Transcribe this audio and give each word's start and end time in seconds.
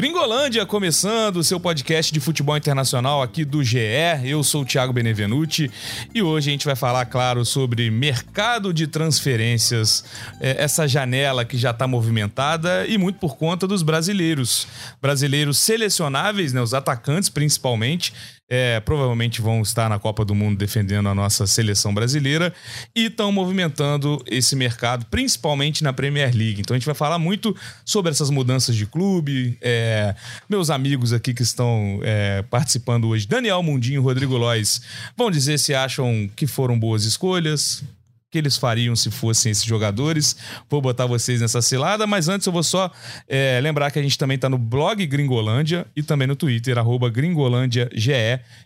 Gringolândia 0.00 0.64
começando 0.64 1.36
o 1.36 1.44
seu 1.44 1.60
podcast 1.60 2.10
de 2.10 2.20
futebol 2.20 2.56
internacional 2.56 3.20
aqui 3.20 3.44
do 3.44 3.62
GE. 3.62 3.76
Eu 4.24 4.42
sou 4.42 4.62
o 4.62 4.64
Thiago 4.64 4.94
Benevenuti 4.94 5.70
e 6.14 6.22
hoje 6.22 6.48
a 6.48 6.52
gente 6.52 6.64
vai 6.64 6.74
falar, 6.74 7.04
claro, 7.04 7.44
sobre 7.44 7.90
mercado 7.90 8.72
de 8.72 8.86
transferências, 8.86 10.02
é, 10.40 10.56
essa 10.56 10.88
janela 10.88 11.44
que 11.44 11.58
já 11.58 11.72
está 11.72 11.86
movimentada 11.86 12.86
e 12.86 12.96
muito 12.96 13.18
por 13.18 13.36
conta 13.36 13.66
dos 13.66 13.82
brasileiros. 13.82 14.66
Brasileiros 15.02 15.58
selecionáveis, 15.58 16.54
né, 16.54 16.62
os 16.62 16.72
atacantes 16.72 17.28
principalmente, 17.28 18.14
é, 18.50 18.80
provavelmente 18.80 19.40
vão 19.40 19.62
estar 19.62 19.88
na 19.88 19.98
Copa 19.98 20.24
do 20.24 20.34
Mundo 20.34 20.58
defendendo 20.58 21.08
a 21.08 21.14
nossa 21.14 21.46
seleção 21.46 21.94
brasileira 21.94 22.52
e 22.94 23.04
estão 23.06 23.30
movimentando 23.30 24.20
esse 24.26 24.56
mercado, 24.56 25.06
principalmente 25.06 25.84
na 25.84 25.92
Premier 25.92 26.34
League. 26.34 26.60
Então 26.60 26.74
a 26.74 26.78
gente 26.78 26.86
vai 26.86 26.94
falar 26.94 27.18
muito 27.18 27.56
sobre 27.84 28.10
essas 28.10 28.28
mudanças 28.28 28.74
de 28.74 28.86
clube. 28.86 29.56
É, 29.62 30.16
meus 30.48 30.68
amigos 30.68 31.12
aqui 31.12 31.32
que 31.32 31.42
estão 31.42 32.00
é, 32.02 32.42
participando 32.42 33.06
hoje, 33.06 33.28
Daniel 33.28 33.62
Mundinho 33.62 34.00
e 34.00 34.02
Rodrigo 34.02 34.36
Lois, 34.36 34.82
vão 35.16 35.30
dizer 35.30 35.56
se 35.58 35.72
acham 35.72 36.28
que 36.34 36.46
foram 36.46 36.76
boas 36.76 37.04
escolhas, 37.04 37.84
que 38.30 38.38
eles 38.38 38.56
fariam 38.56 38.94
se 38.94 39.10
fossem 39.10 39.50
esses 39.50 39.64
jogadores. 39.64 40.36
Vou 40.68 40.80
botar 40.80 41.06
vocês 41.06 41.40
nessa 41.40 41.60
cilada, 41.60 42.06
mas 42.06 42.28
antes 42.28 42.46
eu 42.46 42.52
vou 42.52 42.62
só 42.62 42.90
é, 43.26 43.60
lembrar 43.60 43.90
que 43.90 43.98
a 43.98 44.02
gente 44.02 44.16
também 44.16 44.36
está 44.36 44.48
no 44.48 44.56
blog 44.56 45.04
Gringolândia 45.04 45.86
e 45.96 46.02
também 46.02 46.28
no 46.28 46.36
Twitter, 46.36 46.78
arroba 46.78 47.10
gringolândiage. 47.10 47.90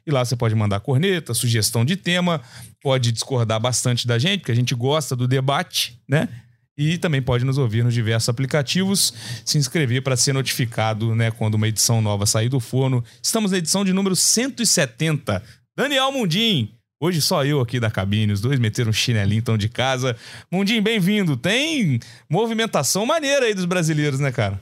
E 0.07 0.11
lá 0.11 0.25
você 0.25 0.37
pode 0.37 0.55
mandar 0.55 0.81
corneta, 0.81 1.33
sugestão 1.33 1.85
de 1.85 1.97
tema, 1.97 2.41
pode 2.83 3.11
discordar 3.11 3.59
bastante 3.59 4.07
da 4.07 4.19
gente, 4.19 4.41
porque 4.41 4.53
a 4.53 4.57
gente 4.57 4.75
gosta 4.75 5.17
do 5.17 5.27
debate, 5.27 5.99
né? 6.07 6.29
E 6.77 6.99
também 6.99 7.23
pode 7.23 7.45
nos 7.45 7.57
ouvir 7.57 7.85
nos 7.85 7.95
diversos 7.95 8.29
aplicativos, 8.29 9.15
se 9.45 9.57
inscrever 9.57 10.03
para 10.03 10.17
ser 10.17 10.33
notificado 10.33 11.15
né, 11.15 11.31
quando 11.31 11.55
uma 11.55 11.69
edição 11.69 12.03
nova 12.03 12.27
sair 12.27 12.49
do 12.49 12.59
forno. 12.59 13.03
Estamos 13.23 13.53
na 13.53 13.59
edição 13.59 13.85
de 13.85 13.93
número 13.93 14.17
170. 14.17 15.41
Daniel 15.77 16.11
Mundim, 16.11 16.75
Hoje 17.05 17.21
só 17.21 17.45
eu 17.45 17.61
aqui 17.61 17.79
da 17.79 17.91
cabine, 17.91 18.33
os 18.33 18.41
dois 18.41 18.59
meteram 18.59 18.89
um 18.89 18.93
chinelinho 18.95 19.39
então 19.39 19.59
de 19.59 19.69
casa. 19.69 20.17
Mundinho, 20.51 20.83
bem-vindo. 20.83 21.37
Tem 21.37 22.01
movimentação 22.31 23.05
maneira 23.05 23.45
aí 23.45 23.53
dos 23.53 23.67
brasileiros, 23.67 24.21
né, 24.21 24.33
cara? 24.33 24.59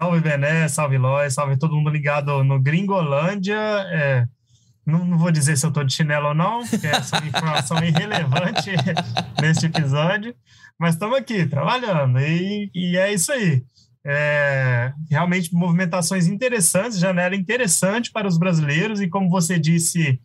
Salve 0.00 0.20
Bené, 0.20 0.68
salve 0.68 0.96
Lóis, 0.96 1.34
salve 1.34 1.58
todo 1.58 1.74
mundo 1.74 1.90
ligado 1.90 2.44
no 2.44 2.60
Gringolândia. 2.60 3.58
É, 3.58 4.24
não, 4.86 5.04
não, 5.04 5.18
vou 5.18 5.32
dizer 5.32 5.58
se 5.58 5.66
eu 5.66 5.72
tô 5.72 5.82
de 5.82 5.92
chinelo 5.92 6.28
ou 6.28 6.34
não, 6.34 6.64
porque 6.64 6.86
essa 6.86 7.16
é 7.16 7.18
uma 7.18 7.28
informação 7.28 7.76
irrelevante 7.82 8.70
neste 9.42 9.66
episódio, 9.66 10.32
mas 10.78 10.94
estamos 10.94 11.18
aqui 11.18 11.46
trabalhando 11.46 12.20
e, 12.20 12.70
e, 12.72 12.96
é 12.96 13.12
isso 13.12 13.32
aí. 13.32 13.64
É, 14.06 14.92
realmente 15.10 15.52
movimentações 15.52 16.28
interessantes, 16.28 16.96
janela 16.96 17.34
interessante 17.34 18.12
para 18.12 18.28
os 18.28 18.38
brasileiros 18.38 19.00
e 19.00 19.08
como 19.08 19.28
você 19.28 19.58
disse 19.58 20.20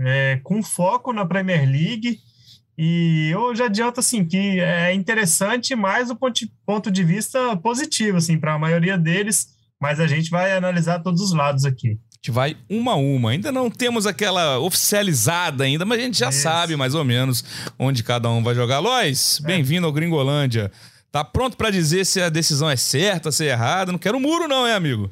é, 0.00 0.40
com 0.42 0.62
foco 0.62 1.12
na 1.12 1.26
Premier 1.26 1.68
League. 1.68 2.18
E 2.76 3.28
eu 3.30 3.54
já 3.54 3.66
adianto 3.66 4.00
assim 4.00 4.24
que 4.24 4.58
é 4.58 4.94
interessante 4.94 5.74
mais 5.74 6.08
do 6.08 6.18
ponto 6.64 6.90
de 6.90 7.04
vista 7.04 7.56
positivo 7.58 8.16
assim 8.16 8.38
para 8.38 8.54
a 8.54 8.58
maioria 8.58 8.96
deles, 8.96 9.48
mas 9.80 10.00
a 10.00 10.06
gente 10.06 10.30
vai 10.30 10.56
analisar 10.56 11.00
todos 11.00 11.20
os 11.20 11.32
lados 11.32 11.64
aqui. 11.64 11.88
A 11.90 12.16
gente 12.16 12.30
vai 12.30 12.56
uma 12.68 12.92
a 12.92 12.96
uma. 12.96 13.30
Ainda 13.30 13.52
não 13.52 13.70
temos 13.70 14.06
aquela 14.06 14.58
oficializada 14.58 15.64
ainda, 15.64 15.84
mas 15.84 15.98
a 15.98 16.02
gente 16.02 16.18
já 16.18 16.30
Isso. 16.30 16.42
sabe 16.42 16.76
mais 16.76 16.94
ou 16.94 17.04
menos 17.04 17.44
onde 17.78 18.02
cada 18.02 18.30
um 18.30 18.42
vai 18.42 18.54
jogar. 18.54 18.78
Lois, 18.78 19.40
é. 19.42 19.46
bem-vindo 19.46 19.86
ao 19.86 19.92
Gringolândia. 19.92 20.70
Tá 21.12 21.24
pronto 21.24 21.56
para 21.56 21.70
dizer 21.70 22.06
se 22.06 22.20
a 22.20 22.28
decisão 22.28 22.70
é 22.70 22.76
certa, 22.76 23.32
se 23.32 23.44
é 23.44 23.50
errada? 23.50 23.90
Não 23.90 23.98
quero 23.98 24.20
muro 24.20 24.46
não, 24.46 24.66
é, 24.66 24.74
amigo? 24.74 25.10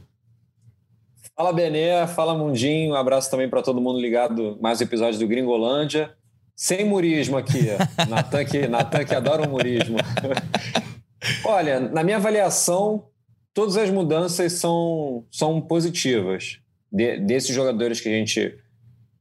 Fala 1.38 1.53
Bené, 1.53 2.04
fala 2.09 2.37
Mundinho, 2.37 2.91
um 2.91 2.97
abraço 2.97 3.31
também 3.31 3.49
para 3.49 3.62
todo 3.62 3.81
mundo 3.81 4.00
ligado 4.00 4.59
mais 4.60 4.81
um 4.81 4.82
episódio 4.82 5.21
do 5.21 5.28
Gringolândia. 5.28 6.12
Sem 6.56 6.84
murismo 6.84 7.37
aqui, 7.37 7.69
Natan 8.10 8.44
que, 8.44 8.66
Natan 8.66 9.04
que 9.04 9.15
adora 9.15 9.47
o 9.47 9.48
murismo. 9.48 9.98
Olha, 11.47 11.78
na 11.78 12.03
minha 12.03 12.16
avaliação, 12.16 13.06
todas 13.54 13.77
as 13.77 13.88
mudanças 13.88 14.54
são, 14.54 15.25
são 15.31 15.60
positivas. 15.60 16.59
De, 16.91 17.21
desses 17.21 17.54
jogadores 17.54 18.00
que 18.00 18.09
a 18.09 18.12
gente 18.12 18.59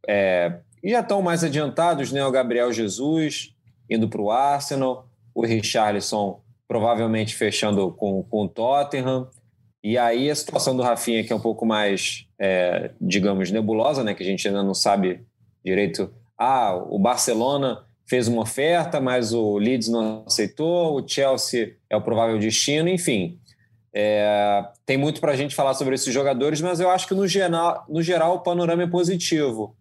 é, 0.08 0.54
já 0.84 1.02
estão 1.02 1.22
mais 1.22 1.44
adiantados, 1.44 2.12
né? 2.12 2.26
O 2.26 2.32
Gabriel 2.32 2.74
Jesus 2.74 3.54
indo 3.88 4.10
para 4.10 4.22
o 4.22 4.32
Arsenal, 4.32 5.08
o 5.36 5.46
Richarlison 5.46 6.42
provavelmente 6.68 7.36
fechando 7.36 7.92
com, 7.92 8.24
com 8.24 8.46
o 8.46 8.50
Tottenham. 8.50 9.30
E 9.84 9.98
aí 9.98 10.30
a 10.30 10.36
situação 10.36 10.76
do 10.76 10.84
Rafinha, 10.84 11.24
que 11.24 11.32
é 11.32 11.36
um 11.36 11.40
pouco 11.40 11.66
mais, 11.66 12.26
é, 12.40 12.92
digamos, 13.00 13.52
nebulosa, 13.52 14.04
né? 14.04 14.14
Que 14.14 14.24
a 14.24 14.26
gente 14.26 14.48
ainda 14.48 14.64
não 14.64 14.74
sabe 14.74 15.22
direito. 15.64 16.12
Ah, 16.38 16.76
o 16.76 17.00
Barcelona 17.00 17.84
fez 18.06 18.28
uma 18.28 18.42
oferta, 18.42 19.02
mas 19.02 19.34
o 19.34 19.58
Leeds 19.58 19.90
não 19.90 20.24
aceitou, 20.26 20.96
o 20.96 21.08
Chelsea 21.08 21.76
é 21.90 21.96
o 21.96 22.02
provável 22.02 22.40
destino, 22.40 22.90
enfim. 22.90 23.38
É, 23.94 24.64
tem 24.86 24.98
muito 24.98 25.20
para 25.20 25.32
a 25.32 25.36
gente 25.36 25.56
falar 25.56 25.74
sobre 25.74 25.96
esses 25.96 26.14
jogadores, 26.14 26.62
mas 26.62 26.80
eu 26.80 26.90
acho 26.90 27.08
que 27.08 27.14
no 27.14 27.28
geral, 27.28 27.86
no 27.90 28.02
geral 28.02 28.36
o 28.36 28.40
panorama 28.40 28.84
é 28.84 28.88
positivo. 28.88 29.76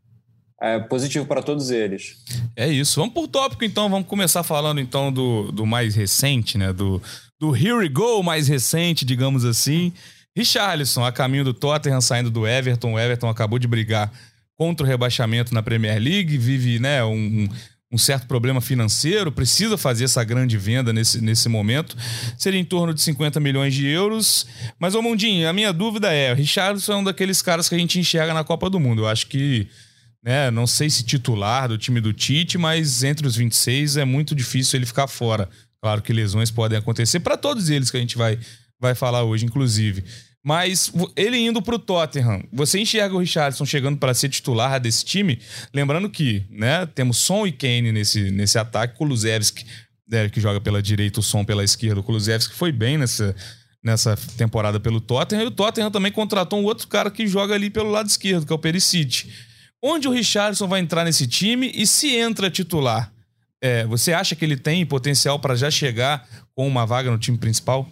É 0.59 0.79
positivo 0.81 1.27
para 1.27 1.43
todos 1.43 1.71
eles. 1.71 2.17
É 2.57 2.67
isso. 2.67 2.99
Vamos 2.99 3.13
por 3.13 3.29
tópico 3.29 3.63
então. 3.63 3.91
Vamos 3.91 4.09
começar 4.09 4.43
falando 4.43 4.81
então 4.81 5.13
do, 5.13 5.53
do 5.53 5.67
mais 5.67 5.95
recente, 5.95 6.57
né? 6.57 6.73
Do, 6.73 7.01
do 7.39 7.55
Here 7.55 7.75
We 7.75 7.89
Go 7.89 8.23
mais 8.23 8.49
recente, 8.49 9.05
digamos 9.05 9.45
assim. 9.45 9.93
Richarlison, 10.35 11.05
a 11.05 11.13
caminho 11.13 11.45
do 11.45 11.55
Tottenham, 11.55 12.01
saindo 12.01 12.31
do 12.31 12.47
Everton. 12.47 12.95
O 12.95 12.99
Everton 12.99 13.29
acabou 13.29 13.59
de 13.59 13.67
brigar 13.67 14.13
contra 14.55 14.87
o 14.87 14.89
rebaixamento 14.89 15.55
na 15.55 15.63
Premier 15.63 16.01
League, 16.01 16.39
vive 16.39 16.79
né, 16.79 17.05
um, 17.05 17.47
um 17.93 17.99
certo 17.99 18.27
problema 18.27 18.61
financeiro, 18.61 19.31
precisa 19.31 19.77
fazer 19.77 20.05
essa 20.05 20.25
grande 20.25 20.57
venda 20.57 20.93
nesse, 20.93 21.21
nesse 21.21 21.49
momento. 21.49 21.97
Seria 22.39 22.59
em 22.59 22.65
torno 22.65 22.93
de 22.95 23.03
50 23.03 23.39
milhões 23.39 23.75
de 23.75 23.87
euros. 23.87 24.47
Mas, 24.79 24.95
ô 24.95 25.03
Mundinho, 25.03 25.49
a 25.49 25.53
minha 25.53 25.73
dúvida 25.73 26.13
é: 26.13 26.33
o 26.33 26.37
Richarlison 26.37 26.93
é 26.93 26.97
um 26.97 27.05
daqueles 27.05 27.43
caras 27.43 27.69
que 27.69 27.75
a 27.75 27.79
gente 27.79 27.99
enxerga 27.99 28.33
na 28.33 28.45
Copa 28.45 28.69
do 28.71 28.81
Mundo. 28.81 29.03
Eu 29.03 29.09
acho 29.09 29.27
que. 29.27 29.69
Né, 30.25 30.51
não 30.51 30.67
sei 30.67 30.91
se 30.91 31.05
titular 31.05 31.69
do 31.69 31.79
time 31.79 32.01
do 32.01 32.13
Tite, 32.13 32.59
mas 32.59 33.05
entre 33.05 33.29
os 33.29 33.37
26 33.37 33.97
é 33.97 34.05
muito 34.05 34.35
difícil 34.35 34.77
ele 34.77 34.85
ficar 34.85 35.07
fora. 35.07 35.49
Claro 35.83 36.03
que 36.03 36.13
lesões 36.13 36.51
podem 36.51 36.79
acontecer 36.79 37.21
para 37.21 37.37
todos 37.37 37.71
eles 37.71 37.91
que 37.91 37.97
a 37.97 38.01
gente 38.01 38.17
vai, 38.17 38.39
vai 38.81 38.95
falar 38.95 39.23
hoje, 39.23 39.45
inclusive. 39.45 40.05
Mas 40.47 40.93
ele 41.17 41.39
indo 41.39 41.61
para 41.61 41.75
o 41.75 41.79
Tottenham, 41.79 42.41
você 42.53 42.79
enxerga 42.79 43.17
o 43.17 43.19
Richardson 43.19 43.67
chegando 43.67 43.99
para 43.99 44.15
ser 44.15 44.29
titular 44.29 44.79
desse 44.79 45.05
time? 45.05 45.41
Lembrando 45.75 46.09
que 46.09 46.45
né, 46.49 46.87
temos 46.87 47.19
Son 47.19 47.49
e 47.49 47.51
Kane 47.51 47.91
nesse, 47.91 48.31
nesse 48.31 48.57
ataque, 48.57 48.97
Kulusevski, 48.97 49.67
né, 50.09 50.29
que 50.29 50.41
joga 50.41 50.61
pela 50.61 50.81
direita, 50.81 51.19
o 51.19 51.23
Son 51.23 51.45
pela 51.45 51.65
esquerda. 51.65 51.99
O 51.99 52.03
Kulusevski 52.05 52.55
foi 52.55 52.71
bem 52.71 52.97
nessa, 52.97 53.35
nessa 53.83 54.17
temporada 54.37 54.79
pelo 54.79 55.01
Tottenham. 55.01 55.43
E 55.43 55.47
o 55.49 55.51
Tottenham 55.51 55.91
também 55.91 56.13
contratou 56.13 56.61
um 56.61 56.65
outro 56.65 56.87
cara 56.87 57.11
que 57.11 57.27
joga 57.27 57.53
ali 57.53 57.69
pelo 57.69 57.91
lado 57.91 58.09
esquerdo, 58.09 58.47
que 58.47 58.53
é 58.53 58.55
o 58.55 58.59
Perisic. 58.59 59.29
Onde 59.83 60.07
o 60.07 60.13
Richardson 60.13 60.69
vai 60.69 60.79
entrar 60.79 61.05
nesse 61.05 61.27
time 61.27 61.73
e 61.75 61.89
se 61.89 62.15
entra 62.15 62.49
titular? 62.49 63.13
É, 63.67 63.85
você 63.85 64.13
acha 64.13 64.37
que 64.37 64.45
ele 64.45 64.57
tem 64.57 64.87
potencial 64.87 65.41
para 65.41 65.57
já 65.57 65.69
chegar 65.69 66.25
com 66.55 66.69
uma 66.69 66.87
vaga 66.87 67.11
no 67.11 67.19
time 67.19 67.37
principal? 67.37 67.89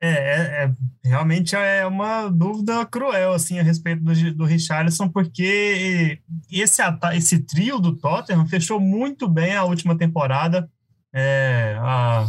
É, 0.00 0.08
é, 0.08 0.64
é, 0.64 0.74
realmente 1.04 1.54
é 1.54 1.84
uma 1.84 2.28
dúvida 2.28 2.86
cruel 2.86 3.34
assim 3.34 3.58
a 3.58 3.62
respeito 3.62 4.02
do, 4.02 4.34
do 4.34 4.44
Richarlison, 4.46 5.10
porque 5.10 6.20
esse, 6.50 6.80
esse 7.12 7.40
trio 7.40 7.78
do 7.78 7.94
Tottenham 7.96 8.46
fechou 8.46 8.80
muito 8.80 9.28
bem 9.28 9.54
a 9.54 9.64
última 9.64 9.94
temporada. 9.94 10.70
É, 11.12 11.76
a, 11.78 12.26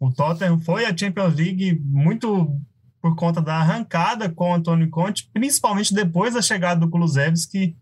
o 0.00 0.10
Tottenham 0.10 0.58
foi 0.58 0.84
a 0.84 0.96
Champions 0.96 1.36
League 1.36 1.80
muito 1.84 2.60
por 3.00 3.14
conta 3.14 3.40
da 3.40 3.54
arrancada 3.54 4.28
com 4.28 4.50
o 4.50 4.54
Antônio 4.54 4.90
Conte, 4.90 5.30
principalmente 5.32 5.94
depois 5.94 6.34
da 6.34 6.42
chegada 6.42 6.80
do 6.80 6.90
Kulusevski, 6.90 7.76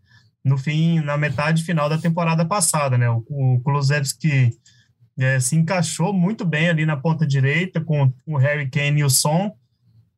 no 0.49 0.59
fim, 0.59 1.01
na 1.01 1.17
metade 1.17 1.63
final 1.63 1.89
da 1.89 1.99
temporada 1.99 2.45
passada, 2.45 2.97
né? 2.99 3.09
O, 3.11 3.25
o 3.29 3.61
Kulusevski 3.61 4.51
é, 5.19 5.39
se 5.41 5.57
encaixou 5.57 6.13
muito 6.13 6.45
bem 6.45 6.69
ali 6.69 6.87
na 6.87 6.97
ponta 6.97 7.27
direita 7.27 7.81
com 7.81 8.13
o 8.27 8.37
Harry 8.37 8.71
Kane 8.71 9.01
e 9.01 9.05
o 9.05 9.11
Son. 9.11 9.55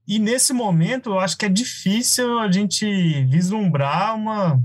E 0.07 0.19
nesse 0.19 0.53
momento, 0.53 1.11
eu 1.11 1.21
acho 1.21 1.37
que 1.37 1.47
é 1.47 1.49
difícil 1.49 2.39
a 2.39 2.51
gente 2.51 2.85
vislumbrar 3.27 4.15
uma, 4.15 4.61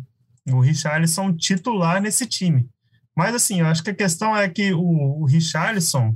o 0.50 0.59
Richarlison 0.59 1.33
titular 1.33 2.01
nesse 2.01 2.25
time. 2.25 2.68
Mas, 3.15 3.33
assim, 3.33 3.61
eu 3.61 3.68
acho 3.68 3.83
que 3.83 3.91
a 3.91 3.95
questão 3.95 4.35
é 4.35 4.50
que 4.50 4.73
o, 4.73 5.21
o 5.21 5.25
Richarlison, 5.25 6.15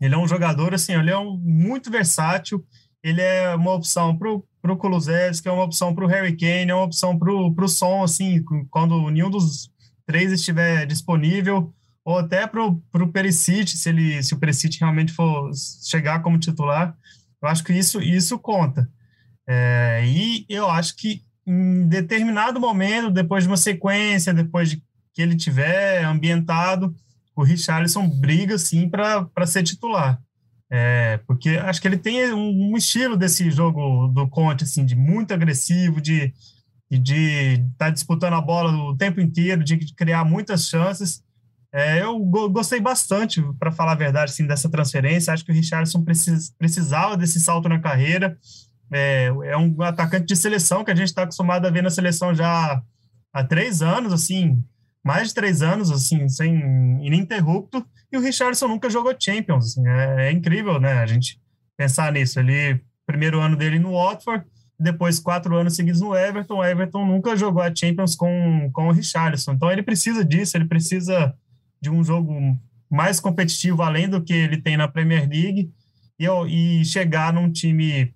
Ele 0.00 0.14
é 0.14 0.18
um 0.18 0.28
jogador, 0.28 0.72
assim, 0.74 0.94
ele 0.94 1.10
é 1.10 1.18
um, 1.18 1.36
muito 1.36 1.90
versátil, 1.90 2.64
ele 3.02 3.20
é 3.20 3.54
uma 3.54 3.72
opção 3.72 4.16
para 4.16 4.30
o 4.32 4.44
Kulusevski, 4.76 5.48
é 5.48 5.52
uma 5.52 5.64
opção 5.64 5.94
para 5.94 6.04
o 6.04 6.08
Harry 6.08 6.36
Kane, 6.36 6.70
é 6.70 6.74
uma 6.74 6.84
opção 6.84 7.18
para 7.18 7.32
o 7.32 7.68
Son, 7.68 8.02
assim, 8.02 8.42
quando 8.70 9.10
nenhum 9.10 9.30
dos 9.30 9.70
três 10.06 10.32
estiver 10.32 10.86
disponível, 10.86 11.72
ou 12.04 12.18
até 12.18 12.46
para 12.46 12.62
o 12.62 13.12
Perisic, 13.12 13.70
se, 13.70 13.88
ele, 13.88 14.22
se 14.22 14.34
o 14.34 14.38
Perisic 14.38 14.78
realmente 14.78 15.12
for 15.12 15.50
chegar 15.88 16.20
como 16.22 16.38
titular, 16.38 16.96
eu 17.42 17.48
acho 17.48 17.64
que 17.64 17.72
isso, 17.72 18.00
isso 18.00 18.38
conta. 18.38 18.88
É, 19.46 20.02
e 20.06 20.46
eu 20.48 20.68
acho 20.70 20.96
que 20.96 21.22
em 21.46 21.86
determinado 21.86 22.58
momento, 22.58 23.10
depois 23.10 23.44
de 23.44 23.48
uma 23.48 23.56
sequência, 23.56 24.32
depois 24.32 24.70
de 24.70 24.82
que 25.12 25.22
ele 25.22 25.36
tiver 25.36 26.04
ambientado, 26.04 26.94
o 27.36 27.42
Richarlison 27.42 28.08
briga 28.08 28.58
sim 28.58 28.88
para 28.88 29.46
ser 29.46 29.62
titular. 29.62 30.20
É, 30.76 31.18
porque 31.18 31.50
acho 31.50 31.80
que 31.80 31.86
ele 31.86 31.96
tem 31.96 32.34
um, 32.34 32.72
um, 32.72 32.76
estilo 32.76 33.16
desse 33.16 33.48
jogo 33.48 34.08
do 34.08 34.28
Conte, 34.28 34.64
assim, 34.64 34.84
de 34.84 34.96
muito 34.96 35.32
agressivo, 35.32 36.00
de 36.00 36.34
de 36.90 37.54
estar 37.72 37.86
tá 37.86 37.90
disputando 37.90 38.34
a 38.34 38.40
bola 38.40 38.72
o 38.72 38.96
tempo 38.96 39.20
inteiro, 39.20 39.64
de 39.64 39.76
criar 39.94 40.24
muitas 40.24 40.68
chances. 40.68 41.22
É, 41.72 42.02
eu 42.02 42.18
go 42.20 42.48
gostei 42.50 42.80
bastante, 42.80 43.42
para 43.58 43.70
falar 43.70 43.92
a 43.92 43.96
verdade, 43.96 44.32
assim, 44.32 44.46
dessa 44.46 44.68
transferência. 44.68 45.32
Acho 45.32 45.44
que 45.44 45.52
o 45.52 45.54
Richardson 45.54 46.02
precis 46.02 46.50
precisava 46.58 47.16
desse 47.16 47.40
salto 47.40 47.68
na 47.68 47.80
carreira. 47.80 48.36
É, 48.92 49.26
é 49.44 49.56
um 49.56 49.80
atacante 49.80 50.26
de 50.26 50.36
seleção 50.36 50.84
que 50.84 50.90
a 50.90 50.94
gente 50.94 51.08
está 51.08 51.22
acostumado 51.22 51.66
a 51.66 51.70
ver 51.70 51.82
na 51.82 51.90
seleção 51.90 52.34
já 52.34 52.82
há 53.32 53.44
três 53.44 53.80
anos, 53.80 54.12
assim, 54.12 54.62
mais 55.04 55.28
de 55.28 55.34
três 55.34 55.60
anos, 55.60 55.90
assim, 55.90 56.28
sem 56.28 56.54
ininterrupto, 57.04 57.86
e 58.10 58.16
o 58.16 58.20
Richardson 58.20 58.68
nunca 58.68 58.88
jogou 58.88 59.14
Champions. 59.18 59.66
Assim, 59.66 59.86
é, 59.86 60.28
é, 60.28 60.32
incrível, 60.32 60.80
né, 60.80 60.94
a 60.94 61.06
gente 61.06 61.38
pensar 61.76 62.10
nisso. 62.12 62.40
Ele, 62.40 62.80
primeiro 63.06 63.40
ano 63.40 63.56
dele 63.56 63.78
no 63.78 63.92
Watford, 63.92 64.44
depois 64.78 65.18
quatro 65.18 65.54
anos 65.56 65.76
seguidos 65.76 66.00
no 66.00 66.16
Everton, 66.16 66.58
o 66.58 66.64
Everton 66.64 67.04
nunca 67.06 67.36
jogou 67.36 67.62
a 67.62 67.74
Champions 67.74 68.16
com, 68.16 68.70
com 68.72 68.88
o 68.88 68.92
Richardson. 68.92 69.52
Então 69.52 69.70
ele 69.70 69.82
precisa 69.82 70.24
disso, 70.24 70.56
ele 70.56 70.64
precisa 70.64 71.34
de 71.80 71.90
um 71.90 72.02
jogo 72.02 72.58
mais 72.90 73.20
competitivo, 73.20 73.82
além 73.82 74.08
do 74.08 74.22
que 74.22 74.32
ele 74.32 74.56
tem 74.56 74.76
na 74.76 74.88
Premier 74.88 75.28
League, 75.28 75.70
e, 76.18 76.26
e 76.26 76.84
chegar 76.84 77.32
num 77.32 77.50
time 77.50 78.13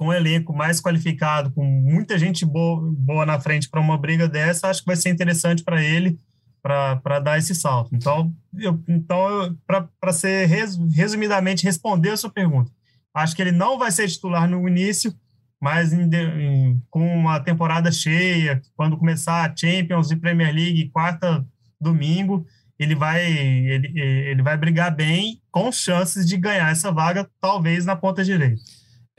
com 0.00 0.06
um 0.06 0.12
elenco 0.14 0.54
mais 0.54 0.80
qualificado, 0.80 1.50
com 1.50 1.62
muita 1.62 2.18
gente 2.18 2.46
boa, 2.46 2.90
boa 2.90 3.26
na 3.26 3.38
frente 3.38 3.68
para 3.68 3.82
uma 3.82 3.98
briga 3.98 4.26
dessa, 4.26 4.68
acho 4.68 4.80
que 4.80 4.86
vai 4.86 4.96
ser 4.96 5.10
interessante 5.10 5.62
para 5.62 5.84
ele 5.84 6.18
para 6.62 7.20
dar 7.20 7.36
esse 7.36 7.54
salto. 7.54 7.94
Então, 7.94 8.34
eu, 8.58 8.82
então 8.88 9.54
para 9.66 10.12
ser 10.14 10.46
res, 10.46 10.78
resumidamente 10.94 11.66
responder 11.66 12.08
a 12.08 12.16
sua 12.16 12.30
pergunta, 12.30 12.72
acho 13.12 13.36
que 13.36 13.42
ele 13.42 13.52
não 13.52 13.78
vai 13.78 13.92
ser 13.92 14.08
titular 14.08 14.48
no 14.48 14.66
início, 14.66 15.14
mas 15.60 15.92
em, 15.92 16.08
em, 16.10 16.82
com 16.88 17.06
uma 17.14 17.38
temporada 17.38 17.92
cheia, 17.92 18.62
quando 18.74 18.96
começar 18.96 19.44
a 19.44 19.54
Champions 19.54 20.10
e 20.10 20.16
Premier 20.16 20.54
League, 20.54 20.88
quarta, 20.88 21.46
domingo, 21.78 22.46
ele 22.78 22.94
vai, 22.94 23.22
ele, 23.22 24.00
ele 24.00 24.42
vai 24.42 24.56
brigar 24.56 24.96
bem, 24.96 25.42
com 25.52 25.70
chances 25.70 26.26
de 26.26 26.38
ganhar 26.38 26.72
essa 26.72 26.90
vaga, 26.90 27.28
talvez 27.38 27.84
na 27.84 27.94
ponta 27.94 28.24
direita. 28.24 28.62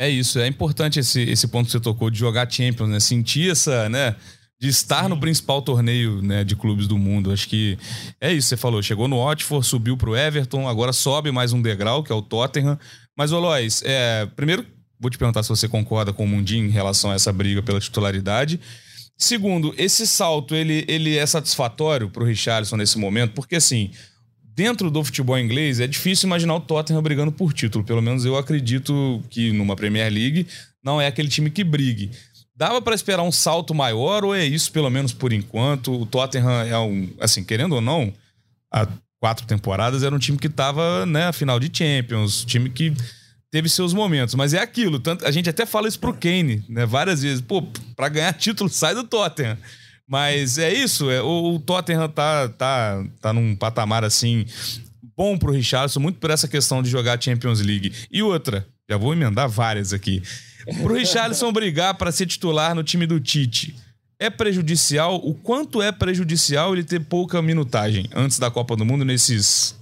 É 0.01 0.09
isso, 0.09 0.39
é 0.39 0.47
importante 0.47 0.99
esse, 0.99 1.21
esse 1.21 1.47
ponto 1.47 1.67
que 1.67 1.73
você 1.73 1.79
tocou 1.79 2.09
de 2.09 2.17
jogar 2.17 2.49
Champions, 2.49 2.89
né? 2.89 2.99
Sentir 2.99 3.51
essa, 3.51 3.87
né? 3.87 4.15
De 4.59 4.67
estar 4.67 5.03
Sim. 5.03 5.09
no 5.09 5.19
principal 5.19 5.61
torneio 5.61 6.23
né, 6.23 6.43
de 6.43 6.55
clubes 6.55 6.87
do 6.87 6.97
mundo. 6.97 7.31
Acho 7.31 7.47
que 7.47 7.77
é 8.19 8.33
isso, 8.33 8.47
você 8.47 8.57
falou. 8.57 8.81
Chegou 8.81 9.07
no 9.07 9.23
Watford, 9.23 9.63
subiu 9.63 9.95
para 9.95 10.09
o 10.09 10.17
Everton, 10.17 10.67
agora 10.67 10.91
sobe 10.91 11.31
mais 11.31 11.53
um 11.53 11.61
degrau, 11.61 12.03
que 12.03 12.11
é 12.11 12.15
o 12.15 12.21
Tottenham. 12.23 12.79
Mas, 13.15 13.31
Olois, 13.31 13.83
é, 13.85 14.25
primeiro 14.35 14.65
vou 14.99 15.11
te 15.11 15.19
perguntar 15.19 15.43
se 15.43 15.49
você 15.49 15.67
concorda 15.67 16.11
com 16.11 16.23
o 16.23 16.27
Mundinho 16.27 16.65
em 16.65 16.71
relação 16.71 17.11
a 17.11 17.13
essa 17.13 17.31
briga 17.31 17.61
pela 17.61 17.79
titularidade. 17.79 18.59
Segundo, 19.15 19.71
esse 19.77 20.07
salto 20.07 20.55
ele, 20.55 20.83
ele 20.87 21.15
é 21.15 21.25
satisfatório 21.27 22.09
para 22.09 22.23
o 22.23 22.25
Richarlison 22.25 22.75
nesse 22.75 22.97
momento, 22.97 23.33
porque 23.33 23.55
assim, 23.55 23.91
dentro 24.55 24.91
do 24.91 25.03
futebol 25.03 25.37
inglês, 25.37 25.79
é 25.79 25.87
difícil 25.87 26.27
imaginar 26.27 26.55
o 26.55 26.59
Tottenham 26.59 27.01
brigando 27.01 27.31
por 27.31 27.53
título. 27.53 27.83
Pelo 27.83 28.01
menos 28.01 28.25
eu 28.25 28.37
acredito 28.37 29.23
que 29.29 29.51
numa 29.51 29.75
Premier 29.75 30.11
League 30.11 30.47
não 30.83 30.99
é 30.99 31.07
aquele 31.07 31.29
time 31.29 31.49
que 31.49 31.63
brigue. 31.63 32.11
Dava 32.55 32.81
para 32.81 32.93
esperar 32.93 33.23
um 33.23 33.31
salto 33.31 33.73
maior 33.73 34.23
ou 34.23 34.35
é 34.35 34.45
isso, 34.45 34.71
pelo 34.71 34.89
menos 34.89 35.13
por 35.13 35.33
enquanto? 35.33 36.01
O 36.01 36.05
Tottenham 36.05 36.61
é 36.61 36.77
um, 36.77 37.09
assim, 37.19 37.43
querendo 37.43 37.73
ou 37.73 37.81
não, 37.81 38.13
há 38.71 38.87
quatro 39.19 39.45
temporadas 39.45 40.03
era 40.03 40.13
um 40.13 40.19
time 40.19 40.37
que 40.37 40.47
estava, 40.47 41.05
né, 41.05 41.31
final 41.31 41.59
de 41.59 41.71
Champions, 41.71 42.43
time 42.43 42.69
que 42.69 42.93
teve 43.51 43.69
seus 43.69 43.93
momentos, 43.93 44.33
mas 44.33 44.53
é 44.53 44.59
aquilo, 44.59 44.99
tanto 44.99 45.25
a 45.25 45.31
gente 45.31 45.49
até 45.49 45.65
fala 45.65 45.87
isso 45.87 45.99
pro 45.99 46.13
Kane, 46.13 46.63
né, 46.67 46.85
várias 46.85 47.21
vezes, 47.21 47.41
pô, 47.41 47.61
para 47.95 48.09
ganhar 48.09 48.33
título 48.33 48.69
sai 48.69 48.95
do 48.95 49.03
Tottenham. 49.03 49.57
Mas 50.11 50.57
é 50.57 50.73
isso, 50.73 51.09
é, 51.09 51.21
o, 51.21 51.55
o 51.55 51.59
Tottenham 51.59 52.09
tá, 52.09 52.49
tá, 52.49 53.01
tá 53.21 53.31
num 53.31 53.55
patamar 53.55 54.03
assim 54.03 54.45
bom 55.15 55.37
pro 55.37 55.53
Richardson, 55.53 56.01
muito 56.01 56.19
por 56.19 56.29
essa 56.29 56.49
questão 56.49 56.83
de 56.83 56.89
jogar 56.89 57.21
Champions 57.21 57.61
League. 57.61 57.93
E 58.11 58.21
outra, 58.21 58.67
já 58.89 58.97
vou 58.97 59.13
emendar 59.13 59.47
várias 59.47 59.93
aqui. 59.93 60.21
Pro 60.81 60.95
Richardson 60.95 61.49
brigar 61.53 61.93
para 61.93 62.11
ser 62.11 62.25
titular 62.25 62.75
no 62.75 62.83
time 62.83 63.07
do 63.07 63.21
Tite, 63.21 63.73
é 64.19 64.29
prejudicial? 64.29 65.15
O 65.15 65.33
quanto 65.33 65.81
é 65.81 65.93
prejudicial 65.93 66.73
ele 66.73 66.83
ter 66.83 66.99
pouca 66.99 67.41
minutagem 67.41 68.09
antes 68.13 68.37
da 68.37 68.51
Copa 68.51 68.75
do 68.75 68.83
Mundo 68.83 69.05
nesses 69.05 69.79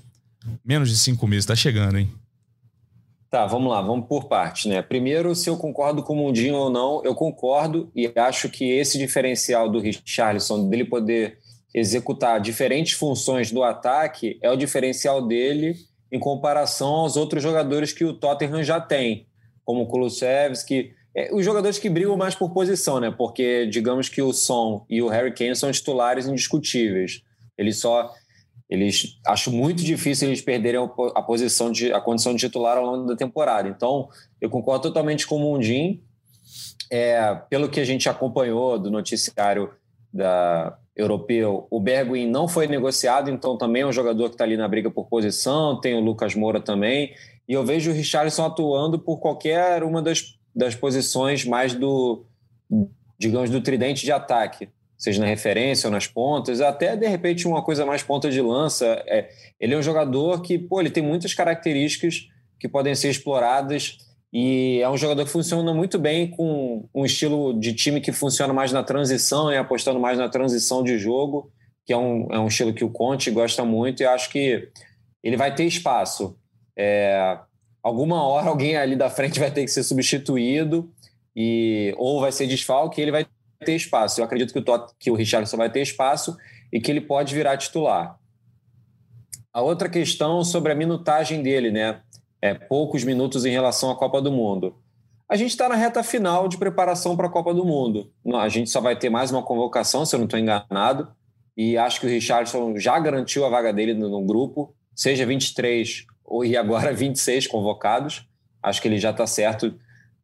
menos 0.63 0.91
de 0.91 0.97
cinco 0.97 1.25
meses? 1.25 1.47
Tá 1.47 1.55
chegando, 1.55 1.97
hein? 1.97 2.07
Tá, 3.29 3.45
vamos 3.45 3.71
lá, 3.71 3.79
vamos 3.79 4.07
por 4.07 4.27
partes, 4.27 4.65
né? 4.65 4.81
Primeiro, 4.81 5.35
se 5.35 5.47
eu 5.47 5.55
concordo 5.55 6.01
com 6.01 6.13
o 6.13 6.15
Mundinho 6.15 6.55
ou 6.55 6.69
não, 6.71 7.03
eu 7.03 7.13
concordo 7.13 7.91
e 7.95 8.11
acho 8.15 8.49
que 8.49 8.71
esse 8.71 8.97
diferencial 8.97 9.69
do 9.69 9.79
Richarlison, 9.79 10.67
dele 10.67 10.83
poder 10.83 11.37
executar 11.71 12.41
diferentes 12.41 12.93
funções 12.93 13.51
do 13.51 13.63
ataque, 13.63 14.39
é 14.41 14.49
o 14.49 14.55
diferencial 14.55 15.21
dele 15.21 15.75
em 16.11 16.17
comparação 16.17 16.87
aos 16.87 17.15
outros 17.15 17.43
jogadores 17.43 17.93
que 17.93 18.03
o 18.03 18.15
Tottenham 18.15 18.63
já 18.63 18.81
tem, 18.81 19.27
como 19.63 19.83
o 19.83 19.87
Kulusevski, 19.87 20.91
é, 21.15 21.31
os 21.31 21.45
jogadores 21.45 21.77
que 21.77 21.87
brigam 21.87 22.17
mais 22.17 22.33
por 22.33 22.51
posição, 22.51 22.99
né? 22.99 23.13
Porque 23.15 23.67
digamos 23.67 24.09
que 24.09 24.23
o 24.23 24.33
Son 24.33 24.85
e 24.89 25.03
o 25.03 25.07
Harry 25.07 25.33
Kane 25.35 25.55
são 25.55 25.71
titulares 25.71 26.27
indiscutíveis. 26.27 27.21
Eles 27.55 27.79
só 27.79 28.11
eles 28.69 29.19
acho 29.25 29.51
muito 29.51 29.83
difícil 29.83 30.27
eles 30.27 30.41
perderem 30.41 30.79
a 31.15 31.21
posição 31.21 31.71
de 31.71 31.91
a 31.91 31.99
condição 31.99 32.33
de 32.33 32.39
titular 32.39 32.77
ao 32.77 32.85
longo 32.85 33.07
da 33.07 33.15
temporada. 33.15 33.67
Então, 33.67 34.07
eu 34.39 34.49
concordo 34.49 34.83
totalmente 34.83 35.25
com 35.25 35.37
o 35.37 35.39
Mundim. 35.39 36.03
É, 36.91 37.35
pelo 37.49 37.69
que 37.69 37.79
a 37.79 37.85
gente 37.85 38.07
acompanhou 38.07 38.77
do 38.77 38.91
noticiário 38.91 39.71
da 40.13 40.77
europeu, 40.95 41.67
o 41.69 41.79
Bergwijn 41.79 42.27
não 42.27 42.47
foi 42.47 42.67
negociado, 42.67 43.29
então 43.29 43.57
também 43.57 43.83
é 43.83 43.85
um 43.85 43.91
jogador 43.91 44.27
que 44.29 44.35
está 44.35 44.43
ali 44.43 44.57
na 44.57 44.67
briga 44.67 44.91
por 44.91 45.07
posição. 45.07 45.79
Tem 45.79 45.95
o 45.95 45.99
Lucas 45.99 46.35
Moura 46.35 46.61
também. 46.61 47.13
E 47.47 47.53
eu 47.53 47.65
vejo 47.65 47.89
o 47.89 47.93
Richarlison 47.93 48.45
atuando 48.45 48.99
por 48.99 49.19
qualquer 49.19 49.83
uma 49.83 50.01
das, 50.01 50.37
das 50.55 50.75
posições 50.75 51.43
mais 51.43 51.73
do, 51.73 52.25
digamos, 53.17 53.49
do 53.49 53.61
tridente 53.61 54.05
de 54.05 54.11
ataque 54.11 54.69
seja 54.99 55.21
na 55.21 55.25
referência 55.25 55.87
ou 55.87 55.91
nas 55.91 56.05
pontas, 56.05 56.59
até 56.59 56.97
de 56.97 57.07
repente 57.07 57.47
uma 57.47 57.63
coisa 57.63 57.85
mais 57.85 58.03
ponta 58.03 58.29
de 58.29 58.41
lança. 58.41 58.85
É, 59.07 59.29
ele 59.57 59.73
é 59.73 59.77
um 59.77 59.81
jogador 59.81 60.41
que, 60.41 60.59
pô, 60.59 60.81
ele 60.81 60.89
tem 60.91 61.01
muitas 61.01 61.33
características 61.33 62.27
que 62.59 62.67
podem 62.67 62.93
ser 62.93 63.09
exploradas 63.09 63.97
e 64.31 64.81
é 64.81 64.89
um 64.89 64.97
jogador 64.97 65.23
que 65.23 65.31
funciona 65.31 65.73
muito 65.73 65.97
bem 65.97 66.29
com 66.29 66.87
um 66.93 67.05
estilo 67.05 67.57
de 67.57 67.73
time 67.73 68.01
que 68.01 68.11
funciona 68.11 68.53
mais 68.53 68.73
na 68.73 68.83
transição 68.83 69.49
e 69.51 69.57
apostando 69.57 70.01
mais 70.01 70.17
na 70.17 70.27
transição 70.27 70.83
de 70.83 70.99
jogo, 70.99 71.49
que 71.85 71.93
é 71.93 71.97
um, 71.97 72.27
é 72.29 72.37
um 72.37 72.47
estilo 72.47 72.73
que 72.73 72.83
o 72.83 72.91
Conte 72.91 73.31
gosta 73.31 73.63
muito 73.63 74.03
e 74.03 74.05
acho 74.05 74.29
que 74.29 74.69
ele 75.23 75.37
vai 75.37 75.55
ter 75.55 75.63
espaço. 75.63 76.37
É, 76.77 77.39
alguma 77.81 78.21
hora 78.27 78.49
alguém 78.49 78.75
ali 78.75 78.97
da 78.97 79.09
frente 79.09 79.39
vai 79.39 79.49
ter 79.49 79.63
que 79.63 79.71
ser 79.71 79.83
substituído 79.83 80.91
e 81.33 81.95
ou 81.97 82.19
vai 82.19 82.33
ser 82.33 82.47
desfalque, 82.47 83.01
ele 83.01 83.11
vai 83.11 83.25
ter 83.65 83.75
espaço. 83.75 84.19
Eu 84.19 84.25
acredito 84.25 84.53
que 84.53 84.59
o, 84.59 84.63
Tot, 84.63 84.93
que 84.97 85.11
o 85.11 85.15
Richardson 85.15 85.57
vai 85.57 85.69
ter 85.69 85.81
espaço 85.81 86.37
e 86.71 86.79
que 86.79 86.91
ele 86.91 87.01
pode 87.01 87.33
virar 87.35 87.57
titular. 87.57 88.17
A 89.51 89.61
outra 89.61 89.89
questão 89.89 90.43
sobre 90.43 90.71
a 90.71 90.75
minutagem 90.75 91.41
dele, 91.41 91.71
né? 91.71 92.01
É, 92.41 92.53
poucos 92.53 93.03
minutos 93.03 93.45
em 93.45 93.51
relação 93.51 93.91
à 93.91 93.95
Copa 93.95 94.21
do 94.21 94.31
Mundo. 94.31 94.75
A 95.27 95.35
gente 95.35 95.51
está 95.51 95.67
na 95.67 95.75
reta 95.75 96.01
final 96.01 96.47
de 96.47 96.57
preparação 96.57 97.15
para 97.15 97.27
a 97.27 97.29
Copa 97.29 97.53
do 97.53 97.65
Mundo. 97.65 98.11
A 98.35 98.47
gente 98.47 98.69
só 98.69 98.79
vai 98.79 98.95
ter 98.95 99.09
mais 99.09 99.31
uma 99.31 99.43
convocação, 99.43 100.05
se 100.05 100.15
eu 100.15 100.19
não 100.19 100.25
estou 100.25 100.39
enganado. 100.39 101.09
E 101.57 101.77
acho 101.77 101.99
que 101.99 102.05
o 102.05 102.09
Richardson 102.09 102.77
já 102.77 102.97
garantiu 102.97 103.45
a 103.45 103.49
vaga 103.49 103.73
dele 103.73 103.93
no, 103.93 104.09
no 104.09 104.25
grupo, 104.25 104.73
seja 104.95 105.25
23 105.25 106.05
ou 106.23 106.45
e 106.45 106.55
agora 106.55 106.93
26 106.93 107.47
convocados. 107.47 108.25
Acho 108.63 108.81
que 108.81 108.87
ele 108.87 108.97
já 108.97 109.11
está 109.11 109.27
certo 109.27 109.77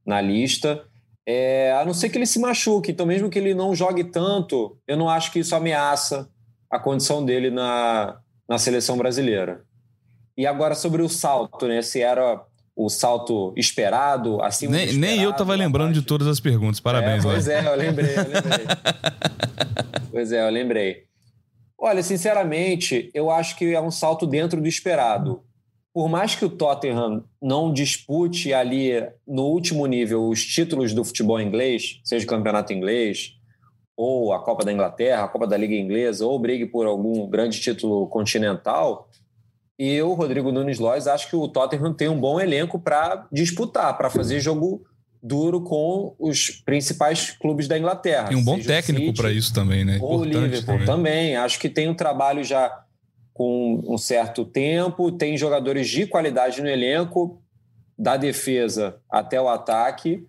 na 0.05 0.21
lista. 0.21 0.85
É, 1.27 1.71
a 1.73 1.83
não 1.83 1.93
ser 1.93 2.09
que 2.09 2.17
ele 2.17 2.25
se 2.25 2.39
machuque. 2.39 2.91
Então, 2.91 3.05
mesmo 3.05 3.29
que 3.29 3.39
ele 3.39 3.53
não 3.53 3.73
jogue 3.73 4.03
tanto, 4.03 4.77
eu 4.87 4.95
não 4.95 5.09
acho 5.09 5.31
que 5.31 5.39
isso 5.39 5.55
ameaça 5.55 6.29
a 6.69 6.79
condição 6.79 7.25
dele 7.25 7.49
na, 7.49 8.19
na 8.47 8.57
seleção 8.57 8.97
brasileira. 8.97 9.63
E 10.37 10.45
agora 10.45 10.75
sobre 10.75 11.01
o 11.01 11.09
salto, 11.09 11.67
né? 11.67 11.81
Se 11.81 12.01
era 12.01 12.43
o 12.75 12.89
salto 12.89 13.53
esperado, 13.55 14.41
assim 14.41 14.67
nem, 14.67 14.91
nem 14.93 15.21
eu 15.21 15.29
estava 15.29 15.55
lembrando 15.55 15.93
de 15.93 16.01
todas 16.01 16.27
as 16.27 16.41
perguntas. 16.41 16.79
Parabéns, 16.79 17.23
é, 17.23 17.29
Pois 17.29 17.47
é, 17.47 17.65
eu 17.65 17.75
lembrei, 17.75 18.11
eu 18.11 18.23
lembrei. 18.23 18.65
pois 20.11 20.31
é, 20.31 20.45
eu 20.45 20.51
lembrei. 20.51 21.05
Olha, 21.77 22.03
sinceramente, 22.03 23.09
eu 23.13 23.31
acho 23.31 23.55
que 23.55 23.73
é 23.73 23.79
um 23.79 23.91
salto 23.91 24.27
dentro 24.27 24.61
do 24.61 24.67
esperado. 24.67 25.41
Por 25.95 26.09
mais 26.09 26.35
que 26.35 26.43
o 26.43 26.49
Tottenham 26.49 27.23
não 27.41 27.71
dispute 27.71 28.53
ali 28.53 29.01
no 29.25 29.43
último 29.43 29.85
nível 29.85 30.27
os 30.27 30.43
títulos 30.43 30.93
do 30.93 31.05
futebol 31.05 31.39
inglês, 31.39 32.01
seja 32.03 32.25
o 32.25 32.27
campeonato 32.27 32.73
inglês, 32.73 33.37
ou 33.95 34.33
a 34.33 34.43
Copa 34.43 34.65
da 34.65 34.73
Inglaterra, 34.73 35.23
a 35.23 35.27
Copa 35.29 35.47
da 35.47 35.55
Liga 35.55 35.73
Inglesa, 35.73 36.25
ou 36.25 36.37
brigue 36.37 36.65
por 36.65 36.85
algum 36.85 37.25
grande 37.29 37.61
título 37.61 38.07
continental, 38.07 39.09
e 39.79 39.89
eu, 39.93 40.11
Rodrigo 40.11 40.51
Nunes 40.51 40.79
Lois, 40.79 41.07
acho 41.07 41.29
que 41.29 41.35
o 41.37 41.47
Tottenham 41.47 41.93
tem 41.93 42.09
um 42.09 42.19
bom 42.19 42.41
elenco 42.41 42.77
para 42.77 43.25
disputar, 43.31 43.97
para 43.97 44.09
fazer 44.09 44.41
jogo 44.41 44.83
duro 45.23 45.61
com 45.61 46.13
os 46.19 46.49
principais 46.49 47.31
clubes 47.31 47.69
da 47.69 47.79
Inglaterra. 47.79 48.33
E 48.33 48.35
um 48.35 48.43
bom 48.43 48.59
técnico 48.59 49.13
para 49.13 49.31
isso 49.31 49.53
também, 49.53 49.85
né? 49.85 49.97
Ou 50.01 50.19
o 50.19 50.23
Liverpool 50.25 50.73
também. 50.79 50.85
também. 50.85 51.35
Acho 51.37 51.57
que 51.57 51.69
tem 51.69 51.87
um 51.87 51.95
trabalho 51.95 52.43
já 52.43 52.84
com 53.35 53.83
um 53.85 53.97
certo 53.97 54.45
tempo, 54.45 55.11
tem 55.11 55.37
jogadores 55.37 55.89
de 55.89 56.07
qualidade 56.07 56.61
no 56.61 56.69
elenco, 56.69 57.43
da 57.99 58.15
defesa 58.15 59.01
até 59.09 59.41
o 59.41 59.49
ataque. 59.49 60.25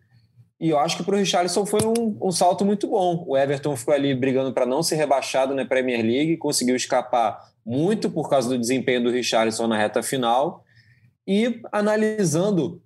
E 0.58 0.70
eu 0.70 0.78
acho 0.80 0.96
que 0.96 1.04
para 1.04 1.14
o 1.14 1.18
Richarlison 1.18 1.64
foi 1.64 1.78
um, 1.84 2.18
um, 2.20 2.32
salto 2.32 2.64
muito 2.64 2.88
bom. 2.88 3.25
O 3.25 3.36
Everton 3.36 3.76
ficou 3.76 3.94
ali 3.94 4.12
brigando 4.12 4.52
para 4.52 4.66
não 4.66 4.82
ser 4.82 4.96
rebaixado 4.96 5.54
na 5.54 5.64
Premier 5.64 6.02
League, 6.02 6.36
conseguiu 6.36 6.75
escapar 6.75 7.38
muito 7.64 8.10
por 8.10 8.28
causa 8.28 8.48
do 8.48 8.58
desempenho 8.58 9.04
do 9.04 9.10
Richarlison 9.12 9.68
na 9.68 9.78
reta 9.78 10.02
final. 10.02 10.64
E 11.25 11.60
analisando 11.70 12.82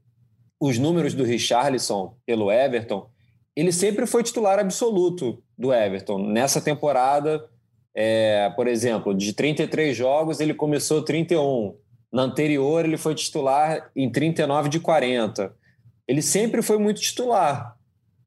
os 0.61 0.77
números 0.77 1.15
do 1.15 1.25
Richarlison 1.25 2.15
pelo 2.27 2.53
Everton, 2.53 3.09
ele 3.57 3.73
sempre 3.73 4.05
foi 4.05 4.23
titular 4.23 4.59
absoluto 4.59 5.43
do 5.57 5.73
Everton. 5.73 6.19
Nessa 6.19 6.61
temporada, 6.61 7.43
é, 7.95 8.51
por 8.55 8.67
exemplo, 8.67 9.15
de 9.15 9.33
33 9.33 9.97
jogos, 9.97 10.41
ele 10.41 10.55
começou 10.55 11.03
31. 11.03 11.75
Na 12.13 12.23
anterior, 12.23 12.85
ele 12.85 12.97
foi 12.97 13.15
titular 13.15 13.91
em 13.95 14.11
39 14.11 14.69
de 14.69 14.81
40. 14.81 15.55
Ele 16.07 16.23
sempre 16.23 16.63
foi 16.63 16.79
muito 16.79 17.01
titular. 17.01 17.77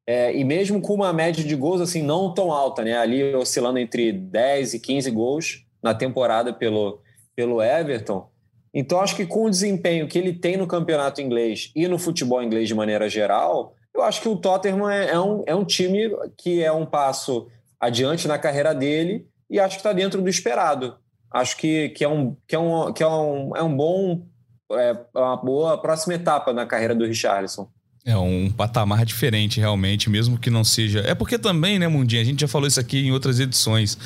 É, 0.06 0.36
e 0.36 0.44
mesmo 0.44 0.82
com 0.82 0.94
uma 0.94 1.14
média 1.14 1.44
de 1.44 1.56
gols 1.56 1.80
assim 1.80 2.02
não 2.02 2.34
tão 2.34 2.52
alta, 2.52 2.84
né? 2.84 2.98
ali 2.98 3.34
oscilando 3.36 3.80
entre 3.80 4.12
10 4.12 4.74
e 4.74 4.80
15 4.80 5.12
gols, 5.12 5.66
na 5.82 5.94
temporada 5.94 6.54
pelo, 6.54 7.02
pelo 7.36 7.62
Everton. 7.62 8.30
Então, 8.74 9.00
acho 9.00 9.16
que 9.16 9.26
com 9.26 9.46
o 9.46 9.50
desempenho 9.50 10.08
que 10.08 10.18
ele 10.18 10.34
tem 10.34 10.58
no 10.58 10.66
campeonato 10.66 11.22
inglês 11.22 11.72
e 11.76 11.88
no 11.88 12.00
futebol 12.00 12.42
inglês 12.42 12.68
de 12.68 12.74
maneira 12.74 13.08
geral, 13.08 13.76
eu 13.94 14.02
acho 14.02 14.22
que 14.22 14.28
o 14.28 14.36
Tottenham 14.36 14.90
é, 14.90 15.12
é 15.12 15.20
um, 15.20 15.44
é 15.46 15.54
um 15.54 15.64
time 15.64 16.10
que 16.38 16.64
é 16.64 16.72
um 16.72 16.86
passo 16.86 17.48
adiante 17.80 18.28
na 18.28 18.40
carreira 18.40 18.74
dele 18.74 19.28
e 19.50 19.60
acho 19.60 19.76
que 19.76 19.80
está 19.80 19.94
dentro 19.94 20.22
do 20.22 20.30
esperado. 20.30 20.96
Acho 21.32 21.58
que, 21.58 21.90
que, 21.90 22.04
é, 22.04 22.10
um, 22.10 22.36
que, 22.48 22.56
é, 22.56 22.60
um, 22.60 22.94
que 22.94 23.04
é, 23.04 23.08
um, 23.08 23.56
é 23.56 23.64
um 23.64 23.76
bom, 23.76 24.28
é 24.72 24.96
uma 25.16 25.38
boa 25.38 25.82
próxima 25.82 26.14
etapa 26.14 26.54
na 26.54 26.66
carreira 26.66 26.94
do 26.94 27.06
Richarlison. 27.06 27.68
É 28.06 28.18
um 28.18 28.52
patamar 28.52 29.06
diferente, 29.06 29.60
realmente, 29.60 30.10
mesmo 30.10 30.38
que 30.38 30.50
não 30.50 30.64
seja. 30.64 31.00
É 31.00 31.16
porque 31.16 31.40
também, 31.40 31.80
né, 31.80 31.88
Mundinho? 31.88 32.22
A 32.22 32.26
gente 32.26 32.42
já 32.42 32.48
falou 32.48 32.68
isso 32.68 32.80
aqui 32.80 33.00
em 33.00 33.12
outras 33.12 33.40
edições 33.40 33.98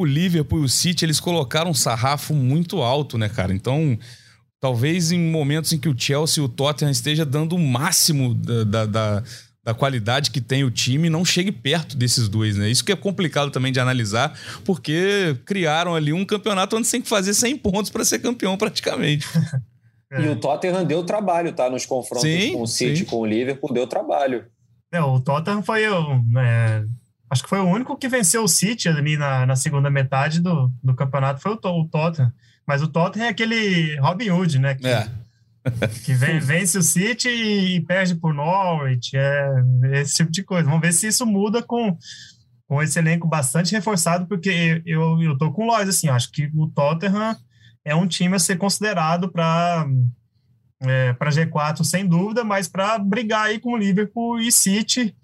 o 0.00 0.04
Liverpool 0.06 0.62
e 0.62 0.64
o 0.64 0.68
City, 0.68 1.04
eles 1.04 1.20
colocaram 1.20 1.70
um 1.70 1.74
sarrafo 1.74 2.32
muito 2.32 2.80
alto, 2.80 3.18
né, 3.18 3.28
cara? 3.28 3.52
Então, 3.52 3.98
talvez 4.58 5.12
em 5.12 5.18
momentos 5.18 5.74
em 5.74 5.78
que 5.78 5.90
o 5.90 5.98
Chelsea 5.98 6.42
e 6.42 6.46
o 6.46 6.48
Tottenham 6.48 6.90
esteja 6.90 7.24
dando 7.24 7.54
o 7.54 7.58
máximo 7.58 8.34
da, 8.34 8.64
da, 8.64 8.86
da, 8.86 9.24
da 9.70 9.74
qualidade 9.74 10.32
que 10.32 10.40
tem 10.40 10.64
o 10.64 10.70
time, 10.70 11.08
não 11.08 11.24
chegue 11.24 11.52
perto 11.52 11.96
desses 11.96 12.28
dois, 12.28 12.56
né? 12.56 12.68
Isso 12.68 12.84
que 12.84 12.90
é 12.90 12.96
complicado 12.96 13.50
também 13.50 13.72
de 13.72 13.78
analisar, 13.78 14.36
porque 14.64 15.36
criaram 15.44 15.94
ali 15.94 16.12
um 16.12 16.24
campeonato 16.24 16.76
onde 16.76 16.86
você 16.86 16.92
tem 16.92 17.02
que 17.02 17.08
fazer 17.08 17.32
100 17.32 17.58
pontos 17.58 17.90
para 17.90 18.04
ser 18.04 18.18
campeão 18.18 18.56
praticamente. 18.56 19.26
E 20.12 20.26
o 20.26 20.34
Tottenham 20.34 20.84
deu 20.84 21.04
trabalho, 21.04 21.52
tá? 21.52 21.70
Nos 21.70 21.86
confrontos 21.86 22.28
sim, 22.28 22.52
com 22.52 22.62
o 22.62 22.66
City, 22.66 22.96
sim. 22.96 23.04
com 23.04 23.18
o 23.18 23.24
Liverpool, 23.24 23.72
deu 23.72 23.86
trabalho. 23.86 24.44
É, 24.90 25.00
o 25.00 25.20
Tottenham 25.20 25.62
foi 25.62 25.82
né, 26.32 26.84
Acho 27.30 27.44
que 27.44 27.48
foi 27.48 27.60
o 27.60 27.68
único 27.68 27.96
que 27.96 28.08
venceu 28.08 28.42
o 28.42 28.48
City 28.48 28.88
ali 28.88 29.16
na, 29.16 29.46
na 29.46 29.54
segunda 29.54 29.88
metade 29.88 30.40
do, 30.40 30.68
do 30.82 30.96
campeonato, 30.96 31.40
foi 31.40 31.52
o, 31.52 31.54
o 31.54 31.88
Tottenham. 31.88 32.32
Mas 32.66 32.82
o 32.82 32.88
Tottenham 32.88 33.26
é 33.26 33.28
aquele 33.28 33.96
Robin 34.00 34.30
Hood, 34.30 34.58
né? 34.58 34.74
Que, 34.74 34.88
é. 34.88 35.08
Que 36.04 36.14
vem, 36.14 36.38
vence 36.38 36.78
o 36.78 36.82
City 36.82 37.28
e, 37.28 37.80
perde 37.82 38.14
por 38.14 38.32
Norwich, 38.32 39.16
é, 39.16 39.50
esse 39.92 40.16
tipo 40.16 40.30
de 40.30 40.42
coisa. 40.42 40.68
Vamos 40.68 40.80
ver 40.80 40.92
se 40.92 41.06
isso 41.06 41.26
muda 41.26 41.62
com, 41.62 41.96
com 42.66 42.82
esse 42.82 42.98
elenco 42.98 43.28
bastante 43.28 43.72
reforçado, 43.72 44.26
porque 44.26 44.82
eu, 44.86 45.20
eu 45.22 45.36
tô 45.36 45.52
com 45.52 45.64
o 45.64 45.66
Lois, 45.66 45.88
assim, 45.88 46.08
acho 46.08 46.30
que 46.32 46.50
o 46.54 46.68
Tottenham 46.68 47.36
é 47.84 47.94
um 47.94 48.06
time 48.06 48.36
a 48.36 48.38
ser 48.38 48.56
considerado 48.56 49.30
para 49.30 49.86
é, 50.82 51.12
para 51.12 51.30
G4 51.30 51.84
sem 51.84 52.06
dúvida, 52.06 52.42
mas 52.42 52.66
para 52.66 52.98
brigar 52.98 53.46
aí 53.46 53.60
com 53.60 53.72
o 53.72 53.76
Liverpool 53.76 54.40
e 54.40 54.50
City 54.50 55.14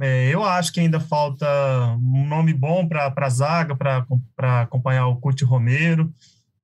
é, 0.00 0.32
eu 0.32 0.44
acho 0.44 0.72
que 0.72 0.78
ainda 0.78 1.00
falta 1.00 1.44
um 2.00 2.26
nome 2.26 2.54
bom 2.54 2.86
para 2.86 3.12
a 3.16 3.28
zaga, 3.28 3.74
para 3.74 4.62
acompanhar 4.62 5.08
o 5.08 5.16
Couto 5.16 5.44
Romero. 5.44 6.12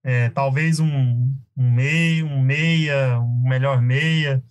É, 0.05 0.29
talvez 0.29 0.79
um, 0.79 1.35
um 1.57 1.73
meio, 1.73 2.27
um 2.27 2.43
meia, 2.43 3.19
um 3.19 3.49
melhor 3.49 3.81
meia. 3.81 4.43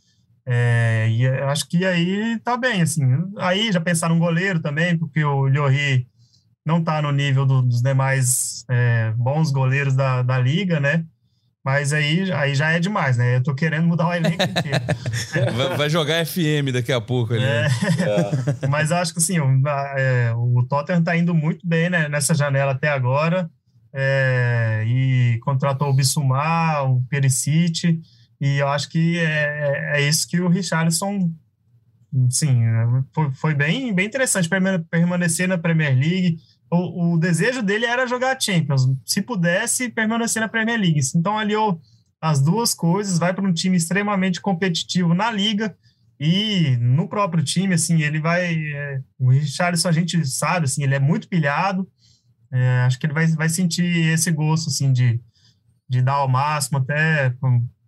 É, 0.46 1.08
e 1.10 1.28
acho 1.28 1.70
que 1.70 1.86
aí 1.86 2.40
tá 2.40 2.58
bem, 2.58 2.82
assim. 2.82 3.04
Aí 3.38 3.72
já 3.72 3.80
pensaram 3.80 4.16
no 4.16 4.22
goleiro 4.22 4.60
também, 4.60 4.98
porque 4.98 5.24
o 5.24 5.48
Llori 5.48 6.08
não 6.66 6.80
está 6.80 7.02
no 7.02 7.12
nível 7.12 7.46
do, 7.46 7.62
dos 7.62 7.82
demais 7.82 8.66
é, 8.70 9.14
bons 9.16 9.52
goleiros 9.52 9.96
da, 9.96 10.22
da 10.22 10.40
liga, 10.40 10.80
né? 10.80 11.06
Mas 11.64 11.94
aí, 11.94 12.30
aí 12.34 12.54
já 12.54 12.72
é 12.72 12.80
demais, 12.80 13.16
né? 13.16 13.38
Eu 13.38 13.44
tô 13.44 13.56
querendo 13.56 13.88
mudar 13.88 14.10
o 14.10 14.14
elenco 14.14 14.44
inteiro. 14.44 14.84
vai, 15.56 15.78
vai, 15.78 15.90
jogar 15.90 16.26
FM 16.26 16.74
daqui 16.74 16.92
a 16.92 17.00
pouco 17.00 17.34
ali. 17.34 17.44
É. 17.44 17.68
É. 18.64 18.68
Mas 18.68 18.92
acho 18.92 19.14
que 19.14 19.20
assim, 19.20 19.40
o, 19.40 19.62
é, 19.98 20.34
o 20.36 20.62
Tottenham 20.68 21.02
tá 21.02 21.16
indo 21.16 21.34
muito 21.34 21.66
bem 21.66 21.90
né, 21.90 22.10
nessa 22.10 22.34
janela 22.34 22.74
até 22.74 22.90
agora. 22.90 23.50
É, 23.94 24.84
e 24.88 25.40
contratou 25.44 25.90
o 25.90 25.94
Bissumar, 25.94 26.90
o 26.90 27.04
Perisic, 27.10 28.02
e 28.42 28.58
eu 28.58 28.68
acho 28.68 28.90
que 28.90 29.20
é, 29.20 29.98
é 29.98 30.02
isso 30.02 30.28
que 30.28 30.42
o 30.42 30.48
Richarlison 30.48 31.32
sim, 32.30 32.62
foi, 33.14 33.32
foi 33.34 33.56
bem, 33.56 33.94
bem 33.94 34.08
interessante 34.08 34.50
permanecer 34.90 35.48
na 35.48 35.58
Premier 35.58 35.96
League 35.96 36.40
o, 36.74 37.14
o, 37.14 37.18
desejo 37.20 37.62
dele 37.62 37.86
era 37.86 38.08
jogar 38.08 38.40
Champions, 38.40 38.88
se 39.06 39.22
pudesse 39.22 39.90
permanecer 39.90 40.42
na 40.42 40.48
Premier 40.48 40.80
League. 40.80 41.00
Então, 41.16 41.38
aliou 41.38 41.80
as 42.20 42.42
duas 42.42 42.74
coisas, 42.74 43.20
vai 43.20 43.34
para 43.34 43.46
um 43.46 43.54
time 43.54 43.78
extremamente 43.78 44.42
competitivo 44.42 45.14
na 45.14 45.30
liga 45.30 45.76
e 46.20 46.78
no 46.80 47.08
próprio 47.08 47.44
time, 47.44 47.76
assim, 47.76 48.02
ele 48.02 48.20
vai. 48.20 48.56
É, 48.56 49.02
o 49.20 49.30
Richarlison, 49.30 49.88
a 49.88 49.92
gente 49.92 50.26
sabe, 50.26 50.66
assim, 50.66 50.84
ele 50.84 50.96
é 50.96 51.00
muito 51.00 51.28
pilhado. 51.28 51.88
É, 52.54 52.82
acho 52.82 53.00
que 53.00 53.06
ele 53.08 53.14
vai, 53.14 53.26
vai 53.28 53.50
sentir 53.50 53.84
esse 54.14 54.32
gosto, 54.32 54.70
assim, 54.70 54.94
de, 54.94 55.20
de 55.90 56.02
dar 56.02 56.24
o 56.24 56.28
máximo 56.28 56.78
até 56.78 57.34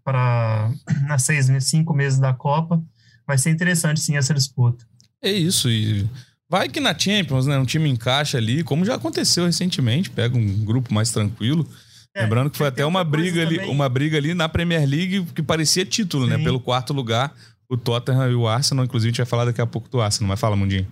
para 0.04 0.72
nas 1.08 1.22
seis, 1.22 1.48
cinco 1.64 1.94
meses 1.94 2.18
da 2.18 2.34
Copa. 2.34 2.84
Vai 3.28 3.38
ser 3.38 3.52
interessante, 3.52 4.00
sim, 4.00 4.18
essa 4.18 4.34
disputa. 4.34 4.86
É 5.22 5.32
isso, 5.32 5.70
e 5.70 6.10
Vai 6.50 6.70
que 6.70 6.80
na 6.80 6.98
Champions, 6.98 7.48
né? 7.48 7.58
Um 7.58 7.66
time 7.66 7.90
encaixa 7.90 8.38
ali, 8.38 8.64
como 8.64 8.86
já 8.86 8.96
aconteceu 8.96 9.46
recentemente, 9.46 10.10
pega 10.10 10.38
um 10.38 10.64
grupo 10.64 10.94
mais 10.94 11.12
tranquilo. 11.12 11.68
É, 12.16 12.24
Lembrando 12.24 12.50
que 12.50 12.58
foi 12.58 12.68
até 12.68 12.86
uma 12.86 13.04
briga 13.04 13.42
ali, 13.42 13.60
uma 13.66 13.90
briga 13.90 14.18
ali 14.18 14.34
na 14.34 14.48
Premier 14.48 14.88
League 14.88 15.26
que 15.34 15.42
parecia 15.42 15.86
título, 15.86 16.28
né? 16.28 16.34
Sim. 16.34 16.38
né? 16.40 16.44
Pelo 16.46 16.60
quarto 16.60 16.94
lugar, 16.94 17.34
o 17.68 17.76
Tottenham 17.76 18.32
e 18.32 18.36
o 18.36 18.48
Arsenal, 18.48 18.86
inclusive 18.86 19.10
a 19.10 19.12
gente 19.12 19.18
vai 19.18 19.26
falar 19.26 19.46
daqui 19.46 19.60
a 19.60 19.66
pouco 19.66 19.90
do 19.90 20.00
Arsenal, 20.00 20.30
mas 20.30 20.40
fala, 20.40 20.56
Mundinho. 20.56 20.88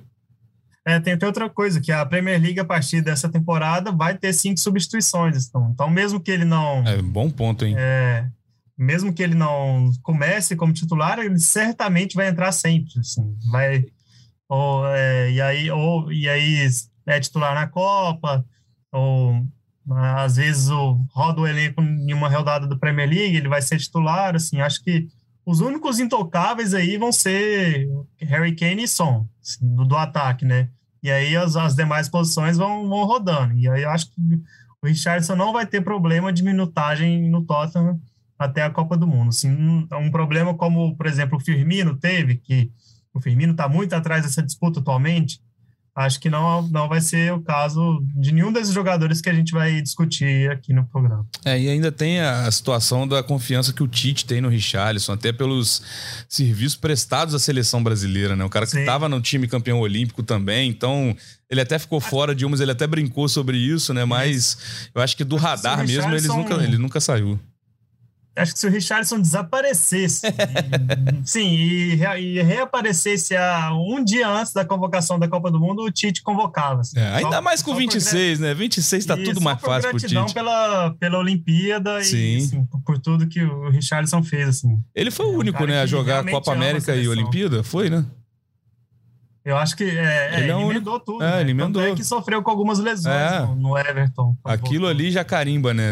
É, 0.85 0.99
tem 0.99 1.13
até 1.13 1.25
outra 1.25 1.49
coisa, 1.49 1.79
que 1.79 1.91
a 1.91 2.05
Premier 2.05 2.41
League, 2.41 2.59
a 2.59 2.65
partir 2.65 3.01
dessa 3.01 3.29
temporada, 3.29 3.91
vai 3.91 4.17
ter 4.17 4.33
cinco 4.33 4.59
substituições. 4.59 5.47
Então, 5.47 5.69
então 5.73 5.89
mesmo 5.89 6.19
que 6.19 6.29
ele 6.29 6.45
não. 6.45 6.85
É, 6.85 7.01
bom 7.01 7.29
ponto, 7.29 7.63
hein? 7.63 7.75
É, 7.77 8.27
mesmo 8.77 9.13
que 9.13 9.23
ele 9.23 9.35
não 9.35 9.89
comece 10.01 10.55
como 10.55 10.73
titular, 10.73 11.19
ele 11.19 11.39
certamente 11.39 12.15
vai 12.15 12.27
entrar 12.27 12.51
sempre. 12.51 12.99
Assim, 12.99 13.37
vai, 13.49 13.85
ou, 14.49 14.85
é, 14.87 15.31
e, 15.31 15.41
aí, 15.41 15.71
ou, 15.71 16.11
e 16.11 16.27
aí 16.27 16.67
é 17.07 17.19
titular 17.19 17.55
na 17.55 17.67
Copa, 17.67 18.45
ou 18.91 19.41
às 19.89 20.35
vezes 20.37 20.69
o, 20.69 20.99
roda 21.13 21.41
o 21.41 21.47
elenco 21.47 21.81
em 21.81 22.13
uma 22.13 22.29
rodada 22.29 22.67
do 22.67 22.79
Premier 22.79 23.09
League, 23.09 23.35
ele 23.35 23.49
vai 23.49 23.61
ser 23.61 23.77
titular, 23.77 24.35
assim, 24.35 24.61
acho 24.61 24.83
que 24.83 25.07
os 25.45 25.59
únicos 25.59 25.99
intocáveis 25.99 26.73
aí 26.73 26.97
vão 26.97 27.11
ser 27.11 27.89
Harry 28.21 28.55
Kane 28.55 28.83
e 28.83 28.87
Son, 28.87 29.27
assim, 29.41 29.75
do, 29.75 29.85
do, 29.85 29.97
ataque, 29.97 30.45
né? 30.45 30.69
E 31.01 31.11
aí 31.11 31.35
as, 31.35 31.55
as 31.55 31.75
demais 31.75 32.07
posições 32.07 32.57
vão, 32.57 32.87
vão 32.87 33.03
rodando. 33.03 33.53
E 33.57 33.67
aí 33.67 33.83
eu 33.83 33.89
acho 33.89 34.09
que 34.11 34.21
o 34.81 34.87
Richardson 34.87 35.35
não 35.35 35.51
vai 35.51 35.65
ter 35.65 35.81
problema 35.81 36.31
de 36.31 36.43
minutagem 36.43 37.29
no 37.29 37.43
Tottenham 37.43 37.99
até 38.37 38.63
a 38.63 38.69
Copa 38.69 38.97
do 38.97 39.07
Mundo. 39.07 39.29
Assim, 39.29 39.51
um, 39.51 39.87
um 39.91 40.11
problema 40.11 40.53
como, 40.53 40.95
por 40.95 41.05
exemplo, 41.05 41.37
o 41.37 41.41
Firmino 41.41 41.95
teve, 41.95 42.35
que 42.35 42.71
o 43.13 43.19
Firmino 43.19 43.51
está 43.51 43.67
muito 43.67 43.93
atrás 43.93 44.23
dessa 44.23 44.41
disputa 44.41 44.79
atualmente, 44.79 45.41
acho 45.95 46.19
que 46.19 46.29
não, 46.29 46.67
não 46.69 46.89
vai 46.89 46.99
ser 46.99 47.31
o 47.33 47.41
caso 47.41 48.03
de 48.15 48.31
nenhum 48.31 48.51
desses 48.51 48.73
jogadores 48.73 49.21
que 49.21 49.29
a 49.29 49.33
gente 49.33 49.51
vai 49.51 49.81
discutir 49.81 50.49
aqui 50.49 50.73
no 50.73 50.85
programa. 50.85 51.25
É, 51.45 51.59
e 51.59 51.69
ainda 51.69 51.91
tem 51.91 52.19
a 52.19 52.49
situação 52.51 53.07
da 53.07 53.21
confiança 53.21 53.71
que 53.71 53.83
o 53.83 53.87
Tite 53.87 54.25
tem 54.25 54.41
no 54.41 54.49
Richarlison, 54.49 55.13
até 55.13 55.31
pelos 55.31 55.81
serviços 56.27 56.75
prestados 56.75 57.35
à 57.35 57.39
seleção 57.39 57.83
brasileira, 57.83 58.35
né? 58.35 58.43
O 58.43 58.49
cara 58.49 58.65
que 58.65 58.77
estava 58.77 59.07
no 59.07 59.21
time 59.21 59.47
campeão 59.47 59.79
olímpico 59.79 60.23
também, 60.23 60.69
então 60.69 61.15
ele 61.49 61.61
até 61.61 61.77
ficou 61.77 61.99
fora 61.99 62.33
de 62.33 62.45
umas, 62.45 62.59
ele 62.59 62.71
até 62.71 62.87
brincou 62.87 63.29
sobre 63.29 63.57
isso, 63.57 63.93
né? 63.93 64.03
Mas 64.03 64.89
eu 64.95 65.01
acho 65.01 65.15
que 65.15 65.23
do 65.23 65.35
radar 65.35 65.85
mesmo 65.85 66.13
ele 66.13 66.27
nunca, 66.27 66.53
ele 66.55 66.77
nunca 66.77 66.99
saiu 66.99 67.39
acho 68.35 68.53
que 68.53 68.59
se 68.59 68.67
o 68.67 68.69
Richardson 68.69 69.19
desaparecesse, 69.19 70.27
sim, 71.23 71.47
e, 71.47 71.99
e, 72.19 72.41
reaparecesse 72.41 73.35
a, 73.35 73.71
um 73.73 74.03
dia 74.03 74.27
antes 74.27 74.53
da 74.53 74.65
convocação 74.65 75.19
da 75.19 75.27
Copa 75.27 75.51
do 75.51 75.59
Mundo, 75.59 75.83
o 75.83 75.91
Tite 75.91 76.23
convocava. 76.23 76.81
Assim. 76.81 76.99
É, 76.99 77.15
ainda 77.15 77.37
só, 77.37 77.41
mais 77.41 77.61
com 77.61 77.75
26, 77.75 78.39
né? 78.39 78.53
26 78.53 79.05
tá 79.05 79.15
tudo 79.15 79.41
mais 79.41 79.59
fácil 79.59 79.89
pro 79.91 79.99
Tite. 79.99 80.33
pela 80.33 80.91
pela 80.99 81.19
Olimpíada 81.19 82.03
sim. 82.03 82.17
e 82.17 82.37
assim, 82.37 82.65
por, 82.65 82.81
por, 82.81 82.99
tudo 82.99 83.27
que 83.27 83.43
o 83.43 83.69
Richardson 83.69 84.23
fez, 84.23 84.49
assim. 84.49 84.79
Ele 84.95 85.11
foi 85.11 85.25
o 85.25 85.33
é 85.33 85.37
único, 85.37 85.65
né, 85.65 85.81
a 85.81 85.85
jogar 85.85 86.23
Copa 86.25 86.53
América 86.53 86.95
e 86.95 87.07
Olimpíada, 87.07 87.63
foi, 87.63 87.89
né? 87.89 88.05
Eu 89.45 89.57
acho 89.57 89.75
que 89.75 89.83
é, 89.83 89.87
ele, 89.87 89.99
é, 89.99 90.39
ele 90.39 90.51
emendou 90.51 90.99
tudo. 90.99 91.21
É, 91.21 91.31
né? 91.31 91.41
ele 91.41 91.51
emendou. 91.51 91.81
Tanto 91.81 91.93
é 91.93 91.95
que 91.95 92.03
sofreu 92.03 92.41
com 92.41 92.49
algumas 92.49 92.79
lesões 92.79 93.15
é. 93.15 93.41
no, 93.41 93.55
no, 93.55 93.77
Everton. 93.77 94.37
Aquilo 94.43 94.87
ali 94.87 95.11
já 95.11 95.23
carimba, 95.25 95.73
né? 95.73 95.91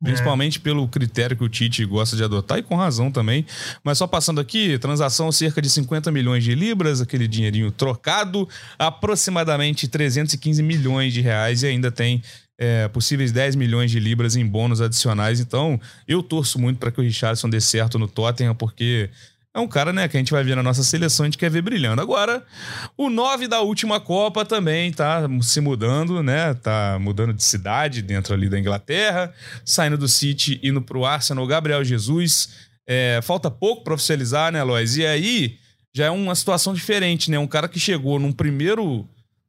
Principalmente 0.00 0.58
é. 0.58 0.62
pelo 0.62 0.86
critério 0.86 1.36
que 1.36 1.42
o 1.42 1.48
Tite 1.48 1.84
gosta 1.84 2.16
de 2.16 2.22
adotar 2.22 2.58
e 2.58 2.62
com 2.62 2.76
razão 2.76 3.10
também. 3.10 3.44
Mas 3.82 3.98
só 3.98 4.06
passando 4.06 4.40
aqui, 4.40 4.78
transação 4.78 5.32
cerca 5.32 5.60
de 5.60 5.68
50 5.68 6.12
milhões 6.12 6.44
de 6.44 6.54
libras, 6.54 7.00
aquele 7.00 7.26
dinheirinho 7.26 7.72
trocado, 7.72 8.48
aproximadamente 8.78 9.88
315 9.88 10.62
milhões 10.62 11.12
de 11.12 11.20
reais 11.20 11.64
e 11.64 11.66
ainda 11.66 11.90
tem 11.90 12.22
é, 12.58 12.86
possíveis 12.88 13.32
10 13.32 13.56
milhões 13.56 13.90
de 13.90 13.98
libras 13.98 14.36
em 14.36 14.46
bônus 14.46 14.80
adicionais. 14.80 15.40
Então, 15.40 15.80
eu 16.06 16.22
torço 16.22 16.60
muito 16.60 16.78
para 16.78 16.92
que 16.92 17.00
o 17.00 17.04
Richardson 17.04 17.48
dê 17.48 17.60
certo 17.60 17.98
no 17.98 18.06
Tottenham, 18.06 18.54
porque 18.54 19.10
é 19.54 19.60
um 19.60 19.66
cara, 19.66 19.92
né, 19.92 20.06
que 20.06 20.16
a 20.16 20.20
gente 20.20 20.30
vai 20.30 20.44
ver 20.44 20.54
na 20.54 20.62
nossa 20.62 20.84
seleção, 20.84 21.24
a 21.24 21.26
gente 21.26 21.38
quer 21.38 21.50
ver 21.50 21.62
brilhando. 21.62 22.00
Agora, 22.00 22.44
o 22.96 23.08
9 23.08 23.48
da 23.48 23.60
última 23.60 23.98
Copa 23.98 24.44
também 24.44 24.92
tá 24.92 25.28
se 25.42 25.60
mudando, 25.60 26.22
né? 26.22 26.54
Tá 26.54 26.98
mudando 27.00 27.32
de 27.32 27.42
cidade 27.42 28.02
dentro 28.02 28.34
ali 28.34 28.48
da 28.48 28.58
Inglaterra, 28.58 29.32
saindo 29.64 29.96
do 29.96 30.06
City, 30.06 30.60
indo 30.62 30.82
pro 30.82 31.04
Arsenal, 31.04 31.46
Gabriel 31.46 31.82
Jesus. 31.82 32.50
É, 32.86 33.20
falta 33.22 33.50
pouco 33.50 33.84
para 33.84 33.94
oficializar, 33.94 34.52
né, 34.52 34.62
Lois? 34.62 34.96
E 34.96 35.06
aí 35.06 35.58
já 35.94 36.06
é 36.06 36.10
uma 36.10 36.34
situação 36.34 36.74
diferente, 36.74 37.30
né? 37.30 37.38
Um 37.38 37.46
cara 37.46 37.68
que 37.68 37.80
chegou 37.80 38.18
num 38.18 38.32
primeiro. 38.32 39.08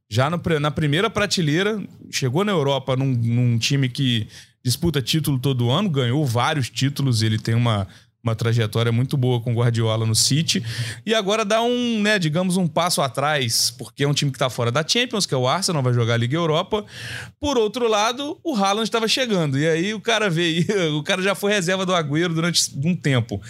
Já 0.10 0.28
no, 0.28 0.42
na 0.60 0.72
primeira 0.72 1.08
prateleira, 1.08 1.80
chegou 2.10 2.44
na 2.44 2.52
Europa 2.52 2.96
num, 2.96 3.06
num 3.06 3.60
time 3.60 3.88
que 3.88 4.28
disputa 4.64 5.02
título 5.04 5.38
todo 5.38 5.70
ano, 5.70 5.88
ganhou 5.88 6.26
vários 6.26 6.68
títulos, 6.68 7.22
ele 7.22 7.38
tem 7.38 7.54
uma 7.54 7.88
uma 8.24 8.36
trajetória 8.36 8.92
muito 8.92 9.16
boa 9.16 9.40
com 9.42 9.52
o 9.52 9.56
Guardiola 9.56 10.06
no 10.06 10.16
City. 10.16 10.64
E 11.06 11.14
agora 11.14 11.46
dá 11.46 11.62
um, 11.62 12.02
né, 12.02 12.20
digamos, 12.20 12.58
um 12.58 12.68
passo 12.68 13.02
atrás, 13.02 13.72
porque 13.72 14.04
é 14.04 14.08
um 14.08 14.14
time 14.14 14.30
que 14.32 14.36
está 14.36 14.50
fora 14.50 14.72
da 14.72 14.86
Champions, 14.86 15.26
que 15.26 15.34
é 15.34 15.38
o 15.38 15.48
Arsenal, 15.48 15.82
vai 15.82 15.94
jogar 15.94 16.16
a 16.16 16.18
Liga 16.18 16.36
Europa. 16.36 16.86
Por 17.40 17.58
outro 17.58 17.88
lado, 17.88 18.38
o 18.44 18.56
Haaland 18.56 18.84
estava 18.84 19.08
chegando. 19.08 19.58
E 19.58 19.68
aí 19.68 19.94
o 19.94 20.02
cara 20.02 20.30
veio, 20.30 20.66
o 20.98 21.04
cara 21.04 21.22
já 21.22 21.34
foi 21.34 21.52
reserva 21.52 21.86
do 21.86 21.96
Agüero 21.96 22.34
durante 22.34 22.72
um 22.76 22.96
tempo. 22.96 23.42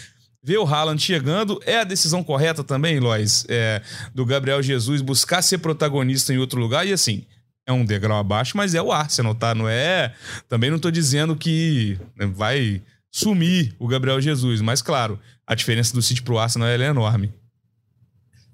Ver 0.42 0.58
o 0.58 0.66
Haaland 0.66 1.02
chegando 1.02 1.60
é 1.66 1.80
a 1.80 1.84
decisão 1.84 2.24
correta 2.24 2.64
também, 2.64 3.00
Lois, 3.00 3.46
é, 3.50 3.82
do 4.16 4.26
Gabriel 4.26 4.62
Jesus 4.64 5.02
buscar 5.02 5.42
ser 5.42 5.58
protagonista 5.58 6.34
em 6.34 6.38
outro 6.38 6.62
lugar. 6.62 6.88
E 6.88 6.94
assim, 6.94 7.26
é 7.68 7.74
um 7.74 7.84
degrau 7.84 8.18
abaixo, 8.18 8.56
mas 8.56 8.74
é 8.74 8.82
o 8.82 8.92
Arsenal, 8.92 9.36
tá? 9.36 9.54
Não 9.54 9.68
é. 9.68 10.14
Também 10.48 10.70
não 10.70 10.78
estou 10.78 10.92
dizendo 10.92 11.36
que 11.36 12.00
né, 12.16 12.26
vai 12.26 12.82
sumir 13.12 13.76
o 13.80 13.88
Gabriel 13.88 14.22
Jesus. 14.22 14.62
Mas, 14.62 14.82
claro, 14.82 15.20
a 15.46 15.56
diferença 15.56 15.94
do 15.94 16.02
City 16.02 16.22
para 16.22 16.34
o 16.34 16.40
Arsenal 16.40 16.68
é 16.68 16.76
enorme. 16.76 17.34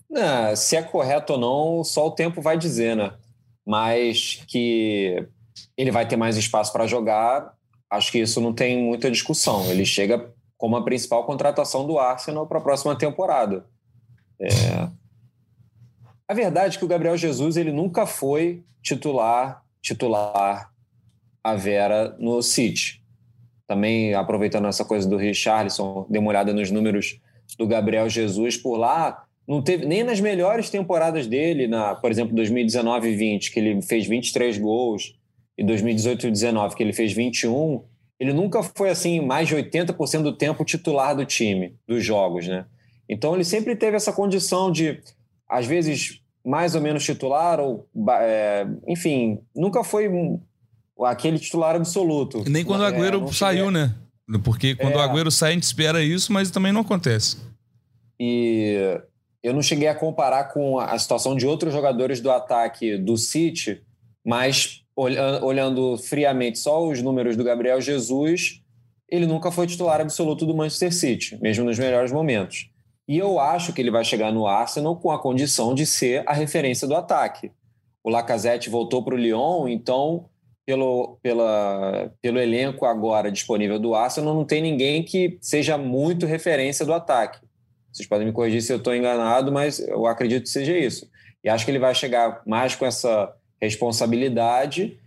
Não, 0.09 0.55
se 0.55 0.75
é 0.75 0.81
correto 0.81 1.33
ou 1.33 1.39
não, 1.39 1.83
só 1.83 2.07
o 2.07 2.11
tempo 2.11 2.41
vai 2.41 2.57
dizer, 2.57 2.95
né? 2.95 3.13
Mas 3.65 4.41
que 4.47 5.27
ele 5.77 5.91
vai 5.91 6.07
ter 6.07 6.15
mais 6.15 6.37
espaço 6.37 6.71
para 6.71 6.87
jogar, 6.87 7.53
acho 7.89 8.11
que 8.11 8.19
isso 8.19 8.39
não 8.39 8.53
tem 8.53 8.81
muita 8.81 9.11
discussão. 9.11 9.69
Ele 9.69 9.85
chega 9.85 10.33
como 10.57 10.77
a 10.77 10.83
principal 10.83 11.25
contratação 11.25 11.85
do 11.85 11.99
Arsenal 11.99 12.47
para 12.47 12.59
a 12.59 12.61
próxima 12.61 12.95
temporada. 12.95 13.65
É... 14.39 14.89
A 16.27 16.33
verdade 16.33 16.75
é 16.75 16.79
que 16.79 16.85
o 16.85 16.87
Gabriel 16.87 17.17
Jesus 17.17 17.57
ele 17.57 17.71
nunca 17.71 18.05
foi 18.05 18.63
titular 18.81 19.63
titular 19.81 20.71
a 21.43 21.55
Vera 21.55 22.15
no 22.17 22.41
City 22.41 23.04
também 23.67 24.13
aproveitando 24.13 24.67
essa 24.67 24.86
coisa 24.86 25.08
do 25.08 25.17
Richarlison, 25.17 26.06
dê 26.10 26.19
uma 26.19 26.30
olhada 26.30 26.54
nos 26.54 26.71
números 26.71 27.19
do 27.58 27.67
Gabriel 27.67 28.10
Jesus 28.10 28.58
por 28.58 28.78
lá. 28.78 29.25
Não 29.47 29.62
teve 29.62 29.86
nem 29.86 30.04
nas 30.04 30.19
melhores 30.19 30.69
temporadas 30.69 31.28
dele, 31.28 31.67
na, 31.67 31.95
por 31.95 32.12
exemplo, 32.12 32.36
2019 32.36 33.10
e 33.10 33.15
20, 33.15 33.51
que 33.51 33.60
ele 33.60 33.82
fez 33.82 34.08
23 34.08 34.58
gols, 34.58 35.15
e 35.58 35.63
2018 35.63 36.28
e 36.28 36.32
19, 36.32 36.75
que 36.75 36.84
ele 36.84 36.93
fez 36.93 37.13
21, 37.13 37.82
ele 38.19 38.34
nunca 38.34 38.62
foi 38.63 38.89
assim 38.89 39.21
mais 39.21 39.47
de 39.47 39.56
80% 39.56 40.21
do 40.21 40.34
tempo 40.34 40.65
titular 40.65 41.15
do 41.15 41.25
time, 41.25 41.75
dos 41.88 42.04
jogos, 42.04 42.47
né? 42.47 42.65
Então 43.08 43.34
ele 43.36 43.43
sempre 43.43 43.75
teve 43.75 43.95
essa 43.95 44.12
condição 44.12 44.71
de, 44.71 44.99
às 45.47 45.65
vezes, 45.65 46.21
mais 46.43 46.75
ou 46.75 46.82
menos 46.82 47.04
titular, 47.04 47.60
ou 47.60 47.88
é, 48.19 48.65
enfim, 48.88 49.39
nunca 49.56 49.84
foi 49.84 50.10
aquele 51.03 51.39
titular 51.39 51.75
absoluto. 51.75 52.43
Nem 52.47 52.63
quando 52.63 52.81
o 52.81 52.86
Agüero 52.86 53.25
é, 53.25 53.31
saiu, 53.34 53.71
né? 53.71 53.93
Porque 54.43 54.75
quando 54.75 54.93
é. 54.93 54.97
o 54.97 55.01
Agüero 55.01 55.31
sai, 55.31 55.51
a 55.51 55.53
gente 55.53 55.63
espera 55.63 56.03
isso, 56.03 56.31
mas 56.31 56.51
também 56.51 56.71
não 56.71 56.81
acontece. 56.81 57.38
E 58.19 58.99
eu 59.43 59.53
não 59.53 59.62
cheguei 59.62 59.88
a 59.88 59.95
comparar 59.95 60.45
com 60.45 60.79
a 60.79 60.97
situação 60.97 61.36
de 61.36 61.45
outros 61.45 61.73
jogadores 61.73 62.21
do 62.21 62.31
ataque 62.31 62.97
do 62.97 63.17
City, 63.17 63.81
mas 64.25 64.81
olhando 64.95 65.97
friamente 65.97 66.58
só 66.58 66.88
os 66.88 67.01
números 67.01 67.36
do 67.36 67.43
Gabriel 67.43 67.81
Jesus, 67.81 68.62
ele 69.10 69.25
nunca 69.25 69.51
foi 69.51 69.67
titular 69.67 69.99
absoluto 69.99 70.45
do 70.45 70.55
Manchester 70.55 70.93
City, 70.93 71.38
mesmo 71.41 71.65
nos 71.65 71.77
melhores 71.77 72.12
momentos. 72.12 72.69
E 73.08 73.17
eu 73.17 73.39
acho 73.39 73.71
que 73.71 73.81
ele 73.81 73.91
vai 73.91 74.03
chegar 74.03 74.31
no 74.31 74.47
Arsenal 74.47 74.95
com 74.95 75.12
a 75.12 75.21
condição 75.21 75.75
de 75.75 75.86
ser 75.86 76.23
a 76.25 76.34
referência 76.34 76.88
do 76.88 76.95
ataque. 76.95 77.51
O 78.03 78.10
Lacazette 78.10 78.69
voltou 78.69 79.03
para 79.03 79.13
o 79.13 79.17
Lyon, 79.17 79.67
então 79.67 80.25
pelo, 80.65 81.17
pela, 81.21 82.12
pelo 82.21 82.39
elenco 82.39 82.86
agora 82.86 83.32
disponível 83.32 83.80
do 83.80 83.93
Arsenal, 83.93 84.34
não 84.34 84.43
tem 84.43 84.62
ninguém 84.62 85.04
que 85.04 85.38
seja 85.39 85.78
muito 85.78 86.25
referência 86.25 86.86
do 86.86 86.93
ataque. 86.93 87.39
Vocês 87.91 88.08
podem 88.08 88.25
me 88.25 88.34
corrigir 88.34 88.62
se 88.62 88.73
eu 88.73 88.78
estou 88.78 88.95
enganado, 88.95 89.51
mas 89.51 89.80
eu 89.80 90.06
acredito 90.06 90.43
que 90.43 90.49
seja 90.49 90.78
isso. 90.78 91.10
E 91.43 91.49
acho 91.49 91.63
que 91.63 91.71
ele 91.71 91.80
vai 91.80 91.93
chegar 91.93 92.41
mais 92.45 92.75
com 92.75 92.86
essa 92.86 93.34
responsabilidade 93.62 94.99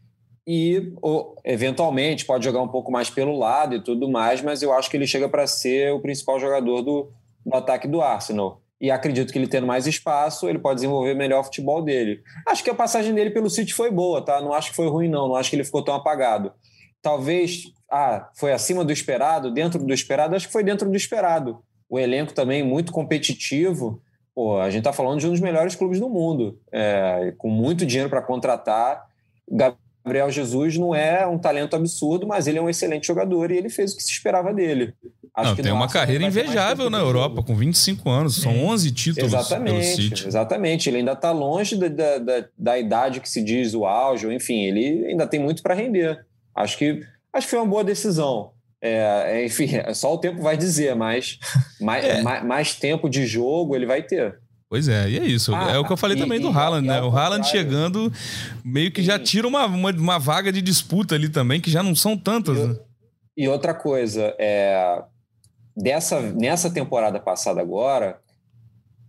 e 0.47 0.93
ou, 1.03 1.37
eventualmente 1.45 2.25
pode 2.25 2.45
jogar 2.45 2.63
um 2.63 2.69
pouco 2.69 2.91
mais 2.91 3.11
pelo 3.11 3.37
lado 3.37 3.75
e 3.75 3.83
tudo 3.83 4.09
mais, 4.09 4.41
mas 4.41 4.63
eu 4.63 4.73
acho 4.73 4.89
que 4.89 4.97
ele 4.97 5.07
chega 5.07 5.29
para 5.29 5.47
ser 5.47 5.93
o 5.93 6.01
principal 6.01 6.41
jogador 6.41 6.81
do, 6.81 7.13
do 7.45 7.55
ataque 7.55 7.87
do 7.87 8.01
Arsenal 8.01 8.63
e 8.81 8.91
acredito 8.91 9.33
que 9.33 9.39
ele 9.39 9.49
tendo 9.49 9.67
mais 9.67 9.87
espaço, 9.87 10.49
ele 10.49 10.59
pode 10.59 10.77
desenvolver 10.77 11.15
melhor 11.15 11.41
o 11.41 11.45
futebol 11.45 11.83
dele. 11.83 12.23
Acho 12.47 12.63
que 12.63 12.71
a 12.71 12.75
passagem 12.75 13.13
dele 13.13 13.31
pelo 13.31 13.51
City 13.51 13.75
foi 13.75 13.91
boa, 13.91 14.25
tá? 14.25 14.41
Não 14.41 14.53
acho 14.53 14.71
que 14.71 14.77
foi 14.77 14.89
ruim, 14.89 15.09
não. 15.09 15.29
Não 15.29 15.35
acho 15.35 15.51
que 15.51 15.57
ele 15.57 15.65
ficou 15.65 15.83
tão 15.83 15.95
apagado. 15.95 16.53
Talvez, 17.03 17.73
ah, 17.91 18.29
foi 18.37 18.53
acima 18.53 18.85
do 18.85 18.93
esperado, 18.93 19.53
dentro 19.53 19.83
do 19.83 19.93
esperado, 19.93 20.37
acho 20.37 20.47
que 20.47 20.53
foi 20.53 20.63
dentro 20.63 20.89
do 20.89 20.97
esperado. 20.97 21.63
O 21.89 21.99
elenco 21.99 22.33
também 22.33 22.63
muito 22.63 22.93
competitivo. 22.93 24.01
Pô, 24.35 24.61
a 24.61 24.71
gente 24.71 24.85
tá 24.85 24.93
falando 24.93 25.19
de 25.19 25.27
um 25.27 25.31
dos 25.31 25.41
melhores 25.41 25.75
clubes 25.75 25.99
do 25.99 26.09
mundo, 26.09 26.61
é, 26.71 27.35
com 27.37 27.49
muito 27.49 27.85
dinheiro 27.85 28.09
para 28.09 28.23
contratar. 28.23 29.07
Gabriel 29.51 30.31
Jesus 30.31 30.79
não 30.79 30.95
é 30.95 31.27
um 31.27 31.39
talento 31.39 31.75
absurdo, 31.75 32.27
mas 32.27 32.47
ele 32.47 32.59
é 32.59 32.63
um 32.63 32.69
excelente 32.69 33.07
jogador 33.07 33.51
e 33.51 33.57
ele 33.57 33.69
fez 33.69 33.93
o 33.93 33.97
que 33.97 34.03
se 34.03 34.13
esperava 34.13 34.55
dele. 34.55 34.95
Acho 35.39 35.51
não, 35.51 35.57
tem 35.57 35.71
uma 35.71 35.87
carreira 35.87 36.25
invejável 36.25 36.91
na 36.91 36.99
Europa, 36.99 37.45
com 37.45 37.55
25 37.55 38.11
anos, 38.11 38.43
são 38.43 38.53
Sim. 38.53 38.65
11 38.65 38.91
títulos 38.91 39.33
exatamente, 39.33 40.27
Exatamente, 40.27 40.91
ele 40.91 40.97
ainda 40.97 41.13
está 41.13 41.31
longe 41.31 41.77
da, 41.77 41.87
da, 41.87 42.19
da, 42.19 42.45
da, 42.59 42.79
idade 42.79 43.21
que 43.21 43.29
se 43.29 43.41
diz 43.41 43.73
o 43.73 43.87
auge, 43.87 44.27
enfim, 44.35 44.65
ele 44.65 45.07
ainda 45.07 45.29
tem 45.29 45.39
muito 45.39 45.63
para 45.63 45.75
render. 45.75 46.27
Acho 46.53 46.77
que, 46.77 47.05
acho 47.33 47.47
que 47.47 47.51
foi 47.51 47.61
uma 47.61 47.69
boa 47.69 47.85
decisão. 47.85 48.51
É, 48.83 49.27
é 49.27 49.47
enfim, 49.47 49.69
só 49.95 50.13
o 50.13 50.19
tempo 50.19 50.43
vai 50.43 50.57
dizer, 50.57 50.97
mas 50.97 51.39
mais, 51.81 52.05
é. 52.05 52.21
mais, 52.21 52.45
mais 52.45 52.75
tempo 52.75 53.09
de 53.09 53.25
jogo 53.25 53.77
ele 53.77 53.87
vai 53.87 54.03
ter. 54.03 54.41
Pois 54.69 54.89
é, 54.89 55.09
e 55.09 55.21
é 55.21 55.25
isso. 55.25 55.55
Ah, 55.55 55.71
é 55.71 55.79
o 55.79 55.85
que 55.85 55.93
eu 55.93 55.97
falei 55.97 56.17
e, 56.17 56.21
também 56.21 56.41
do 56.41 56.49
Haaland, 56.49 56.85
né? 56.85 57.01
O 57.01 57.17
Haaland 57.17 57.49
chegando 57.49 58.13
meio 58.65 58.91
que 58.91 59.05
já 59.05 59.21
tira 59.21 59.47
uma, 59.47 59.67
uma, 59.67 59.93
uma, 59.93 60.19
vaga 60.19 60.51
de 60.51 60.61
disputa 60.61 61.15
ali 61.15 61.29
também, 61.29 61.61
que 61.61 61.71
já 61.71 61.81
não 61.81 61.95
são 61.95 62.19
tantas, 62.19 62.59
e, 62.59 62.67
né? 62.67 62.77
E 63.37 63.47
outra 63.47 63.73
coisa, 63.73 64.35
é, 64.37 65.01
dessa, 65.79 66.21
nessa 66.21 66.69
temporada 66.69 67.21
passada 67.21 67.61
agora, 67.61 68.21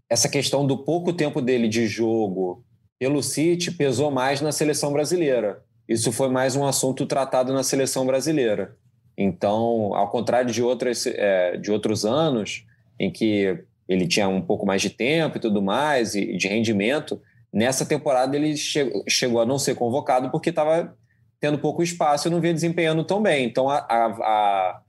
essa 0.08 0.30
questão 0.30 0.66
do 0.66 0.78
pouco 0.78 1.12
tempo 1.12 1.42
dele 1.42 1.68
de 1.68 1.88
jogo 1.88 2.64
pelo 3.00 3.24
City 3.24 3.72
pesou 3.72 4.12
mais 4.12 4.40
na 4.40 4.52
seleção 4.52 4.94
brasileira. 4.94 5.64
Isso 5.88 6.12
foi 6.12 6.30
mais 6.30 6.56
um 6.56 6.66
assunto 6.66 7.06
tratado 7.08 7.52
na 7.52 7.64
seleção 7.64 8.06
brasileira. 8.06 8.78
Então, 9.18 9.94
ao 9.96 10.10
contrário 10.10 10.52
de, 10.52 10.62
outras, 10.62 11.08
é, 11.08 11.58
de 11.58 11.72
outros 11.72 12.06
anos, 12.06 12.66
em 13.00 13.12
que 13.12 13.64
ele 13.88 14.08
tinha 14.08 14.28
um 14.28 14.42
pouco 14.42 14.66
mais 14.66 14.82
de 14.82 14.92
tempo 14.92 15.38
e 15.38 15.42
tudo 15.42 15.62
mais, 15.62 16.14
e 16.14 16.38
de 16.38 16.48
rendimento, 16.48 17.20
nessa 17.52 17.86
temporada 17.86 18.36
ele 18.36 18.56
chegou 18.56 19.42
a 19.42 19.46
não 19.46 19.58
ser 19.58 19.74
convocado 19.74 20.30
porque 20.30 20.52
estava 20.52 20.96
tendo 21.40 21.58
pouco 21.58 21.82
espaço 21.82 22.28
e 22.28 22.32
não 22.32 22.40
vinha 22.40 22.54
desempenhando 22.54 23.04
tão 23.04 23.22
bem. 23.22 23.46
Então, 23.46 23.70
a, 23.70 23.78
a, 23.78 24.06
a, 24.06 24.82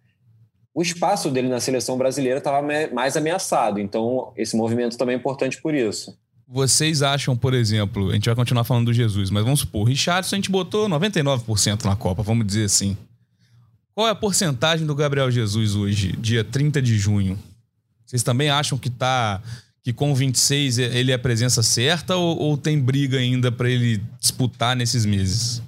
o 0.74 0.82
espaço 0.82 1.30
dele 1.30 1.48
na 1.48 1.60
seleção 1.60 1.98
brasileira 1.98 2.38
estava 2.38 2.66
mais 2.92 3.16
ameaçado. 3.16 3.80
Então, 3.80 4.32
esse 4.36 4.56
movimento 4.56 4.96
também 4.96 5.16
é 5.16 5.18
importante 5.18 5.60
por 5.60 5.74
isso. 5.74 6.16
Vocês 6.46 7.02
acham, 7.02 7.36
por 7.36 7.54
exemplo, 7.54 8.10
a 8.10 8.14
gente 8.14 8.26
vai 8.26 8.34
continuar 8.34 8.64
falando 8.64 8.86
do 8.86 8.92
Jesus, 8.92 9.30
mas 9.30 9.44
vamos 9.44 9.60
supor, 9.60 9.82
o 9.82 9.84
Richardson 9.84 10.34
a 10.34 10.38
gente 10.38 10.50
botou 10.50 10.88
99% 10.88 11.84
na 11.84 11.94
Copa, 11.94 12.22
vamos 12.22 12.46
dizer 12.46 12.64
assim. 12.64 12.96
Qual 13.94 14.08
é 14.08 14.10
a 14.10 14.14
porcentagem 14.14 14.86
do 14.86 14.94
Gabriel 14.94 15.30
Jesus 15.30 15.76
hoje, 15.76 16.12
dia 16.12 16.42
30 16.42 16.82
de 16.82 16.98
junho? 16.98 17.38
Vocês 18.04 18.22
também 18.22 18.50
acham 18.50 18.76
que 18.76 18.90
tá 18.90 19.40
que 19.82 19.92
com 19.92 20.14
26 20.14 20.78
ele 20.78 21.12
é 21.12 21.14
a 21.14 21.18
presença 21.18 21.62
certa 21.62 22.16
ou, 22.16 22.36
ou 22.38 22.56
tem 22.56 22.78
briga 22.78 23.18
ainda 23.18 23.50
para 23.50 23.70
ele 23.70 24.02
disputar 24.18 24.76
nesses 24.76 25.06
meses? 25.06 25.62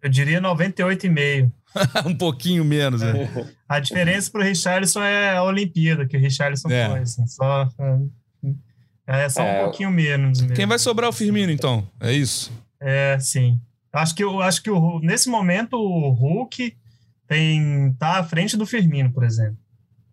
Eu 0.00 0.08
diria 0.08 0.40
98,5. 0.40 1.50
um 2.06 2.14
pouquinho 2.14 2.64
menos, 2.64 3.00
né? 3.00 3.12
A 3.68 3.80
diferença 3.80 4.30
para 4.30 4.42
o 4.42 4.44
Richarlison 4.44 5.02
é 5.02 5.36
a 5.36 5.42
Olimpíada, 5.42 6.06
que 6.06 6.16
o 6.16 6.20
Richarlison 6.20 6.70
é. 6.70 6.88
foi, 6.88 7.00
assim, 7.00 7.26
só, 7.26 7.68
é, 9.06 9.24
é 9.24 9.28
só 9.28 9.42
é, 9.42 9.60
um 9.60 9.64
pouquinho 9.64 9.90
menos. 9.90 10.40
Mesmo. 10.40 10.54
Quem 10.54 10.66
vai 10.66 10.78
sobrar 10.78 11.06
é 11.06 11.10
o 11.10 11.12
Firmino, 11.12 11.52
então? 11.52 11.86
É 12.00 12.12
isso? 12.12 12.52
É, 12.80 13.18
sim. 13.18 13.60
Acho 13.92 14.14
que, 14.14 14.24
eu, 14.24 14.40
acho 14.40 14.62
que 14.62 14.70
o, 14.70 15.00
nesse 15.00 15.28
momento 15.28 15.74
o 15.74 16.10
Hulk 16.10 16.74
tem, 17.26 17.92
tá 17.98 18.18
à 18.18 18.24
frente 18.24 18.56
do 18.56 18.66
Firmino, 18.66 19.12
por 19.12 19.24
exemplo, 19.24 19.58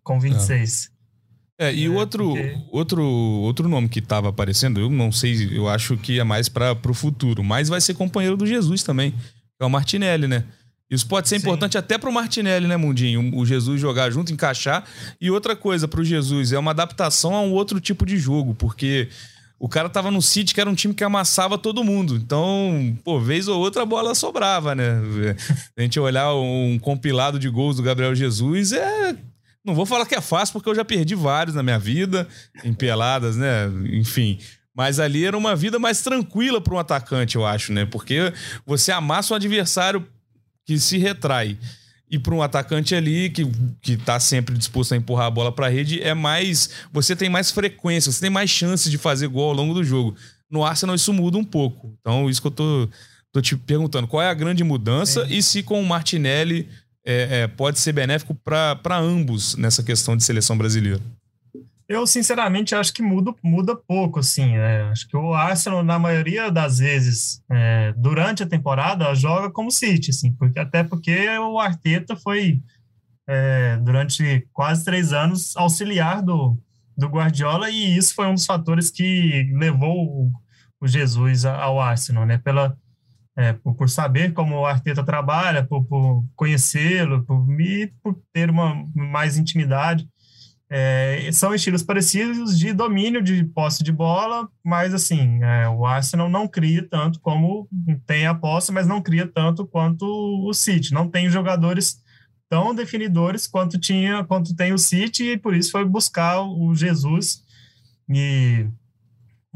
com 0.02 0.20
26. 0.20 0.90
É, 1.58 1.72
e 1.74 1.86
é, 1.86 1.90
outro, 1.90 2.28
porque... 2.28 2.56
outro, 2.70 3.02
outro 3.02 3.68
nome 3.68 3.88
que 3.88 3.98
estava 3.98 4.28
aparecendo, 4.28 4.80
eu 4.80 4.88
não 4.88 5.12
sei, 5.12 5.56
eu 5.56 5.68
acho 5.68 5.96
que 5.96 6.18
é 6.18 6.24
mais 6.24 6.48
para 6.48 6.76
o 6.86 6.94
futuro, 6.94 7.44
mas 7.44 7.68
vai 7.68 7.80
ser 7.80 7.94
companheiro 7.94 8.36
do 8.36 8.46
Jesus 8.46 8.82
também 8.82 9.14
é 9.60 9.66
o 9.66 9.70
Martinelli, 9.70 10.26
né? 10.26 10.44
Isso 10.90 11.06
pode 11.06 11.28
ser 11.28 11.38
Sim. 11.38 11.46
importante 11.46 11.78
até 11.78 11.96
para 11.96 12.10
o 12.10 12.12
Martinelli, 12.12 12.66
né, 12.66 12.76
Mundinho? 12.76 13.30
O 13.36 13.46
Jesus 13.46 13.80
jogar 13.80 14.10
junto, 14.10 14.32
encaixar. 14.32 14.84
E 15.20 15.30
outra 15.30 15.54
coisa 15.54 15.86
para 15.86 16.00
o 16.00 16.04
Jesus 16.04 16.52
é 16.52 16.58
uma 16.58 16.72
adaptação 16.72 17.34
a 17.34 17.40
um 17.40 17.52
outro 17.52 17.80
tipo 17.80 18.04
de 18.04 18.18
jogo, 18.18 18.54
porque 18.54 19.08
o 19.56 19.68
cara 19.68 19.88
tava 19.88 20.10
no 20.10 20.20
City, 20.20 20.52
que 20.52 20.60
era 20.60 20.68
um 20.68 20.74
time 20.74 20.92
que 20.92 21.04
amassava 21.04 21.56
todo 21.56 21.84
mundo. 21.84 22.16
Então, 22.16 22.96
pô, 23.04 23.20
vez 23.20 23.46
ou 23.46 23.60
outra 23.60 23.82
a 23.82 23.86
bola 23.86 24.14
sobrava, 24.14 24.74
né? 24.74 25.00
A 25.76 25.82
gente 25.82 26.00
olhar 26.00 26.34
um 26.34 26.78
compilado 26.80 27.38
de 27.38 27.48
gols 27.48 27.76
do 27.76 27.82
Gabriel 27.82 28.14
Jesus 28.14 28.72
é. 28.72 29.14
Não 29.64 29.74
vou 29.74 29.84
falar 29.84 30.06
que 30.06 30.14
é 30.14 30.20
fácil, 30.20 30.54
porque 30.54 30.70
eu 30.70 30.74
já 30.74 30.84
perdi 30.84 31.14
vários 31.14 31.54
na 31.54 31.62
minha 31.62 31.78
vida, 31.78 32.26
em 32.64 32.72
peladas, 32.72 33.36
né? 33.36 33.70
Enfim. 33.92 34.38
Mas 34.74 34.98
ali 34.98 35.26
era 35.26 35.36
uma 35.36 35.54
vida 35.54 35.78
mais 35.78 36.00
tranquila 36.00 36.60
para 36.60 36.74
um 36.74 36.78
atacante, 36.78 37.36
eu 37.36 37.44
acho, 37.44 37.70
né? 37.72 37.84
Porque 37.84 38.32
você 38.64 38.90
amassa 38.90 39.34
um 39.34 39.36
adversário 39.36 40.06
que 40.70 40.78
se 40.78 40.98
retrai. 40.98 41.58
E 42.08 42.18
para 42.18 42.34
um 42.34 42.42
atacante 42.42 42.94
ali 42.94 43.28
que, 43.30 43.44
que 43.82 43.96
tá 43.96 44.20
sempre 44.20 44.56
disposto 44.56 44.92
a 44.92 44.96
empurrar 44.96 45.26
a 45.26 45.30
bola 45.30 45.50
para 45.50 45.66
a 45.66 45.68
rede, 45.68 46.00
é 46.00 46.14
mais. 46.14 46.70
Você 46.92 47.16
tem 47.16 47.28
mais 47.28 47.50
frequência, 47.50 48.10
você 48.10 48.20
tem 48.20 48.30
mais 48.30 48.50
chances 48.50 48.90
de 48.90 48.96
fazer 48.96 49.26
gol 49.26 49.48
ao 49.48 49.54
longo 49.54 49.74
do 49.74 49.82
jogo. 49.82 50.14
No 50.48 50.64
Arsenal 50.64 50.94
isso 50.94 51.12
muda 51.12 51.38
um 51.38 51.44
pouco. 51.44 51.92
Então, 52.00 52.30
isso 52.30 52.40
que 52.40 52.46
eu 52.46 52.52
tô, 52.52 52.88
tô 53.32 53.40
te 53.40 53.56
perguntando. 53.56 54.06
Qual 54.06 54.22
é 54.22 54.28
a 54.28 54.34
grande 54.34 54.62
mudança 54.62 55.22
é. 55.22 55.34
e 55.34 55.42
se 55.42 55.62
com 55.62 55.80
o 55.80 55.86
Martinelli 55.86 56.68
é, 57.04 57.42
é, 57.42 57.46
pode 57.48 57.78
ser 57.80 57.92
benéfico 57.92 58.34
para 58.34 58.98
ambos 58.98 59.56
nessa 59.56 59.82
questão 59.82 60.16
de 60.16 60.22
seleção 60.22 60.56
brasileira? 60.56 61.00
Eu, 61.90 62.06
sinceramente, 62.06 62.72
acho 62.72 62.94
que 62.94 63.02
muda, 63.02 63.34
muda 63.42 63.74
pouco, 63.74 64.20
assim. 64.20 64.54
É, 64.56 64.82
acho 64.82 65.08
que 65.08 65.16
o 65.16 65.34
Arsenal, 65.34 65.82
na 65.82 65.98
maioria 65.98 66.48
das 66.48 66.78
vezes, 66.78 67.42
é, 67.50 67.92
durante 67.96 68.44
a 68.44 68.48
temporada, 68.48 69.12
joga 69.12 69.50
como 69.50 69.72
City, 69.72 70.10
assim, 70.10 70.32
porque, 70.34 70.60
até 70.60 70.84
porque 70.84 71.28
o 71.40 71.58
Arteta 71.58 72.14
foi, 72.14 72.62
é, 73.28 73.76
durante 73.78 74.46
quase 74.52 74.84
três 74.84 75.12
anos, 75.12 75.56
auxiliar 75.56 76.22
do, 76.22 76.56
do 76.96 77.08
Guardiola, 77.08 77.68
e 77.68 77.96
isso 77.96 78.14
foi 78.14 78.28
um 78.28 78.34
dos 78.34 78.46
fatores 78.46 78.88
que 78.88 79.52
levou 79.52 80.06
o, 80.06 80.32
o 80.80 80.86
Jesus 80.86 81.44
ao 81.44 81.80
Arsenal, 81.80 82.24
né? 82.24 82.38
Pela, 82.38 82.78
é, 83.36 83.52
por, 83.52 83.74
por, 83.74 83.90
saber 83.90 84.32
como 84.32 84.60
o 84.60 84.64
Arteta 84.64 85.02
trabalha, 85.02 85.66
por, 85.66 85.84
por 85.86 86.24
conhecê-lo, 86.36 87.24
por, 87.24 87.44
por 88.00 88.16
ter 88.32 88.48
uma 88.48 88.86
mais 88.94 89.36
intimidade. 89.36 90.08
É, 90.72 91.28
são 91.32 91.52
estilos 91.52 91.82
parecidos 91.82 92.56
de 92.56 92.72
domínio 92.72 93.20
de 93.20 93.42
posse 93.42 93.82
de 93.82 93.90
bola, 93.90 94.48
mas 94.64 94.94
assim, 94.94 95.42
é, 95.42 95.68
o 95.68 95.84
Arsenal 95.84 96.30
não 96.30 96.46
cria 96.46 96.86
tanto 96.88 97.18
como 97.18 97.68
tem 98.06 98.28
a 98.28 98.34
posse, 98.36 98.70
mas 98.70 98.86
não 98.86 99.02
cria 99.02 99.26
tanto 99.26 99.66
quanto 99.66 100.06
o 100.06 100.54
City. 100.54 100.94
Não 100.94 101.08
tem 101.08 101.28
jogadores 101.28 102.00
tão 102.48 102.72
definidores 102.72 103.48
quanto 103.48 103.80
tinha, 103.80 104.22
quanto 104.22 104.54
tem 104.54 104.72
o 104.72 104.78
City, 104.78 105.32
e 105.32 105.36
por 105.36 105.56
isso 105.56 105.72
foi 105.72 105.84
buscar 105.84 106.40
o 106.40 106.72
Jesus. 106.72 107.42
E, 108.08 108.64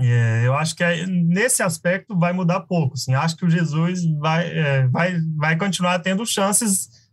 e 0.01 0.07
é, 0.07 0.47
eu 0.47 0.55
acho 0.55 0.75
que 0.75 0.83
é, 0.83 1.07
nesse 1.07 1.63
aspecto 1.63 2.19
vai 2.19 2.33
mudar 2.33 2.63
pouco. 2.63 2.95
Assim, 2.95 3.15
acho 3.15 3.37
que 3.37 3.45
o 3.45 3.51
Jesus 3.51 4.05
vai, 4.19 4.47
é, 4.49 4.89
vai, 4.89 5.21
vai 5.37 5.57
continuar 5.57 6.01
tendo 6.01 6.27
chances 6.27 7.04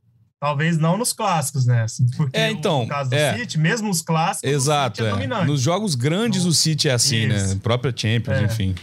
Talvez 0.42 0.80
não 0.80 0.98
nos 0.98 1.14
clássicos, 1.14 1.68
né? 1.68 1.84
Assim, 1.84 2.04
porque 2.18 2.36
é, 2.36 2.50
então, 2.50 2.82
no 2.82 2.88
caso 2.88 3.12
do 3.12 3.16
é. 3.16 3.38
City, 3.38 3.60
mesmo 3.60 3.92
os 3.92 4.02
clássicos, 4.02 4.50
Exato, 4.50 5.06
é. 5.06 5.24
é. 5.24 5.46
Nos 5.46 5.62
jogos 5.62 5.94
grandes 5.94 6.46
o 6.46 6.52
City 6.52 6.90
é 6.90 6.94
assim, 6.94 7.28
né? 7.28 7.36
Isso. 7.36 7.54
né? 7.54 7.60
Própria 7.62 7.94
Champions, 7.96 8.38
é. 8.40 8.44
enfim. 8.46 8.74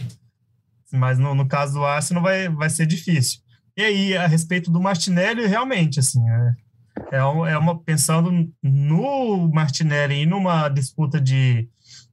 Mas 0.89 1.19
no, 1.19 1.35
no 1.35 1.45
caso 1.45 1.73
do 1.73 1.83
Arsenal 1.83 2.23
vai, 2.23 2.47
vai 2.47 2.69
ser 2.69 2.85
difícil. 2.85 3.41
E 3.75 3.81
aí, 3.81 4.15
a 4.15 4.25
respeito 4.25 4.71
do 4.71 4.79
Martinelli, 4.79 5.45
realmente, 5.47 5.99
assim, 5.99 6.21
é, 6.29 7.17
é, 7.17 7.17
é 7.17 7.57
uma 7.57 7.77
pensando 7.77 8.31
no 8.63 9.49
Martinelli 9.49 10.21
e 10.21 10.25
numa 10.25 10.69
disputa 10.69 11.19
de 11.19 11.67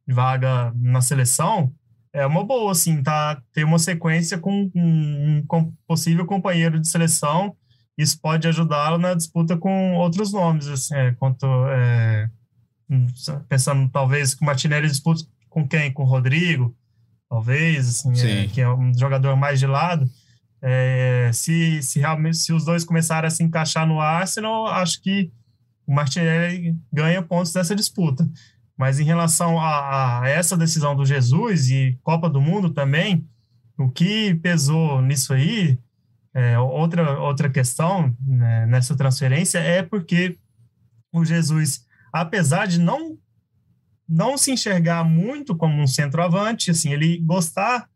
vaga 0.08 0.72
na 0.74 1.00
seleção, 1.00 1.72
é 2.12 2.26
uma 2.26 2.44
boa, 2.44 2.72
assim, 2.72 3.00
tá? 3.00 3.40
Ter 3.52 3.62
uma 3.62 3.78
sequência 3.78 4.38
com 4.38 4.68
um, 4.74 5.44
um 5.52 5.72
possível 5.86 6.26
companheiro 6.26 6.80
de 6.80 6.88
seleção 6.88 7.56
isso 7.96 8.20
pode 8.20 8.46
ajudá-lo 8.46 8.98
na 8.98 9.14
disputa 9.14 9.56
com 9.56 9.94
outros 9.94 10.32
nomes, 10.32 10.68
assim, 10.68 10.94
é, 10.94 11.12
quanto, 11.12 11.46
é, 11.68 12.28
pensando 13.48 13.88
talvez 13.88 14.34
que 14.34 14.42
o 14.42 14.46
Martinelli 14.46 14.88
disputa 14.88 15.24
com 15.48 15.66
quem? 15.66 15.90
Com 15.92 16.02
o 16.02 16.06
Rodrigo, 16.06 16.76
talvez, 17.28 17.88
assim, 17.88 18.12
é, 18.20 18.46
que 18.48 18.60
é 18.60 18.68
um 18.68 18.92
jogador 18.96 19.34
mais 19.36 19.58
de 19.58 19.66
lado. 19.66 20.08
É, 20.60 21.30
se, 21.32 21.82
se 21.82 21.98
realmente 21.98 22.36
se 22.36 22.52
os 22.52 22.64
dois 22.64 22.84
começarem 22.84 23.28
a 23.28 23.30
se 23.30 23.42
encaixar 23.42 23.86
no 23.86 24.00
Arsenal, 24.00 24.66
acho 24.66 25.00
que 25.00 25.30
o 25.86 25.94
Martinelli 25.94 26.76
ganha 26.92 27.22
pontos 27.22 27.52
dessa 27.52 27.74
disputa. 27.74 28.28
Mas 28.76 29.00
em 29.00 29.04
relação 29.04 29.58
a, 29.58 30.20
a, 30.20 30.28
essa 30.28 30.56
decisão 30.56 30.94
do 30.94 31.06
Jesus 31.06 31.70
e 31.70 31.98
Copa 32.02 32.28
do 32.28 32.40
Mundo 32.40 32.70
também, 32.70 33.26
o 33.78 33.90
que 33.90 34.34
pesou 34.36 35.00
nisso 35.00 35.32
aí 35.32 35.78
é, 36.36 36.58
outra, 36.58 37.18
outra 37.18 37.48
questão 37.48 38.14
né, 38.20 38.66
nessa 38.66 38.94
transferência 38.94 39.58
é 39.58 39.82
porque 39.82 40.36
o 41.10 41.24
Jesus, 41.24 41.86
apesar 42.12 42.66
de 42.66 42.78
não, 42.78 43.16
não 44.06 44.36
se 44.36 44.52
enxergar 44.52 45.02
muito 45.02 45.56
como 45.56 45.80
um 45.80 45.86
centroavante, 45.86 46.70
assim, 46.70 46.92
ele 46.92 47.16
gostar 47.20 47.88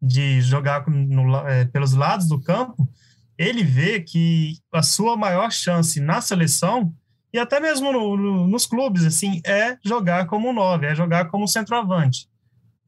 de 0.00 0.40
jogar 0.40 0.88
no, 0.88 1.36
é, 1.46 1.66
pelos 1.66 1.92
lados 1.92 2.26
do 2.26 2.40
campo, 2.40 2.88
ele 3.36 3.62
vê 3.62 4.00
que 4.00 4.56
a 4.72 4.82
sua 4.82 5.14
maior 5.14 5.52
chance 5.52 6.00
na 6.00 6.22
seleção 6.22 6.94
e 7.30 7.38
até 7.38 7.60
mesmo 7.60 7.92
no, 7.92 8.16
no, 8.16 8.48
nos 8.48 8.64
clubes 8.64 9.04
assim 9.04 9.42
é 9.44 9.76
jogar 9.84 10.24
como 10.28 10.50
nove, 10.50 10.86
é 10.86 10.94
jogar 10.94 11.26
como 11.26 11.46
centroavante. 11.46 12.26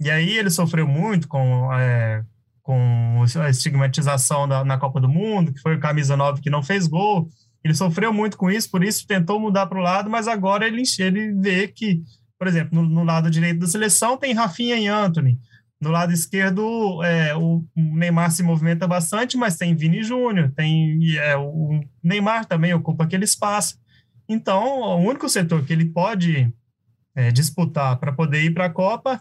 E 0.00 0.10
aí 0.10 0.30
ele 0.30 0.48
sofreu 0.48 0.88
muito 0.88 1.28
com 1.28 1.70
é, 1.74 2.24
com 2.64 3.22
a 3.42 3.50
estigmatização 3.50 4.46
na 4.46 4.78
Copa 4.78 4.98
do 4.98 5.08
Mundo, 5.08 5.52
que 5.52 5.60
foi 5.60 5.76
o 5.76 5.80
camisa 5.80 6.16
9 6.16 6.40
que 6.40 6.48
não 6.48 6.62
fez 6.62 6.86
gol. 6.86 7.28
Ele 7.62 7.74
sofreu 7.74 8.10
muito 8.10 8.38
com 8.38 8.50
isso, 8.50 8.70
por 8.70 8.82
isso 8.82 9.06
tentou 9.06 9.38
mudar 9.38 9.66
para 9.66 9.78
o 9.78 9.82
lado, 9.82 10.08
mas 10.08 10.26
agora 10.26 10.66
ele, 10.66 10.82
ele 10.98 11.34
vê 11.34 11.68
que, 11.68 12.02
por 12.38 12.48
exemplo, 12.48 12.80
no, 12.80 12.88
no, 12.88 13.04
lado 13.04 13.30
direito 13.30 13.60
da 13.60 13.66
seleção 13.66 14.16
tem 14.16 14.32
Rafinha 14.32 14.76
e 14.76 14.88
Anthony. 14.88 15.38
no 15.78 15.90
lado 15.90 16.10
esquerdo, 16.14 17.02
é, 17.04 17.36
o 17.36 17.62
Neymar 17.76 18.30
se 18.30 18.42
movimenta 18.42 18.88
bastante, 18.88 19.36
mas 19.36 19.58
tem 19.58 19.76
Vini 19.76 20.02
Júnior, 20.02 20.50
tem 20.56 20.98
é, 21.18 21.36
o 21.36 21.80
Neymar 22.02 22.46
também 22.46 22.72
ocupa 22.72 23.04
aquele 23.04 23.24
espaço. 23.24 23.78
Então, 24.26 24.80
o 24.80 25.02
único 25.02 25.28
setor 25.28 25.66
que 25.66 25.72
ele 25.72 25.84
pode 25.84 26.50
é, 27.14 27.30
disputar 27.30 27.98
para 27.98 28.10
poder 28.10 28.42
ir 28.42 28.54
para 28.54 28.64
a 28.64 28.70
Copa 28.70 29.20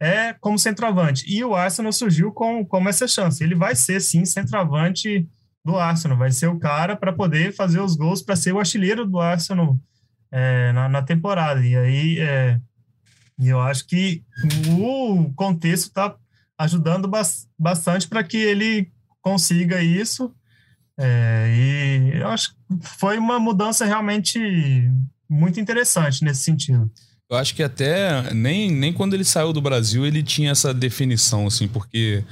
é 0.00 0.32
como 0.34 0.58
centroavante. 0.58 1.24
E 1.26 1.42
o 1.44 1.54
Arsenal 1.54 1.92
surgiu 1.92 2.32
com, 2.32 2.64
com 2.64 2.88
essa 2.88 3.06
chance. 3.06 3.42
Ele 3.42 3.54
vai 3.54 3.74
ser, 3.74 4.00
sim, 4.00 4.24
centroavante 4.24 5.28
do 5.64 5.76
Arsenal, 5.76 6.18
vai 6.18 6.30
ser 6.30 6.48
o 6.48 6.58
cara 6.58 6.94
para 6.94 7.12
poder 7.12 7.54
fazer 7.54 7.80
os 7.80 7.96
gols, 7.96 8.20
para 8.20 8.36
ser 8.36 8.52
o 8.52 8.58
artilheiro 8.58 9.06
do 9.06 9.18
Arsenal 9.18 9.78
é, 10.30 10.72
na, 10.72 10.88
na, 10.88 11.02
temporada. 11.02 11.64
E 11.64 11.74
aí, 11.74 12.18
é, 12.18 12.60
eu 13.38 13.60
acho 13.60 13.86
que 13.86 14.22
o 14.78 15.32
contexto 15.34 15.86
está 15.86 16.14
ajudando 16.58 17.10
bastante 17.58 18.06
para 18.06 18.22
que 18.22 18.36
ele 18.36 18.92
consiga 19.22 19.82
isso. 19.82 20.34
É, 20.98 21.46
e 21.56 22.18
eu 22.18 22.28
acho 22.28 22.52
que 22.52 22.56
foi 22.98 23.18
uma 23.18 23.40
mudança 23.40 23.84
realmente 23.84 24.38
muito 25.28 25.58
interessante 25.58 26.22
nesse 26.22 26.42
sentido. 26.42 26.90
Eu 27.30 27.36
acho 27.36 27.54
que 27.54 27.62
até 27.62 28.32
nem, 28.34 28.70
nem 28.70 28.92
quando 28.92 29.14
ele 29.14 29.24
saiu 29.24 29.52
do 29.52 29.60
Brasil 29.60 30.06
ele 30.06 30.22
tinha 30.22 30.50
essa 30.50 30.74
definição, 30.74 31.46
assim, 31.46 31.66
porque 31.66 32.22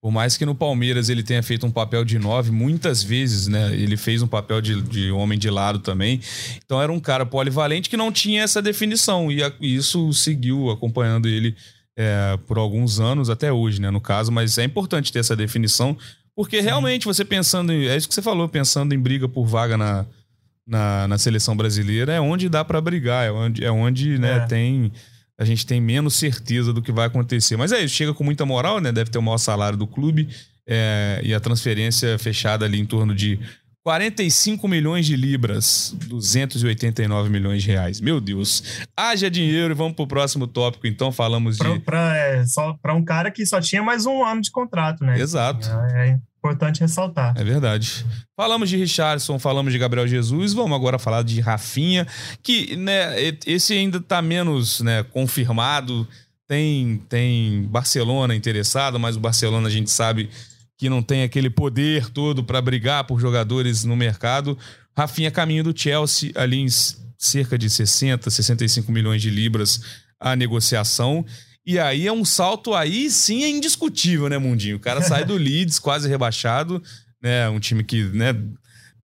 por 0.00 0.12
mais 0.12 0.36
que 0.36 0.46
no 0.46 0.54
Palmeiras 0.54 1.08
ele 1.08 1.22
tenha 1.22 1.42
feito 1.42 1.66
um 1.66 1.70
papel 1.70 2.04
de 2.04 2.16
nove, 2.16 2.52
muitas 2.52 3.02
vezes, 3.02 3.48
né? 3.48 3.74
Ele 3.74 3.96
fez 3.96 4.22
um 4.22 4.28
papel 4.28 4.60
de, 4.60 4.80
de 4.80 5.10
homem 5.10 5.36
de 5.36 5.50
lado 5.50 5.80
também. 5.80 6.20
Então 6.64 6.80
era 6.80 6.92
um 6.92 7.00
cara 7.00 7.26
polivalente 7.26 7.90
que 7.90 7.96
não 7.96 8.12
tinha 8.12 8.42
essa 8.42 8.62
definição. 8.62 9.32
E, 9.32 9.42
a, 9.42 9.52
e 9.60 9.74
isso 9.74 10.12
seguiu 10.12 10.70
acompanhando 10.70 11.26
ele 11.26 11.56
é, 11.96 12.38
por 12.46 12.56
alguns 12.56 13.00
anos, 13.00 13.28
até 13.28 13.52
hoje, 13.52 13.80
né? 13.80 13.90
No 13.90 14.00
caso, 14.00 14.30
mas 14.30 14.58
é 14.58 14.64
importante 14.64 15.12
ter 15.12 15.18
essa 15.18 15.34
definição, 15.34 15.96
porque 16.36 16.60
realmente 16.60 17.04
você 17.04 17.24
pensando 17.24 17.72
em. 17.72 17.86
É 17.86 17.96
isso 17.96 18.06
que 18.06 18.14
você 18.14 18.22
falou, 18.22 18.48
pensando 18.48 18.94
em 18.94 18.98
briga 19.00 19.28
por 19.28 19.44
vaga 19.44 19.76
na, 19.76 20.06
na, 20.66 21.06
na 21.06 21.18
seleção 21.18 21.56
brasileira, 21.56 22.12
é 22.12 22.20
onde 22.20 22.48
dá 22.48 22.64
para 22.64 22.80
brigar, 22.80 23.26
é 23.26 23.30
onde, 23.30 23.64
é 23.64 23.70
onde 23.70 24.18
né, 24.18 24.38
é. 24.38 24.40
tem 24.46 24.92
a 25.38 25.44
gente 25.44 25.66
tem 25.66 25.80
menos 25.80 26.14
certeza 26.14 26.72
do 26.72 26.80
que 26.80 26.90
vai 26.90 27.06
acontecer. 27.06 27.56
Mas 27.56 27.70
é 27.70 27.84
isso, 27.84 27.94
chega 27.94 28.14
com 28.14 28.24
muita 28.24 28.46
moral, 28.46 28.80
né? 28.80 28.90
Deve 28.90 29.10
ter 29.10 29.18
o 29.18 29.22
maior 29.22 29.36
salário 29.36 29.76
do 29.76 29.86
clube 29.86 30.28
é, 30.66 31.20
e 31.22 31.34
a 31.34 31.40
transferência 31.40 32.18
fechada 32.18 32.64
ali 32.64 32.80
em 32.80 32.86
torno 32.86 33.14
de 33.14 33.38
45 33.84 34.66
milhões 34.66 35.06
de 35.06 35.14
libras, 35.14 35.94
289 36.08 37.28
milhões 37.28 37.62
de 37.62 37.70
reais. 37.70 38.00
Meu 38.00 38.20
Deus. 38.20 38.82
Haja 38.96 39.30
dinheiro 39.30 39.72
e 39.72 39.76
vamos 39.76 39.94
pro 39.94 40.06
próximo 40.06 40.46
tópico, 40.46 40.86
então. 40.86 41.12
Falamos 41.12 41.56
de. 41.58 41.78
Para 41.80 42.16
é, 42.16 42.92
um 42.92 43.04
cara 43.04 43.30
que 43.30 43.44
só 43.46 43.60
tinha 43.60 43.82
mais 43.82 44.06
um 44.06 44.24
ano 44.24 44.40
de 44.40 44.50
contrato, 44.50 45.04
né? 45.04 45.20
Exato. 45.20 45.68
É, 45.94 46.08
é 46.08 46.18
importante 46.46 46.80
ressaltar. 46.80 47.34
É 47.36 47.42
verdade. 47.44 48.04
Falamos 48.36 48.68
de 48.68 48.76
Richardson, 48.76 49.38
falamos 49.38 49.72
de 49.72 49.78
Gabriel 49.78 50.06
Jesus, 50.06 50.52
vamos 50.52 50.76
agora 50.76 50.98
falar 50.98 51.22
de 51.22 51.40
Rafinha, 51.40 52.06
que 52.42 52.76
né, 52.76 53.14
esse 53.44 53.72
ainda 53.72 53.98
está 53.98 54.22
menos 54.22 54.80
né, 54.80 55.02
confirmado. 55.02 56.06
Tem, 56.48 57.02
tem 57.08 57.64
Barcelona 57.64 58.34
interessado, 58.34 59.00
mas 59.00 59.16
o 59.16 59.20
Barcelona 59.20 59.66
a 59.66 59.70
gente 59.70 59.90
sabe 59.90 60.30
que 60.78 60.88
não 60.88 61.02
tem 61.02 61.22
aquele 61.22 61.50
poder 61.50 62.08
todo 62.10 62.44
para 62.44 62.62
brigar 62.62 63.04
por 63.04 63.18
jogadores 63.18 63.84
no 63.84 63.96
mercado. 63.96 64.56
Rafinha 64.96 65.30
caminho 65.30 65.64
do 65.64 65.76
Chelsea, 65.76 66.30
ali 66.36 66.60
em 66.60 66.68
cerca 67.18 67.58
de 67.58 67.68
60, 67.68 68.30
65 68.30 68.92
milhões 68.92 69.20
de 69.20 69.30
libras 69.30 69.80
a 70.20 70.36
negociação. 70.36 71.24
E 71.66 71.78
aí 71.78 72.06
é 72.06 72.12
um 72.12 72.24
salto 72.24 72.72
aí 72.74 73.10
sim 73.10 73.42
é 73.42 73.48
indiscutível, 73.48 74.28
né, 74.28 74.38
Mundinho? 74.38 74.76
O 74.76 74.80
cara 74.80 75.02
sai 75.02 75.24
do 75.24 75.34
Leeds, 75.36 75.80
quase 75.80 76.08
rebaixado, 76.08 76.80
né? 77.20 77.48
Um 77.48 77.58
time 77.58 77.82
que, 77.82 78.04
né, 78.04 78.34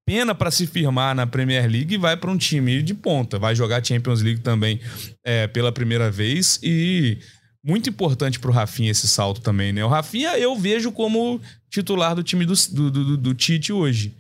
pena 0.07 0.35
para 0.35 0.51
se 0.51 0.66
firmar 0.66 1.14
na 1.14 1.27
Premier 1.27 1.68
League 1.68 1.94
e 1.94 1.98
vai 1.98 2.16
para 2.16 2.31
um 2.31 2.37
time 2.37 2.83
de 2.83 2.94
ponta. 2.94 3.38
Vai 3.38 3.55
jogar 3.55 3.85
Champions 3.85 4.22
League 4.22 4.40
também 4.40 4.81
é, 5.25 5.46
pela 5.48 5.72
primeira 5.72 6.11
vez 6.11 6.61
e 6.62 7.18
muito 7.64 7.88
importante 7.88 8.38
para 8.38 8.51
o 8.51 8.55
Rafinha 8.55 8.90
esse 8.90 9.09
salto 9.09 9.40
também, 9.40 9.72
né? 9.72 9.85
O 9.85 9.88
Rafinha 9.88 10.38
eu 10.38 10.57
vejo 10.57 10.92
como 10.92 11.40
titular 11.70 12.14
do 12.14 12.22
time 12.22 12.44
do, 12.44 12.55
do, 12.70 12.90
do, 12.90 13.16
do 13.16 13.35
Tite 13.35 13.72
hoje. 13.72 14.14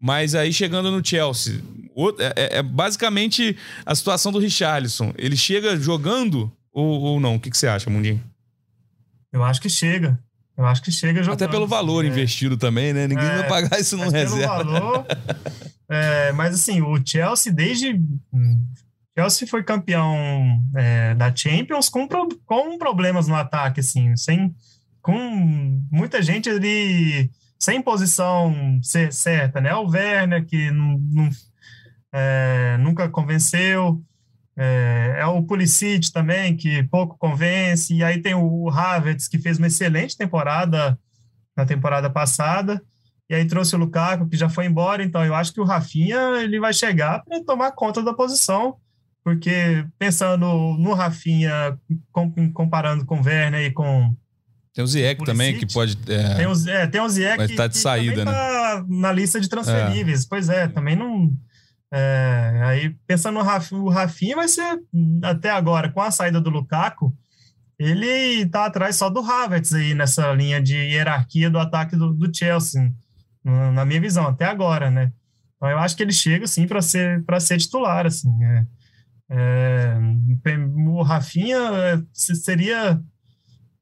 Mas 0.00 0.34
aí 0.34 0.52
chegando 0.52 0.90
no 0.90 1.04
Chelsea, 1.04 1.62
é, 2.18 2.56
é, 2.56 2.58
é, 2.58 2.62
basicamente 2.62 3.56
a 3.86 3.94
situação 3.94 4.30
do 4.30 4.38
Richarlison. 4.38 5.14
Ele 5.16 5.36
chega 5.36 5.76
jogando 5.76 6.52
ou, 6.74 7.00
ou 7.00 7.20
não? 7.20 7.36
O 7.36 7.40
que, 7.40 7.50
que 7.50 7.56
você 7.56 7.68
acha, 7.68 7.88
Mundinho? 7.88 8.22
Eu 9.32 9.42
acho 9.42 9.60
que 9.60 9.70
chega. 9.70 10.18
Eu 10.56 10.66
acho 10.66 10.82
que 10.82 10.92
chega 10.92 11.22
jogando. 11.22 11.42
Até 11.42 11.48
pelo 11.48 11.66
valor 11.66 12.04
é. 12.04 12.08
investido 12.08 12.56
também, 12.56 12.92
né? 12.92 13.06
Ninguém 13.06 13.24
é, 13.24 13.38
vai 13.38 13.48
pagar 13.48 13.80
isso 13.80 13.96
no 13.96 14.10
reserva. 14.10 14.58
Pelo 14.58 14.72
valor, 14.72 15.06
é, 15.88 16.32
mas 16.32 16.54
assim, 16.54 16.82
o 16.82 17.00
Chelsea 17.04 17.52
desde 17.52 18.00
Chelsea 19.16 19.48
foi 19.48 19.62
campeão 19.62 20.60
é, 20.76 21.14
da 21.14 21.34
Champions 21.34 21.88
com, 21.88 22.06
com 22.44 22.78
problemas 22.78 23.26
no 23.26 23.34
ataque, 23.34 23.80
assim, 23.80 24.16
sem 24.16 24.54
com 25.00 25.82
muita 25.90 26.22
gente 26.22 26.48
ali 26.48 27.30
sem 27.58 27.80
posição 27.80 28.80
certa, 29.10 29.60
né? 29.60 29.74
O 29.74 29.88
Werner, 29.88 30.44
que 30.44 30.70
não, 30.70 30.98
não, 30.98 31.30
é, 32.12 32.76
nunca 32.78 33.08
convenceu, 33.08 34.02
é, 34.56 35.16
é, 35.18 35.26
o 35.26 35.42
Pulisic 35.42 36.12
também, 36.12 36.56
que 36.56 36.82
pouco 36.84 37.18
convence, 37.18 37.92
e 37.94 38.04
aí 38.04 38.20
tem 38.20 38.34
o 38.34 38.68
Havertz, 38.70 39.28
que 39.28 39.38
fez 39.38 39.58
uma 39.58 39.66
excelente 39.66 40.16
temporada 40.16 40.98
na 41.56 41.64
temporada 41.64 42.08
passada, 42.08 42.82
e 43.28 43.34
aí 43.34 43.44
trouxe 43.46 43.74
o 43.74 43.78
Lukaku, 43.78 44.28
que 44.28 44.36
já 44.36 44.48
foi 44.48 44.66
embora, 44.66 45.02
então 45.02 45.24
eu 45.24 45.34
acho 45.34 45.52
que 45.52 45.60
o 45.60 45.64
Rafinha 45.64 46.18
ele 46.42 46.60
vai 46.60 46.72
chegar 46.72 47.24
para 47.24 47.42
tomar 47.44 47.72
conta 47.72 48.02
da 48.02 48.12
posição, 48.12 48.76
porque 49.24 49.84
pensando 49.98 50.46
no 50.78 50.92
Rafinha, 50.92 51.78
comparando 52.52 53.04
com 53.06 53.20
o 53.20 53.24
Werner 53.24 53.66
e 53.66 53.72
com 53.72 54.14
tem 54.74 54.82
o 54.82 54.86
Ziyech 54.88 55.24
também, 55.24 55.56
que 55.56 55.72
pode. 55.72 55.96
É, 56.08 56.34
tem, 56.34 56.46
o, 56.48 56.68
é, 56.68 56.86
tem 56.88 57.00
o 57.00 57.08
que, 57.46 57.54
tá 57.54 57.68
de 57.68 57.78
saída, 57.78 58.24
né? 58.24 58.32
Tá 58.32 58.84
na 58.88 59.12
lista 59.12 59.40
de 59.40 59.48
transferíveis. 59.48 60.24
É. 60.24 60.26
Pois 60.28 60.48
é, 60.48 60.66
também 60.66 60.96
não. 60.96 61.32
É, 61.96 62.60
aí, 62.64 62.90
pensando 63.06 63.38
no 63.38 63.44
Rafinha, 63.44 63.80
o 63.80 63.88
Rafinha 63.88 64.34
vai 64.34 64.48
ser, 64.48 64.80
até 65.22 65.50
agora, 65.50 65.92
com 65.92 66.00
a 66.00 66.10
saída 66.10 66.40
do 66.40 66.50
Lukaku, 66.50 67.16
ele 67.78 68.44
tá 68.46 68.66
atrás 68.66 68.96
só 68.96 69.08
do 69.08 69.20
Havertz 69.20 69.72
aí 69.72 69.94
nessa 69.94 70.32
linha 70.32 70.60
de 70.60 70.74
hierarquia 70.74 71.48
do 71.48 71.56
ataque 71.56 71.94
do, 71.94 72.12
do 72.12 72.36
Chelsea, 72.36 72.92
na 73.44 73.84
minha 73.84 74.00
visão, 74.00 74.26
até 74.26 74.44
agora, 74.44 74.90
né? 74.90 75.12
Então, 75.56 75.70
eu 75.70 75.78
acho 75.78 75.96
que 75.96 76.02
ele 76.02 76.12
chega, 76.12 76.48
sim, 76.48 76.66
para 76.66 76.82
ser, 76.82 77.24
ser 77.40 77.58
titular, 77.58 78.06
assim. 78.06 78.32
É, 78.42 78.66
é, 79.30 79.98
o 80.88 81.02
Rafinha 81.02 81.58
é, 81.58 82.02
seria 82.12 83.00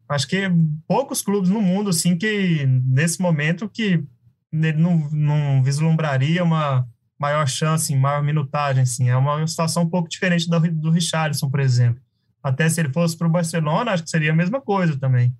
acho 0.07 0.29
que 0.29 0.51
poucos 0.87 1.22
clubes 1.22 1.48
no 1.48 1.62
mundo, 1.62 1.88
assim, 1.88 2.14
que 2.14 2.66
nesse 2.66 3.22
momento 3.22 3.70
que 3.70 4.05
ele 4.53 4.75
não, 4.75 5.09
não 5.11 5.62
vislumbraria 5.62 6.44
uma 6.44 6.87
maior 7.22 7.46
chance, 7.46 7.94
maior 7.94 8.20
minutagem, 8.20 8.82
assim. 8.82 9.08
É 9.08 9.16
uma 9.16 9.46
situação 9.46 9.85
um 9.85 9.88
pouco 9.88 10.08
diferente 10.08 10.50
do, 10.50 10.58
do 10.58 10.90
Richarlison, 10.90 11.48
por 11.48 11.61
exemplo. 11.61 12.02
Até 12.42 12.68
se 12.68 12.80
ele 12.80 12.92
fosse 12.92 13.16
para 13.16 13.28
o 13.28 13.30
Barcelona, 13.30 13.92
acho 13.92 14.02
que 14.02 14.11
seria 14.11 14.32
a 14.32 14.37
mesma 14.37 14.61
coisa 14.61 14.98
também. 14.98 15.32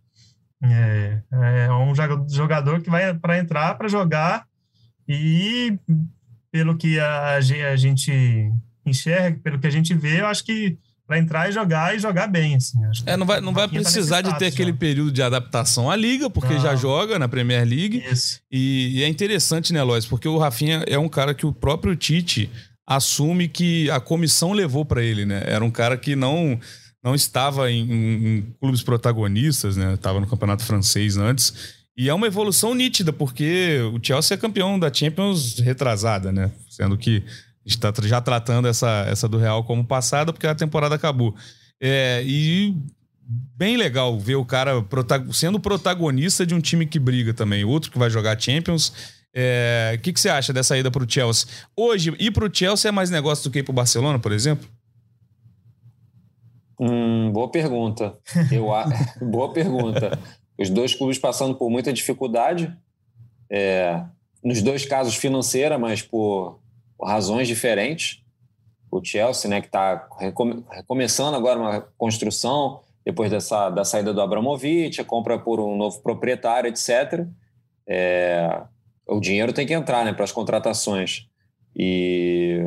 É, 0.63 1.21
é 1.33 1.73
um 1.73 1.93
jogador 2.29 2.81
que 2.81 2.89
vai 2.89 3.13
para 3.15 3.37
entrar, 3.37 3.75
para 3.75 3.89
jogar, 3.89 4.47
e 5.09 5.77
pelo 6.53 6.77
que 6.77 7.01
a, 7.01 7.35
a 7.35 7.77
gente 7.77 8.53
enxerga, 8.87 9.41
pelo 9.43 9.59
que 9.59 9.67
a 9.67 9.71
gente 9.71 9.93
vê, 9.93 10.21
eu 10.21 10.29
acho 10.29 10.45
que 10.45 10.79
para 11.13 11.19
entrar 11.19 11.49
e 11.51 11.53
jogar 11.53 11.95
e 11.95 11.99
jogar 11.99 12.27
bem. 12.27 12.55
Assim. 12.55 12.79
é, 13.05 13.19
não 13.19 13.27
vai, 13.27 13.39
não 13.39 13.53
vai 13.53 13.69
tá 13.69 13.75
precisar 13.75 14.23
tá 14.23 14.31
de 14.31 14.39
ter 14.39 14.47
já. 14.47 14.55
aquele 14.55 14.73
período 14.73 15.13
de 15.13 15.23
adaptação 15.23 15.91
à 15.91 15.97
liga, 15.97 16.31
porque 16.31 16.55
não. 16.55 16.61
já 16.61 16.75
joga 16.75 17.19
na 17.19 17.29
Premier 17.29 17.67
League. 17.69 18.03
Isso. 18.11 18.41
E, 18.51 18.99
e 18.99 19.03
é 19.03 19.09
interessante, 19.09 19.75
né, 19.75 19.83
Lois? 19.83 20.07
Porque 20.07 20.27
o 20.27 20.39
Rafinha 20.39 20.85
é 20.87 20.99
um 20.99 21.11
cara 21.11 21.35
que 21.35 21.45
o 21.45 21.53
próprio 21.53 21.95
Tite 21.95 22.51
assume 22.87 23.47
que 23.47 23.91
a 23.91 24.01
comissão 24.01 24.53
levou 24.53 24.87
para 24.87 25.03
ele, 25.03 25.27
né? 25.27 25.43
Era 25.45 25.63
um 25.63 25.71
cara 25.71 25.99
que 25.99 26.17
não 26.17 26.59
não 27.05 27.15
estava 27.15 27.71
em, 27.71 27.83
em 27.93 28.43
clubes 28.61 28.83
protagonistas, 28.83 29.77
né? 29.77 29.95
Estava 29.95 30.19
no 30.19 30.27
campeonato 30.27 30.65
francês 30.65 31.19
antes. 31.19 31.83
E 31.95 32.09
é 32.09 32.15
uma 32.15 32.27
evolução 32.27 32.75
nítida, 32.75 33.13
porque 33.13 33.81
o 33.93 33.99
Chelsea 34.03 34.35
é 34.35 34.39
campeão 34.39 34.79
da 34.79 34.93
Champions 34.93 35.59
retrasada, 35.59 36.33
né? 36.33 36.51
Sendo 36.71 36.97
que 36.97 37.23
está 37.65 37.93
já 38.03 38.21
tratando 38.21 38.69
essa, 38.69 39.07
essa 39.09 39.29
do 39.29 39.39
Real 39.39 39.65
como 39.65 39.85
passada, 39.85 40.33
porque 40.33 40.47
a 40.47 40.55
temporada 40.55 40.95
acabou. 40.95 41.35
É, 41.81 42.23
e 42.25 42.77
bem 43.57 43.77
legal 43.77 44.19
ver 44.19 44.37
o 44.37 44.45
cara 44.45 44.85
sendo 45.33 45.59
protagonista 45.61 46.45
de 46.45 46.55
um 46.55 46.61
time 46.61 46.87
que 46.87 46.99
briga 46.99 47.33
também. 47.33 47.65
Outro 47.65 47.91
que 47.91 47.99
vai 47.99 48.11
jogar 48.11 48.41
Champions. 48.41 48.93
É, 49.35 49.95
o 49.97 50.01
que, 50.01 50.13
que 50.13 50.21
você 50.21 50.29
acha 50.29 50.53
dessa 50.53 50.77
ida 50.77 50.91
para 50.91 51.03
o 51.03 51.11
Chelsea? 51.11 51.49
Hoje, 51.77 52.15
ir 52.19 52.31
para 52.33 52.45
o 52.45 52.55
Chelsea 52.55 52.89
é 52.89 52.93
mais 52.93 53.11
negócio 53.11 53.45
do 53.45 53.51
que 53.53 53.61
ir 53.61 53.63
para 53.63 53.73
o 53.73 53.75
Barcelona, 53.75 54.19
por 54.19 54.33
exemplo? 54.33 54.69
Hum, 56.79 57.31
boa 57.33 57.51
pergunta. 57.51 58.19
Eu, 58.51 58.67
boa 59.31 59.53
pergunta. 59.53 60.19
Os 60.59 60.69
dois 60.69 60.95
clubes 60.95 61.19
passando 61.19 61.55
por 61.55 61.71
muita 61.71 61.93
dificuldade, 61.93 62.77
é, 63.51 64.05
nos 64.45 64.61
dois 64.63 64.85
casos 64.85 65.17
financeira, 65.17 65.79
mas 65.79 66.03
por 66.03 66.62
razões 67.05 67.49
diferentes. 67.49 68.23
O 68.91 69.03
Chelsea, 69.03 69.49
né, 69.49 69.61
que 69.61 69.69
está 69.69 70.07
recomeçando 70.71 71.37
agora 71.37 71.59
uma 71.59 71.81
construção 71.97 72.81
depois 73.05 73.31
dessa 73.31 73.69
da 73.71 73.85
saída 73.85 74.15
do 74.15 74.21
Abramovich, 74.21 75.01
a 75.01 75.05
compra 75.05 75.39
por 75.39 75.59
um 75.59 75.77
novo 75.77 76.01
proprietário, 76.03 76.69
etc. 76.69 77.27
É, 77.89 78.63
o 79.09 79.19
dinheiro 79.19 79.53
tem 79.53 79.67
que 79.67 79.75
entrar, 79.75 80.05
né, 80.05 80.13
para 80.13 80.25
as 80.25 80.33
contratações. 80.33 81.27
E 81.75 82.61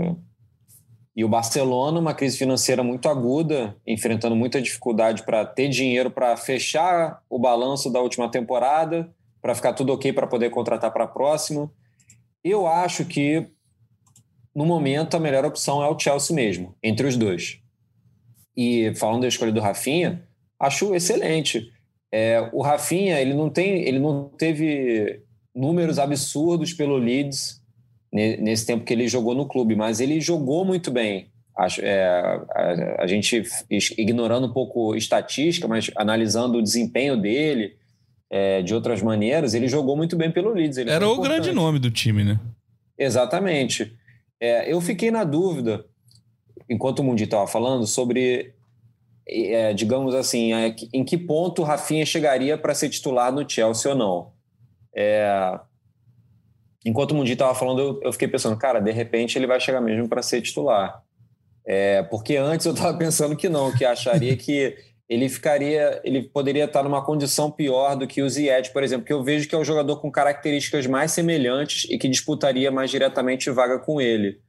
e 1.16 1.24
o 1.24 1.30
Barcelona, 1.30 1.98
uma 1.98 2.14
crise 2.14 2.38
financeira 2.38 2.84
muito 2.84 3.08
aguda, 3.08 3.78
enfrentando 3.88 4.36
muita 4.36 4.62
dificuldade 4.62 5.24
para 5.24 5.46
ter 5.46 5.70
dinheiro 5.70 6.12
para 6.12 6.36
fechar 6.36 7.22
o 7.30 7.40
balanço 7.40 7.90
da 7.90 8.02
última 8.02 8.30
temporada, 8.30 9.10
para 9.42 9.56
ficar 9.56 9.72
tudo 9.72 9.94
ok 9.94 10.12
para 10.12 10.28
poder 10.28 10.50
contratar 10.50 10.92
para 10.92 11.06
a 11.06 11.08
próxima. 11.08 11.72
Eu 12.44 12.68
acho 12.68 13.06
que, 13.06 13.48
no 14.56 14.66
momento, 14.66 15.18
a 15.18 15.20
melhor 15.20 15.44
opção 15.44 15.84
é 15.84 15.90
o 15.90 16.00
Chelsea 16.00 16.34
mesmo, 16.36 16.76
entre 16.82 17.06
os 17.06 17.18
dois. 17.18 17.60
E 18.56 18.94
falando 18.96 19.24
da 19.24 19.28
escolha 19.28 19.52
do 19.52 19.60
Rafinha, 19.60 20.24
acho 20.60 20.96
excelente. 20.96 21.70
É, 22.12 22.50
o 22.54 22.62
Rafinha 22.62 23.20
ele 23.20 23.34
não 23.34 23.50
tem, 23.50 23.84
ele 23.84 24.00
não 24.00 24.30
teve 24.30 25.22
números 25.54 26.00
absurdos 26.00 26.74
pelo 26.74 26.98
Leeds 26.98 27.62
nesse 28.14 28.66
tempo 28.66 28.86
que 28.86 28.94
ele 28.94 29.10
jogou 29.10 29.36
no 29.36 29.46
clube, 29.46 29.76
mas 29.76 30.00
ele 30.00 30.22
jogou 30.22 30.64
muito 30.64 30.90
bem. 30.90 31.28
Acho, 31.58 31.82
é, 31.82 32.06
a, 32.06 32.96
a, 33.00 33.08
gente 33.08 33.44
ignorando 33.98 34.48
um 34.48 34.54
pouco 34.54 34.96
estatística, 34.96 35.68
mas 35.68 35.92
analisando 35.98 36.58
o 36.58 36.64
desempenho 36.64 37.18
dele 37.18 37.76
é, 38.30 38.62
de 38.62 38.74
outras 38.74 39.02
maneiras, 39.02 39.54
ele 39.54 39.68
jogou 39.68 39.98
muito 39.98 40.16
bem 40.16 40.32
pelo 40.32 40.54
Leeds. 40.54 40.78
Era 40.78 41.08
o 41.08 41.20
grande 41.20 41.52
nome 41.52 41.80
do 41.80 41.92
time, 41.92 42.24
né? 42.24 42.40
Exatamente. 42.98 43.94
É, 44.40 44.72
eu 44.72 44.80
fiquei 44.82 45.12
na 45.12 45.24
dúvida, 45.24 45.86
enquanto 46.70 47.00
o 47.00 47.04
Mundi 47.04 47.24
estava 47.24 47.48
falando, 47.48 47.86
sobre, 47.86 48.54
é, 49.28 49.74
digamos 49.74 50.14
assim, 50.14 50.52
em 50.94 51.04
que 51.04 51.18
ponto 51.18 51.62
o 51.62 51.66
Rafinha 51.66 52.06
chegaria 52.06 52.58
para 52.58 52.76
ser 52.76 52.90
titular 52.90 53.32
no 53.32 53.50
Chelsea 53.50 53.92
ou 53.92 53.98
não. 53.98 54.34
É, 54.94 55.60
enquanto 56.86 57.12
o 57.12 57.16
Mundi 57.16 57.34
estava 57.34 57.56
falando, 57.56 57.80
eu, 57.80 58.00
eu, 58.04 58.14
fiquei 58.14 58.28
pensando, 58.28 58.58
cara, 58.58 58.80
de 58.80 58.92
repente 58.92 59.38
ele 59.38 59.48
vai 59.48 59.60
chegar 59.60 59.82
mesmo 59.82 60.08
para 60.08 60.22
ser 60.22 60.42
titular. 60.42 61.04
É, 61.66 62.04
porque 62.04 62.38
antes 62.38 62.66
eu 62.66 62.74
estava 62.74 62.96
pensando 63.00 63.36
que 63.36 63.50
não, 63.50 63.76
que 63.76 63.84
acharia 63.84 64.38
que 64.38 64.78
ele 65.08 65.30
ficaria, 65.30 66.02
ele 66.04 66.24
poderia 66.24 66.66
estar 66.66 66.82
numa 66.82 67.04
condição 67.04 67.52
pior 67.52 67.96
do 67.96 68.08
que 68.08 68.22
o 68.22 68.30
Ziyech, 68.30 68.74
por 68.74 68.84
exemplo, 68.84 69.06
que 69.06 69.14
eu 69.14 69.24
vejo 69.24 69.48
que 69.48 69.54
é 69.54 69.58
um 69.58 69.64
jogador 69.64 69.98
com 70.02 70.12
características 70.12 70.88
mais 70.88 71.12
semelhantes 71.12 71.88
e 71.90 71.98
que 71.98 72.10
disputaria 72.10 72.72
mais 72.72 72.90
diretamente 72.90 73.50
vaga 73.52 73.78
com 73.78 74.02
ele. 74.02 74.40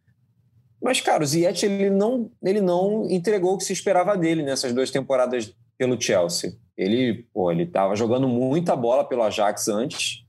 Mas, 0.82 1.00
cara, 1.00 1.22
o 1.22 1.26
Ziyech 1.26 1.64
ele 1.64 1.90
não, 1.90 2.30
ele 2.42 2.60
não 2.60 3.06
entregou 3.10 3.54
o 3.54 3.58
que 3.58 3.64
se 3.64 3.72
esperava 3.72 4.16
dele 4.16 4.42
nessas 4.42 4.72
duas 4.72 4.90
temporadas 4.90 5.54
pelo 5.76 6.00
Chelsea. 6.00 6.54
Ele, 6.76 7.26
pô, 7.34 7.50
ele 7.50 7.64
estava 7.64 7.94
jogando 7.94 8.28
muita 8.28 8.74
bola 8.74 9.04
pelo 9.06 9.22
Ajax 9.22 9.68
antes 9.68 10.24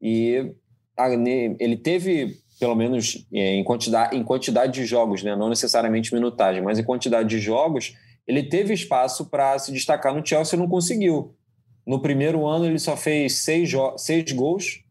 e 0.00 0.52
ele 1.58 1.76
teve, 1.76 2.36
pelo 2.58 2.74
menos 2.74 3.26
é, 3.32 3.54
em 3.54 3.64
quantidade, 3.64 4.16
em 4.16 4.22
quantidade 4.22 4.72
de 4.72 4.84
jogos, 4.84 5.22
né? 5.22 5.34
não 5.34 5.48
necessariamente 5.48 6.12
minutagem, 6.12 6.62
mas 6.62 6.78
em 6.78 6.84
quantidade 6.84 7.28
de 7.28 7.38
jogos, 7.38 7.94
ele 8.30 8.44
teve 8.44 8.72
espaço 8.72 9.26
para 9.26 9.58
se 9.58 9.72
destacar 9.72 10.14
no 10.14 10.24
Chelsea 10.24 10.56
e 10.56 10.60
não 10.60 10.68
conseguiu. 10.68 11.34
No 11.84 12.00
primeiro 12.00 12.46
ano, 12.46 12.64
ele 12.64 12.78
só 12.78 12.96
fez 12.96 13.38
seis, 13.38 13.72
seis 13.96 14.30
gols 14.30 14.84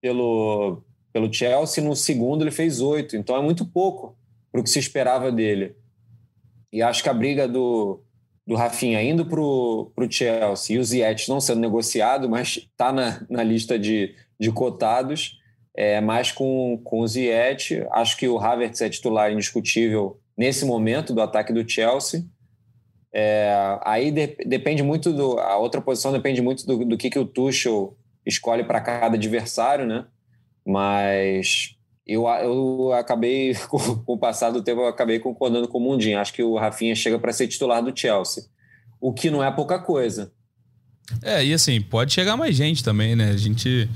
pelo, 0.00 0.82
pelo 1.12 1.30
Chelsea, 1.30 1.84
no 1.84 1.94
segundo, 1.94 2.42
ele 2.42 2.50
fez 2.50 2.80
oito. 2.80 3.14
Então 3.14 3.36
é 3.36 3.42
muito 3.42 3.66
pouco 3.66 4.16
para 4.50 4.62
o 4.62 4.64
que 4.64 4.70
se 4.70 4.78
esperava 4.78 5.30
dele. 5.30 5.76
E 6.72 6.80
acho 6.80 7.02
que 7.02 7.10
a 7.10 7.12
briga 7.12 7.46
do, 7.46 8.02
do 8.46 8.54
Rafinha 8.54 9.02
indo 9.02 9.26
para 9.26 9.38
o 9.38 9.92
Chelsea 10.08 10.76
e 10.76 10.78
o 10.78 10.84
Ziyech 10.84 11.28
não 11.28 11.42
sendo 11.42 11.60
negociado, 11.60 12.26
mas 12.26 12.56
está 12.56 12.90
na, 12.90 13.22
na 13.28 13.42
lista 13.42 13.78
de, 13.78 14.14
de 14.40 14.50
cotados, 14.50 15.38
é, 15.76 16.00
mas 16.00 16.32
com, 16.32 16.80
com 16.82 17.00
o 17.00 17.06
Ziyech, 17.06 17.86
acho 17.90 18.16
que 18.16 18.26
o 18.26 18.38
Havertz 18.38 18.80
é 18.80 18.88
titular 18.88 19.30
indiscutível 19.30 20.18
nesse 20.34 20.64
momento 20.64 21.12
do 21.12 21.20
ataque 21.20 21.52
do 21.52 21.68
Chelsea. 21.68 22.24
É, 23.12 23.78
aí 23.82 24.10
de, 24.10 24.36
depende 24.46 24.82
muito 24.82 25.12
do. 25.12 25.38
A 25.38 25.56
outra 25.56 25.80
posição 25.80 26.12
depende 26.12 26.42
muito 26.42 26.66
do, 26.66 26.84
do 26.84 26.96
que, 26.96 27.10
que 27.10 27.18
o 27.18 27.24
Tuchel 27.24 27.96
escolhe 28.26 28.64
para 28.64 28.80
cada 28.80 29.16
adversário, 29.16 29.86
né? 29.86 30.04
Mas 30.66 31.76
eu, 32.06 32.26
eu 32.26 32.92
acabei, 32.92 33.54
com, 33.68 33.78
com 33.78 34.12
o 34.14 34.18
passar 34.18 34.50
do 34.50 34.62
tempo, 34.62 34.80
eu 34.80 34.86
acabei 34.86 35.18
concordando 35.18 35.68
com 35.68 35.78
o 35.78 35.80
Mundinho. 35.80 36.18
Acho 36.18 36.32
que 36.32 36.42
o 36.42 36.56
Rafinha 36.56 36.94
chega 36.94 37.18
para 37.18 37.32
ser 37.32 37.48
titular 37.48 37.82
do 37.82 37.98
Chelsea. 37.98 38.44
O 39.00 39.12
que 39.12 39.30
não 39.30 39.44
é 39.44 39.50
pouca 39.50 39.78
coisa. 39.78 40.32
É, 41.22 41.44
e 41.44 41.54
assim, 41.54 41.80
pode 41.80 42.12
chegar 42.12 42.36
mais 42.36 42.54
gente 42.54 42.84
também, 42.84 43.16
né? 43.16 43.30
A 43.30 43.36
gente 43.36 43.88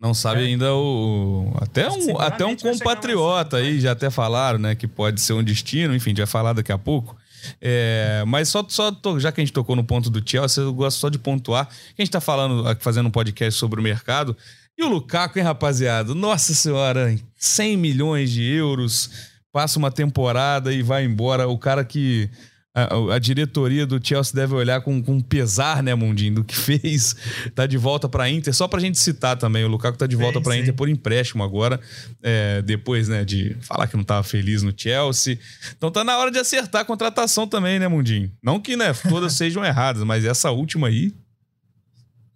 não 0.00 0.14
sabe 0.14 0.42
é. 0.42 0.46
ainda 0.46 0.74
o. 0.74 1.52
Até 1.56 1.90
um, 1.90 2.18
até 2.18 2.44
um 2.44 2.56
compatriota 2.56 3.58
aí, 3.58 3.80
já 3.80 3.92
até 3.92 4.10
falaram, 4.10 4.58
né? 4.58 4.74
Que 4.74 4.86
pode 4.86 5.20
ser 5.20 5.32
um 5.32 5.42
destino, 5.42 5.94
enfim, 5.94 6.10
a 6.10 6.12
gente 6.12 6.18
vai 6.18 6.26
falar 6.26 6.52
daqui 6.52 6.72
a 6.72 6.78
pouco. 6.78 7.16
É, 7.60 8.24
mas 8.26 8.48
só, 8.48 8.64
só 8.68 8.92
já 9.18 9.32
que 9.32 9.40
a 9.40 9.44
gente 9.44 9.52
tocou 9.52 9.76
no 9.76 9.84
ponto 9.84 10.10
do 10.10 10.22
Chelsea, 10.28 10.62
eu 10.62 10.72
gosto 10.72 10.98
só 10.98 11.08
de 11.08 11.18
pontuar. 11.18 11.68
A 11.68 12.02
gente 12.02 12.10
tá 12.10 12.20
falando, 12.20 12.64
fazendo 12.80 13.06
um 13.06 13.10
podcast 13.10 13.58
sobre 13.58 13.80
o 13.80 13.82
mercado. 13.82 14.36
E 14.76 14.82
o 14.82 14.88
Lukaku, 14.88 15.38
hein, 15.38 15.44
rapaziada? 15.44 16.14
Nossa 16.14 16.52
senhora, 16.52 17.16
100 17.36 17.76
milhões 17.76 18.30
de 18.30 18.42
euros, 18.42 19.10
passa 19.52 19.78
uma 19.78 19.90
temporada 19.90 20.72
e 20.72 20.82
vai 20.82 21.04
embora. 21.04 21.48
O 21.48 21.56
cara 21.56 21.84
que 21.84 22.28
a, 22.74 23.14
a, 23.14 23.18
diretoria 23.20 23.86
do 23.86 24.04
Chelsea 24.04 24.34
deve 24.34 24.52
olhar 24.52 24.80
com, 24.80 25.00
com 25.00 25.20
pesar, 25.20 25.80
né, 25.80 25.94
Mundinho, 25.94 26.36
do 26.36 26.44
que 26.44 26.54
fez. 26.56 27.14
Tá 27.54 27.66
de 27.66 27.78
volta 27.78 28.08
para 28.08 28.28
Inter. 28.28 28.52
Só 28.52 28.66
pra 28.66 28.80
gente 28.80 28.98
citar 28.98 29.36
também, 29.36 29.64
o 29.64 29.68
Lukaku 29.68 29.96
tá 29.96 30.06
de 30.06 30.16
volta 30.16 30.40
para 30.40 30.56
Inter 30.56 30.74
por 30.74 30.88
empréstimo 30.88 31.44
agora, 31.44 31.80
é, 32.22 32.60
depois, 32.62 33.08
né, 33.08 33.24
de 33.24 33.56
falar 33.60 33.86
que 33.86 33.96
não 33.96 34.02
tava 34.02 34.24
feliz 34.24 34.62
no 34.62 34.74
Chelsea. 34.76 35.38
Então 35.76 35.90
tá 35.90 36.02
na 36.02 36.18
hora 36.18 36.30
de 36.30 36.38
acertar 36.38 36.82
a 36.82 36.84
contratação 36.84 37.46
também, 37.46 37.78
né, 37.78 37.86
Mundinho? 37.86 38.30
Não 38.42 38.58
que, 38.58 38.76
né, 38.76 38.92
todas 39.08 39.34
sejam 39.38 39.64
erradas, 39.64 40.02
mas 40.02 40.24
essa 40.24 40.50
última 40.50 40.88
aí 40.88 41.12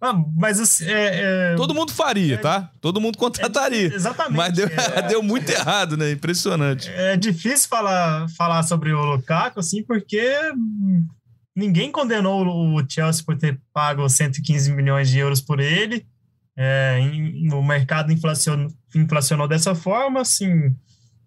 ah, 0.01 0.13
mas 0.35 0.59
assim, 0.61 0.85
é, 0.85 1.51
é, 1.51 1.55
Todo 1.55 1.73
mundo 1.73 1.91
faria, 1.91 2.35
é, 2.35 2.37
tá? 2.37 2.71
Todo 2.79 3.01
mundo 3.01 3.17
contrataria. 3.17 3.91
É, 3.91 3.95
exatamente. 3.95 4.37
Mas 4.37 4.53
deu, 4.53 4.67
é. 4.67 5.01
deu, 5.09 5.21
muito 5.21 5.49
errado, 5.49 5.97
né? 5.97 6.11
Impressionante. 6.11 6.89
É 6.89 7.17
difícil 7.17 7.67
falar, 7.67 8.29
falar 8.29 8.63
sobre 8.63 8.93
o 8.93 9.03
Lukaku, 9.03 9.59
assim, 9.59 9.83
porque 9.83 10.33
ninguém 11.53 11.91
condenou 11.91 12.47
o 12.47 12.83
Chelsea 12.89 13.23
por 13.25 13.37
ter 13.37 13.59
pago 13.73 14.07
115 14.07 14.71
milhões 14.71 15.09
de 15.09 15.19
euros 15.19 15.41
por 15.41 15.59
ele. 15.59 16.05
É, 16.57 16.99
em, 16.99 17.51
o 17.53 17.61
mercado 17.61 18.11
inflacionou, 18.11 18.69
inflacionou 18.95 19.49
dessa 19.49 19.75
forma, 19.75 20.21
assim. 20.21 20.73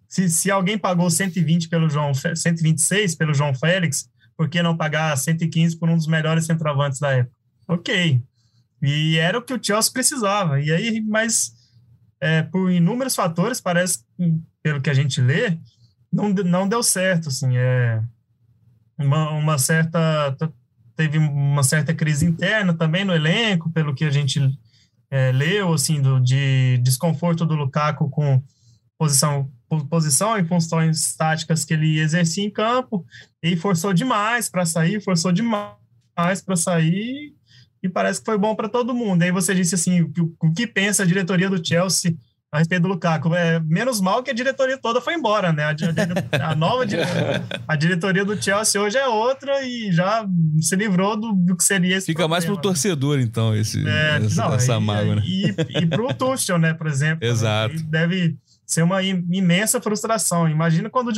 Se, 0.07 0.29
se 0.29 0.49
alguém 0.49 0.79
pagou 0.79 1.09
120 1.11 1.69
pelo 1.69 1.89
João, 1.89 2.11
126 2.13 3.15
pelo 3.15 3.35
João 3.35 3.53
Félix, 3.53 4.09
por 4.35 4.49
que 4.49 4.63
não 4.63 4.75
pagar 4.75 5.15
115 5.15 5.77
por 5.77 5.89
um 5.89 5.95
dos 5.95 6.07
melhores 6.07 6.45
centroavantes 6.45 6.99
da 6.99 7.11
época? 7.11 7.35
Ok, 7.67 8.21
e 8.83 9.17
era 9.17 9.39
o 9.39 9.41
que 9.41 9.53
o 9.53 9.63
Chelsea 9.63 9.93
precisava. 9.93 10.59
E 10.59 10.69
aí, 10.69 11.01
mas 11.01 11.53
é, 12.19 12.43
por 12.43 12.69
inúmeros 12.69 13.15
fatores, 13.15 13.61
parece, 13.61 13.99
pelo 14.61 14.81
que 14.81 14.89
a 14.89 14.93
gente 14.93 15.21
lê, 15.21 15.57
não, 16.11 16.29
não 16.29 16.67
deu 16.67 16.83
certo. 16.83 17.29
Assim, 17.29 17.55
é, 17.57 18.03
uma, 18.97 19.31
uma 19.31 19.57
certa. 19.57 20.37
Teve 20.95 21.17
uma 21.17 21.63
certa 21.63 21.93
crise 21.93 22.25
interna 22.25 22.73
também 22.73 23.03
no 23.03 23.15
elenco, 23.15 23.71
pelo 23.71 23.95
que 23.95 24.05
a 24.05 24.11
gente 24.11 24.39
é, 25.09 25.31
leu, 25.31 25.73
assim, 25.73 26.01
do, 26.01 26.19
de 26.19 26.77
desconforto 26.83 27.45
do 27.45 27.55
Lukaku 27.55 28.09
com 28.09 28.43
posição 28.97 29.49
posição 29.89 30.37
e 30.37 30.43
funções 30.43 31.15
táticas 31.15 31.65
que 31.65 31.73
ele 31.73 31.99
exercia 31.99 32.43
em 32.43 32.49
campo, 32.49 33.03
e 33.41 33.55
forçou 33.55 33.91
demais 33.91 34.47
para 34.47 34.67
sair, 34.67 35.01
forçou 35.01 35.31
demais 35.31 35.73
para 36.45 36.55
sair, 36.55 37.33
e 37.83 37.89
parece 37.89 38.21
que 38.21 38.25
foi 38.25 38.37
bom 38.37 38.55
para 38.55 38.69
todo 38.69 38.93
mundo. 38.93 39.21
Aí 39.21 39.31
você 39.31 39.53
disse 39.53 39.75
assim, 39.75 40.01
o, 40.01 40.53
que 40.53 40.65
pensa 40.65 41.03
a 41.03 41.05
diretoria 41.05 41.49
do 41.49 41.63
Chelsea 41.63 42.15
a 42.49 42.59
respeito 42.59 42.83
do 42.83 42.87
Lukaku. 42.87 43.33
É, 43.35 43.59
menos 43.59 43.99
mal 43.99 44.23
que 44.23 44.31
a 44.31 44.33
diretoria 44.33 44.77
toda 44.77 45.01
foi 45.01 45.15
embora, 45.15 45.51
né? 45.51 45.63
A, 45.65 46.51
a 46.51 46.55
nova 46.55 46.85
diretoria, 46.85 47.43
a 47.67 47.75
diretoria 47.75 48.23
do 48.23 48.41
Chelsea 48.41 48.79
hoje 48.79 48.97
é 48.97 49.07
outra 49.07 49.65
e 49.65 49.91
já 49.91 50.25
se 50.61 50.75
livrou 50.75 51.19
do, 51.19 51.33
do 51.33 51.57
que 51.57 51.63
seria 51.63 51.97
esse 51.97 52.05
Fica 52.05 52.19
problema. 52.19 52.35
mais 52.35 52.45
pro 52.45 52.55
torcedor, 52.55 53.19
então, 53.19 53.55
esse, 53.55 53.85
é, 53.85 54.17
essa, 54.17 54.43
não, 54.43 54.53
essa 54.53 54.75
e, 54.75 54.79
mágoa, 54.79 55.15
né? 55.15 55.23
E, 55.25 55.55
e 55.79 55.85
pro 55.87 56.13
Tuchel, 56.15 56.59
né, 56.59 56.73
por 56.73 56.87
exemplo. 56.87 57.27
Exato. 57.27 57.75
Deve 57.89 58.37
ser 58.65 58.83
uma 58.83 59.03
imensa 59.03 59.81
frustração. 59.81 60.47
Imagina 60.47 60.89
quando 60.89 61.11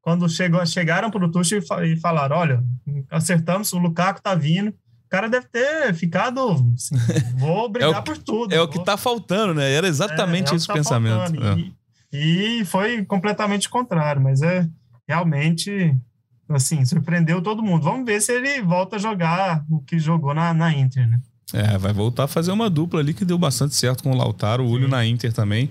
quando 0.00 0.28
chegou, 0.28 0.64
chegaram 0.66 1.10
para 1.10 1.24
o 1.24 1.30
Tuchel 1.30 1.62
e 1.82 1.96
falaram, 1.96 2.36
olha, 2.36 2.64
acertamos, 3.10 3.72
o 3.72 3.78
Lukaku 3.78 4.22
tá 4.22 4.34
vindo, 4.34 4.74
cara 5.14 5.28
deve 5.28 5.46
ter 5.46 5.94
ficado, 5.94 6.40
assim, 6.74 6.96
vou 7.36 7.68
brigar 7.70 8.00
é 8.00 8.02
por 8.02 8.18
tudo. 8.18 8.52
É 8.52 8.56
vou... 8.56 8.66
o 8.66 8.68
que 8.68 8.84
tá 8.84 8.96
faltando, 8.96 9.54
né? 9.54 9.72
Era 9.72 9.86
exatamente 9.86 10.50
é, 10.50 10.54
é 10.54 10.56
esse 10.56 10.64
o 10.64 10.68
tá 10.68 10.74
pensamento. 10.74 11.34
É. 11.42 12.16
E, 12.16 12.60
e 12.60 12.64
foi 12.64 13.04
completamente 13.04 13.68
contrário, 13.68 14.20
mas 14.20 14.42
é 14.42 14.68
realmente 15.08 15.96
assim, 16.48 16.84
surpreendeu 16.84 17.40
todo 17.40 17.62
mundo. 17.62 17.84
Vamos 17.84 18.04
ver 18.04 18.20
se 18.20 18.32
ele 18.32 18.60
volta 18.62 18.96
a 18.96 18.98
jogar 18.98 19.64
o 19.70 19.80
que 19.80 19.98
jogou 19.98 20.34
na, 20.34 20.52
na 20.52 20.72
Inter, 20.72 21.08
né? 21.08 21.20
É, 21.52 21.78
vai 21.78 21.92
voltar 21.92 22.24
a 22.24 22.28
fazer 22.28 22.50
uma 22.50 22.68
dupla 22.68 22.98
ali 22.98 23.14
que 23.14 23.24
deu 23.24 23.38
bastante 23.38 23.76
certo 23.76 24.02
com 24.02 24.10
o 24.10 24.16
Lautaro, 24.16 24.64
o 24.64 24.68
Ulho 24.68 24.88
na 24.88 25.06
Inter 25.06 25.32
também. 25.32 25.70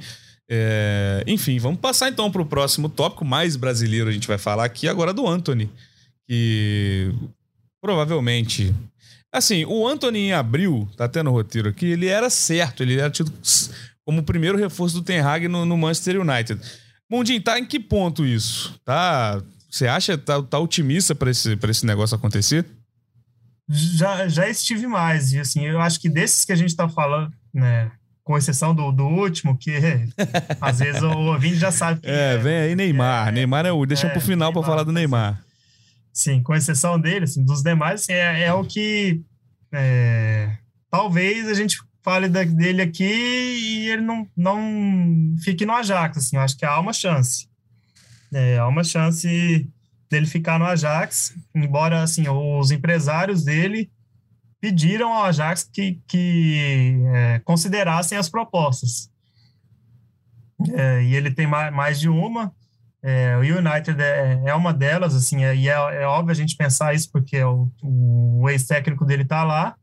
É, 0.49 1.23
enfim, 1.27 1.59
vamos 1.59 1.79
passar 1.79 2.09
então 2.09 2.31
para 2.31 2.41
o 2.41 2.45
próximo 2.45 2.87
tópico 2.87 3.25
mais 3.25 3.57
brasileiro. 3.57 4.09
A 4.09 4.13
gente 4.13 4.27
vai 4.27 4.37
falar 4.37 4.63
aqui 4.63 4.87
agora 4.87 5.13
do 5.13 5.27
Anthony, 5.27 5.69
que 6.27 7.13
provavelmente. 7.81 8.73
Assim, 9.33 9.65
o 9.65 9.87
Anthony 9.87 10.27
em 10.27 10.33
abril, 10.33 10.87
tá 10.95 11.07
tendo 11.09 11.31
roteiro 11.31 11.69
aqui, 11.69 11.87
ele 11.87 12.05
era 12.05 12.29
certo, 12.29 12.83
ele 12.83 12.99
era 12.99 13.09
tido 13.09 13.33
como 14.05 14.21
o 14.21 14.23
primeiro 14.23 14.59
reforço 14.59 14.93
do 14.93 15.01
Ten 15.01 15.21
Hag 15.21 15.47
no, 15.47 15.65
no 15.65 15.75
Manchester 15.75 16.21
United. 16.21 16.61
Mundinho, 17.09 17.41
tá 17.41 17.57
em 17.57 17.65
que 17.65 17.79
ponto 17.79 18.23
isso? 18.23 18.79
Tá, 18.85 19.41
você 19.67 19.87
acha 19.87 20.15
tá, 20.19 20.39
tá 20.43 20.59
otimista 20.59 21.15
para 21.15 21.31
esse, 21.31 21.57
esse 21.67 21.83
negócio 21.83 22.15
acontecer? 22.15 22.63
Já, 23.67 24.27
já 24.27 24.47
estive 24.47 24.85
mais, 24.85 25.33
e 25.33 25.39
assim, 25.39 25.65
eu 25.65 25.81
acho 25.81 25.99
que 25.99 26.09
desses 26.09 26.45
que 26.45 26.51
a 26.51 26.55
gente 26.55 26.69
está 26.69 26.87
falando, 26.87 27.33
né, 27.51 27.91
com 28.23 28.37
exceção 28.37 28.75
do, 28.75 28.91
do 28.91 29.05
último, 29.05 29.57
que 29.57 29.71
às 30.61 30.77
vezes 30.77 31.01
o 31.01 31.09
ouvinte 31.09 31.55
já 31.55 31.71
sabe 31.71 32.01
que. 32.01 32.07
É, 32.07 32.37
vem 32.37 32.55
aí 32.55 32.75
Neymar. 32.75 33.29
É, 33.29 33.31
Neymar 33.31 33.65
é 33.65 33.71
o. 33.71 33.85
Deixa 33.85 34.07
é, 34.07 34.09
pro 34.11 34.21
final 34.21 34.53
para 34.53 34.63
falar 34.63 34.83
do 34.83 34.91
Neymar. 34.91 35.43
Sim, 36.13 36.43
com 36.43 36.53
exceção 36.53 36.99
dele, 36.99 37.25
assim, 37.25 37.43
dos 37.43 37.63
demais, 37.63 38.01
assim, 38.01 38.13
é, 38.13 38.43
é 38.43 38.53
o 38.53 38.63
que. 38.63 39.21
É, 39.71 40.55
talvez 40.91 41.47
a 41.47 41.55
gente 41.55 41.77
fale 42.03 42.29
da, 42.29 42.43
dele 42.43 42.83
aqui 42.83 43.03
e 43.03 43.89
ele 43.89 44.03
não, 44.03 44.29
não 44.37 45.35
fique 45.43 45.65
no 45.65 45.73
Ajax. 45.73 46.17
Assim, 46.17 46.37
acho 46.37 46.55
que 46.55 46.65
há 46.65 46.79
uma 46.79 46.93
chance. 46.93 47.47
É, 48.31 48.59
há 48.59 48.67
uma 48.67 48.83
chance 48.83 49.67
dele 50.09 50.27
ficar 50.27 50.59
no 50.59 50.65
Ajax, 50.65 51.35
embora 51.55 52.03
assim 52.03 52.29
os 52.29 52.69
empresários 52.69 53.43
dele 53.43 53.91
pediram 54.61 55.11
ao 55.11 55.25
Ajax 55.25 55.63
que, 55.63 55.99
que 56.07 57.01
é, 57.07 57.39
considerassem 57.39 58.17
as 58.17 58.29
propostas. 58.29 59.09
É, 60.73 61.03
e 61.03 61.15
ele 61.15 61.31
tem 61.31 61.47
mais, 61.47 61.73
mais 61.73 61.99
de 61.99 62.07
uma. 62.07 62.53
É, 63.03 63.35
o 63.35 63.41
United 63.41 64.01
é, 64.01 64.41
é, 64.45 64.55
uma 64.55 64.73
delas, 64.73 65.13
assim, 65.13 65.43
é, 65.43 65.53
e 65.53 65.67
é, 65.67 65.73
é, 65.73 66.05
óbvio 66.07 66.31
a 66.31 66.35
gente 66.35 66.55
pensar 66.55 66.93
isso 66.93 67.11
porque 67.11 67.43
o, 67.43 67.69
o 67.81 68.49
ex-técnico 68.49 69.03
dele 69.03 69.23
está 69.23 69.43
lá. 69.43 69.75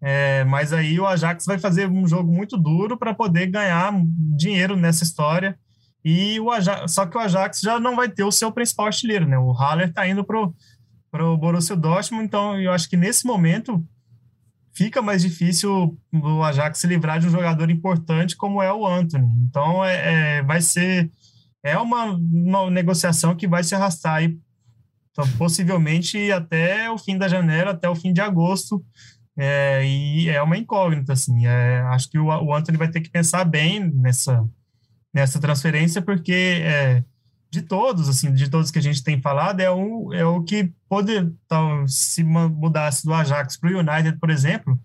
É, 0.00 0.44
mas 0.44 0.72
aí 0.72 0.98
o 0.98 1.06
Ajax 1.06 1.44
vai 1.44 1.58
fazer 1.58 1.88
um 1.88 2.06
jogo 2.06 2.32
muito 2.32 2.56
duro 2.56 2.96
para 2.96 3.14
poder 3.14 3.46
ganhar 3.46 3.92
dinheiro 4.36 4.76
nessa 4.76 5.02
história. 5.02 5.58
E 6.04 6.38
o 6.40 6.50
Ajax, 6.50 6.92
só 6.92 7.06
que 7.06 7.16
o 7.16 7.20
Ajax 7.20 7.60
já 7.60 7.78
não 7.78 7.96
vai 7.96 8.08
ter 8.08 8.24
o 8.24 8.32
seu 8.32 8.50
principal 8.52 8.86
artilheiro, 8.86 9.26
né? 9.26 9.38
O 9.38 9.52
Haller 9.52 9.88
está 9.88 10.06
indo 10.06 10.24
pro 10.24 10.54
pro 11.10 11.36
Borussia 11.36 11.76
Dortmund, 11.76 12.24
então 12.24 12.58
eu 12.58 12.72
acho 12.72 12.88
que 12.88 12.96
nesse 12.96 13.26
momento 13.26 13.84
fica 14.72 15.02
mais 15.02 15.20
difícil 15.20 15.98
o 16.10 16.42
Ajax 16.42 16.78
se 16.78 16.86
livrar 16.86 17.20
de 17.20 17.26
um 17.26 17.30
jogador 17.30 17.70
importante 17.70 18.34
como 18.34 18.62
é 18.62 18.72
o 18.72 18.86
Anthony. 18.86 19.30
Então 19.46 19.84
é, 19.84 20.38
é 20.38 20.42
vai 20.42 20.62
ser 20.62 21.10
é 21.62 21.78
uma, 21.78 22.04
uma, 22.04 22.70
negociação 22.70 23.36
que 23.36 23.46
vai 23.46 23.62
se 23.62 23.74
arrastar 23.74 24.16
aí 24.16 24.38
então, 25.10 25.28
possivelmente 25.36 26.32
até 26.32 26.90
o 26.90 26.96
fim 26.96 27.18
da 27.18 27.28
janela, 27.28 27.72
até 27.72 27.88
o 27.88 27.94
fim 27.94 28.12
de 28.12 28.20
agosto. 28.20 28.82
É, 29.36 29.84
e 29.84 30.28
é 30.28 30.42
uma 30.42 30.56
incógnita, 30.56 31.12
assim. 31.12 31.46
É, 31.46 31.80
acho 31.82 32.10
que 32.10 32.18
o, 32.18 32.26
o 32.26 32.54
Anthony 32.54 32.78
vai 32.78 32.88
ter 32.88 33.02
que 33.02 33.10
pensar 33.10 33.44
bem 33.44 33.92
nessa 33.92 34.46
nessa 35.12 35.38
transferência, 35.38 36.00
porque 36.00 36.62
é, 36.62 37.04
de 37.50 37.60
todos, 37.62 38.08
assim, 38.08 38.32
de 38.32 38.48
todos 38.48 38.70
que 38.70 38.78
a 38.78 38.82
gente 38.82 39.04
tem 39.04 39.20
falado, 39.20 39.60
é 39.60 39.70
o, 39.70 40.12
é 40.14 40.24
o 40.24 40.42
que 40.42 40.72
pode, 40.88 41.12
então, 41.14 41.86
se 41.86 42.24
mudasse 42.24 43.04
do 43.04 43.12
Ajax 43.12 43.58
para 43.58 43.70
o 43.70 43.78
United, 43.78 44.18
por 44.18 44.30
exemplo, 44.30 44.78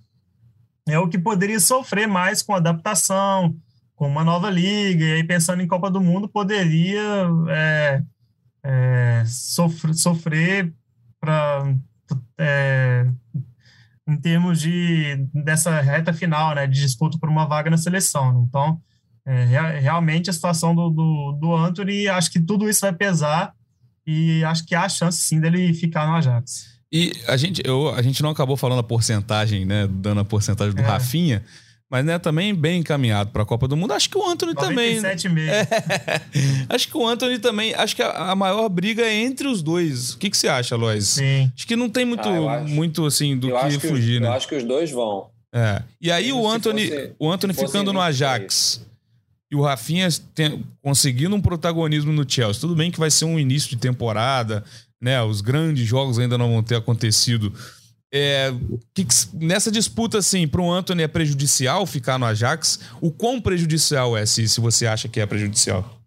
é 0.87 0.99
o 0.99 1.07
que 1.07 1.17
poderia 1.17 1.59
sofrer 1.59 2.07
mais 2.07 2.41
com 2.41 2.53
adaptação, 2.53 3.55
com 3.97 4.07
uma 4.07 4.23
nova 4.23 4.47
liga, 4.49 5.03
e 5.03 5.13
aí 5.13 5.23
pensando 5.23 5.61
em 5.61 5.67
Copa 5.67 5.89
do 5.89 5.99
Mundo, 5.99 6.29
poderia 6.29 7.27
é, 7.49 8.03
é, 8.63 9.23
sofrer, 9.25 9.93
sofrer 9.95 10.73
para 11.19 11.73
é, 12.37 13.07
em 14.07 14.15
termos 14.15 14.61
de 14.61 15.27
dessa 15.33 15.81
reta 15.81 16.13
final, 16.13 16.53
né, 16.53 16.67
de 16.67 16.79
disputa 16.79 17.17
por 17.17 17.27
uma 17.27 17.45
vaga 17.45 17.71
na 17.71 17.77
seleção. 17.77 18.45
Então, 18.47 18.79
é, 19.25 19.45
realmente 19.79 20.29
a 20.29 20.33
situação 20.33 20.75
do, 20.75 20.91
do, 20.91 21.31
do 21.33 21.55
Anthony, 21.55 22.07
acho 22.07 22.31
que 22.31 22.39
tudo 22.39 22.69
isso 22.69 22.81
vai 22.81 22.93
pesar 22.93 23.51
e 24.05 24.43
acho 24.43 24.63
que 24.63 24.75
há 24.75 24.87
chance 24.87 25.19
sim 25.19 25.39
dele 25.39 25.73
ficar 25.73 26.05
no 26.05 26.13
Ajax. 26.13 26.77
E 26.91 27.11
a 27.27 27.35
gente, 27.35 27.63
eu, 27.65 27.89
a 27.89 28.01
gente 28.03 28.21
não 28.21 28.29
acabou 28.29 28.55
falando 28.55 28.79
a 28.79 28.83
porcentagem, 28.83 29.65
né? 29.65 29.87
Dando 29.87 30.21
a 30.21 30.25
porcentagem 30.25 30.73
do 30.73 30.81
é. 30.81 30.85
Rafinha, 30.85 31.43
mas 31.89 32.03
né, 32.03 32.19
também 32.19 32.53
bem 32.53 32.81
encaminhado 32.81 33.31
para 33.31 33.43
a 33.43 33.45
Copa 33.45 33.67
do 33.67 33.77
Mundo. 33.77 33.93
Acho 33.93 34.09
que 34.09 34.17
o 34.17 34.29
Anthony 34.29 34.53
97 34.53 35.23
também. 35.23 35.49
É, 35.49 35.67
acho 36.69 36.87
que 36.87 36.97
o 36.97 37.07
Anthony 37.07 37.39
também. 37.39 37.73
Acho 37.73 37.95
que 37.95 38.01
a, 38.01 38.31
a, 38.31 38.35
maior 38.35 38.67
briga 38.67 39.03
é 39.03 39.13
entre 39.13 39.47
os 39.47 39.61
dois. 39.61 40.13
O 40.13 40.17
que, 40.17 40.29
que 40.29 40.37
você 40.37 40.47
acha, 40.47 40.75
Lois? 40.75 41.07
Sim. 41.07 41.51
Acho 41.55 41.65
que 41.65 41.75
não 41.75 41.89
tem 41.89 42.05
muito, 42.05 42.27
ah, 42.27 42.57
acho, 42.57 42.73
muito 42.73 43.05
assim 43.05 43.37
do 43.37 43.47
que 43.47 43.79
fugir, 43.79 44.15
os, 44.15 44.21
né? 44.21 44.27
Eu 44.27 44.33
acho 44.33 44.47
que 44.47 44.55
os 44.55 44.63
dois 44.63 44.91
vão. 44.91 45.29
É. 45.53 45.81
E 46.01 46.11
aí 46.11 46.31
o 46.33 46.47
Anthony, 46.47 46.87
fosse, 46.87 47.11
o 47.17 47.31
Anthony 47.31 47.53
ficando 47.53 47.93
no 47.93 48.01
Ajax 48.01 48.85
e 49.49 49.55
o 49.55 49.61
Rafinha 49.61 50.09
tem, 50.35 50.63
conseguindo 50.81 51.35
um 51.35 51.41
protagonismo 51.41 52.11
no 52.11 52.29
Chelsea. 52.29 52.59
Tudo 52.59 52.75
bem 52.75 52.91
que 52.91 52.99
vai 52.99 53.09
ser 53.09 53.25
um 53.25 53.39
início 53.39 53.69
de 53.69 53.77
temporada, 53.77 54.63
né? 55.01 55.21
Os 55.23 55.39
grandes 55.39 55.87
jogos 55.87 56.19
ainda 56.19 56.37
não 56.37 56.51
vão 56.51 56.61
ter 56.61 56.75
acontecido. 56.75 57.53
É, 58.11 58.53
que, 58.93 59.05
nessa 59.33 59.69
disputa, 59.69 60.17
assim, 60.17 60.47
para 60.47 60.61
o 60.61 60.71
Anthony 60.71 61.03
é 61.03 61.07
prejudicial 61.07 61.85
ficar 61.85 62.17
no 62.17 62.25
Ajax? 62.25 62.79
O 63.01 63.11
quão 63.11 63.41
prejudicial 63.41 64.17
é, 64.17 64.25
se, 64.25 64.47
se 64.47 64.61
você 64.61 64.87
acha 64.87 65.07
que 65.07 65.19
é 65.19 65.25
prejudicial? 65.25 65.97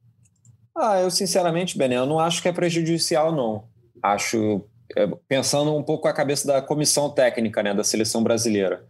Ah, 0.77 1.01
eu 1.01 1.11
sinceramente, 1.11 1.77
Bené, 1.77 1.97
eu 1.97 2.07
não 2.07 2.19
acho 2.19 2.41
que 2.41 2.49
é 2.49 2.53
prejudicial, 2.53 3.35
não. 3.35 3.65
Acho, 4.03 4.63
é, 4.97 5.07
pensando 5.29 5.75
um 5.77 5.83
pouco 5.83 6.09
a 6.09 6.13
cabeça 6.13 6.47
da 6.47 6.63
comissão 6.63 7.11
técnica 7.11 7.63
né, 7.63 7.75
da 7.75 7.85
seleção 7.85 8.23
brasileira. 8.23 8.85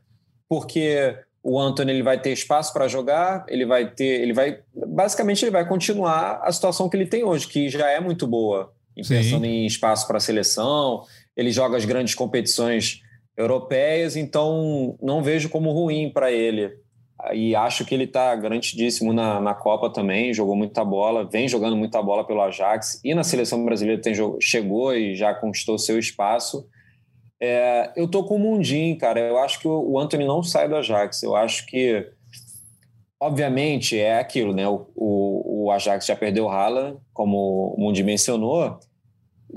Porque 0.48 1.16
o 1.42 1.58
Anthony 1.58 1.92
ele 1.92 2.02
vai 2.02 2.20
ter 2.20 2.32
espaço 2.32 2.72
para 2.72 2.86
jogar, 2.86 3.44
ele 3.48 3.64
vai 3.64 3.90
ter, 3.90 4.22
ele 4.22 4.32
vai, 4.32 4.60
basicamente 4.74 5.44
ele 5.44 5.50
vai 5.50 5.66
continuar 5.66 6.40
a 6.42 6.52
situação 6.52 6.88
que 6.88 6.96
ele 6.96 7.06
tem 7.06 7.24
hoje, 7.24 7.48
que 7.48 7.68
já 7.68 7.88
é 7.90 7.98
muito 7.98 8.26
boa, 8.26 8.72
pensando 8.94 9.46
em 9.46 9.66
espaço 9.66 10.06
para 10.06 10.18
a 10.18 10.20
seleção, 10.20 11.04
ele 11.36 11.50
joga 11.50 11.76
as 11.76 11.84
grandes 11.84 12.14
competições 12.14 13.00
europeias, 13.36 14.16
então 14.16 14.96
não 15.00 15.22
vejo 15.22 15.48
como 15.48 15.72
ruim 15.72 16.10
para 16.12 16.30
ele. 16.30 16.70
E 17.32 17.54
acho 17.54 17.84
que 17.84 17.94
ele 17.94 18.04
está 18.04 18.34
garantidíssimo 18.34 19.12
na, 19.12 19.40
na 19.40 19.54
Copa 19.54 19.90
também, 19.90 20.32
jogou 20.32 20.56
muita 20.56 20.84
bola, 20.84 21.28
vem 21.28 21.46
jogando 21.46 21.76
muita 21.76 22.02
bola 22.02 22.26
pelo 22.26 22.40
Ajax 22.40 23.00
e 23.04 23.14
na 23.14 23.22
seleção 23.22 23.64
brasileira 23.64 24.00
tem, 24.00 24.14
chegou 24.40 24.94
e 24.94 25.14
já 25.14 25.34
conquistou 25.34 25.78
seu 25.78 25.98
espaço. 25.98 26.66
É, 27.38 27.92
eu 27.96 28.08
tô 28.08 28.24
com 28.24 28.36
o 28.36 28.38
Mundinho, 28.38 28.96
cara. 28.98 29.20
Eu 29.20 29.38
acho 29.38 29.60
que 29.60 29.68
o 29.68 29.98
Anthony 29.98 30.26
não 30.26 30.42
sai 30.42 30.68
do 30.68 30.76
Ajax. 30.76 31.22
Eu 31.22 31.34
acho 31.34 31.66
que, 31.66 32.06
obviamente, 33.18 33.98
é 33.98 34.18
aquilo, 34.18 34.54
né? 34.54 34.68
O, 34.68 34.86
o, 34.94 35.64
o 35.64 35.70
Ajax 35.70 36.06
já 36.06 36.16
perdeu 36.16 36.44
o 36.44 36.50
Haaland, 36.50 36.98
como 37.12 37.74
o 37.76 37.80
Mundinho 37.80 38.06
mencionou, 38.06 38.78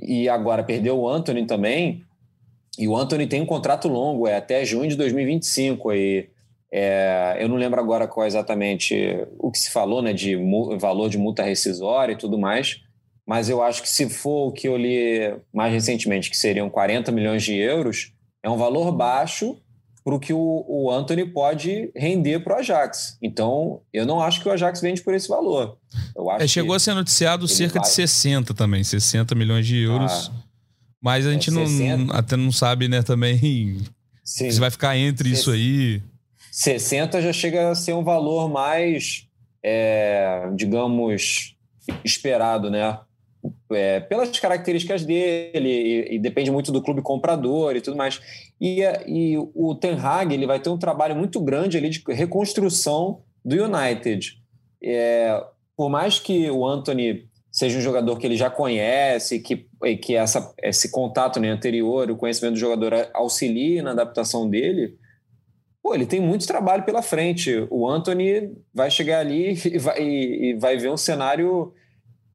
e 0.08 0.30
agora 0.30 0.64
perdeu 0.64 1.00
o 1.00 1.08
Anthony 1.08 1.46
também. 1.46 2.04
E 2.78 2.88
o 2.88 2.96
Anthony 2.96 3.28
tem 3.28 3.42
um 3.42 3.46
contrato 3.46 3.88
longo, 3.88 4.28
é 4.28 4.38
até 4.38 4.66
junho 4.66 4.90
de 4.90 4.96
2025. 4.96 5.94
E, 5.94 6.30
é, 6.72 7.38
eu 7.40 7.48
não 7.48 7.56
lembro 7.56 7.80
agora 7.80 8.08
qual 8.08 8.26
exatamente 8.26 8.96
o 9.38 9.52
que 9.52 9.60
se 9.60 9.72
falou, 9.72 10.02
né? 10.02 10.12
De 10.12 10.36
valor 10.80 11.10
de 11.10 11.18
multa 11.18 11.44
rescisória 11.44 12.14
e 12.14 12.18
tudo 12.18 12.38
mais 12.38 12.82
mas 13.26 13.50
eu 13.50 13.62
acho 13.62 13.82
que 13.82 13.90
se 13.90 14.10
for 14.10 14.48
o 14.48 14.52
que 14.52 14.68
eu 14.68 14.76
li 14.78 15.34
mais 15.54 15.74
recentemente, 15.74 16.30
que 16.30 16.38
seriam 16.38 16.70
40 16.70 17.12
milhões 17.12 17.44
de 17.44 17.56
euros, 17.56 18.14
é 18.42 18.50
um 18.50 18.58
valor 18.58 18.92
baixo 18.92 19.58
para 20.04 20.16
o 20.16 20.20
que 20.20 20.34
o, 20.34 20.92
Anthony 20.92 21.26
pode 21.26 21.90
render 21.96 22.40
para 22.40 22.56
o 22.56 22.60
Ajax. 22.60 23.18
Então, 23.22 23.82
eu 23.94 24.06
não 24.06 24.20
acho 24.20 24.42
que 24.42 24.50
o 24.50 24.52
Ajax 24.52 24.82
vende 24.82 25.02
por 25.02 25.14
esse 25.14 25.30
valor. 25.30 25.78
Eu 26.16 26.30
acho 26.30 26.44
é, 26.44 26.48
chegou 26.48 26.76
a 26.76 26.80
ser 26.80 26.94
noticiado 26.94 27.48
cerca 27.48 27.80
vai... 27.80 27.88
de 27.88 27.96
60 27.96 28.54
também, 28.54 28.84
60 28.84 29.34
milhões 29.34 29.66
de 29.66 29.82
euros. 29.82 30.30
Ah, 30.30 30.44
mas 31.02 31.26
a 31.26 31.32
gente 31.32 31.50
é, 31.50 31.98
não, 31.98 32.14
até 32.14 32.36
não 32.36 32.52
sabe, 32.52 32.88
né, 32.88 33.02
também 33.02 33.82
Sim. 34.24 34.52
se 34.52 34.60
vai 34.60 34.70
ficar 34.70 34.98
entre 34.98 35.30
isso 35.30 35.52
aí. 35.52 36.02
60 36.52 37.22
já 37.22 37.34
chega 37.34 37.72
a 37.72 37.76
ser 37.76 37.94
um 37.94 38.04
valor 38.04 38.50
mais, 38.50 39.28
é, 39.64 40.50
digamos, 40.54 41.56
esperado, 42.04 42.70
né? 42.70 43.00
É, 43.76 44.00
pelas 44.00 44.38
características 44.40 45.06
dele 45.06 45.70
e, 45.70 46.16
e, 46.16 46.20
depende 46.20 46.52
muito 46.52 46.72
do 46.72 46.82
clube 46.82 47.02
comprador 47.02 47.76
e 47.76 47.82
tudo 47.82 47.98
mais. 47.98 48.22
E, 48.60 48.82
e 49.08 49.38
o 49.38 49.76
Ten 49.76 49.96
Hag 49.96 50.34
ele 50.34 50.48
vai 50.48 50.60
ter 50.60 50.70
um 50.70 50.78
trabalho 50.78 51.16
muito 51.16 51.40
grande 51.42 51.78
ali 51.78 51.90
de 51.90 52.04
reconstrução 52.08 53.22
do 53.44 53.56
United. 53.56 54.38
É, 54.84 55.44
por 55.76 55.90
mais 55.90 56.20
que 56.20 56.50
o 56.50 56.66
Anthony 56.66 57.28
seja 57.52 57.78
um 57.78 57.82
jogador 57.82 58.18
que 58.18 58.26
ele 58.26 58.36
já 58.36 58.50
conhece, 58.50 59.40
que, 59.40 59.68
que 60.02 60.16
essa, 60.16 60.54
esse 60.64 60.90
contato 60.90 61.40
né, 61.40 61.50
anterior, 61.50 62.10
o 62.10 62.18
conhecimento 62.18 62.54
do 62.54 62.60
jogador 62.60 63.10
auxilie 63.14 63.82
na 63.82 63.92
adaptação 63.92 64.50
dele, 64.50 64.98
pô, 65.82 65.94
ele 65.94 66.08
tem 66.08 66.20
muito 66.20 66.48
trabalho 66.48 66.84
pela 66.84 67.04
frente. 67.04 67.68
O 67.70 67.88
Anthony 67.88 68.52
vai 68.74 68.90
chegar 68.90 69.20
ali 69.20 69.54
e 69.66 69.78
vai, 69.78 70.02
e 70.02 70.58
vai 70.60 70.78
ver 70.78 70.90
um 70.90 70.98
cenário 70.98 71.74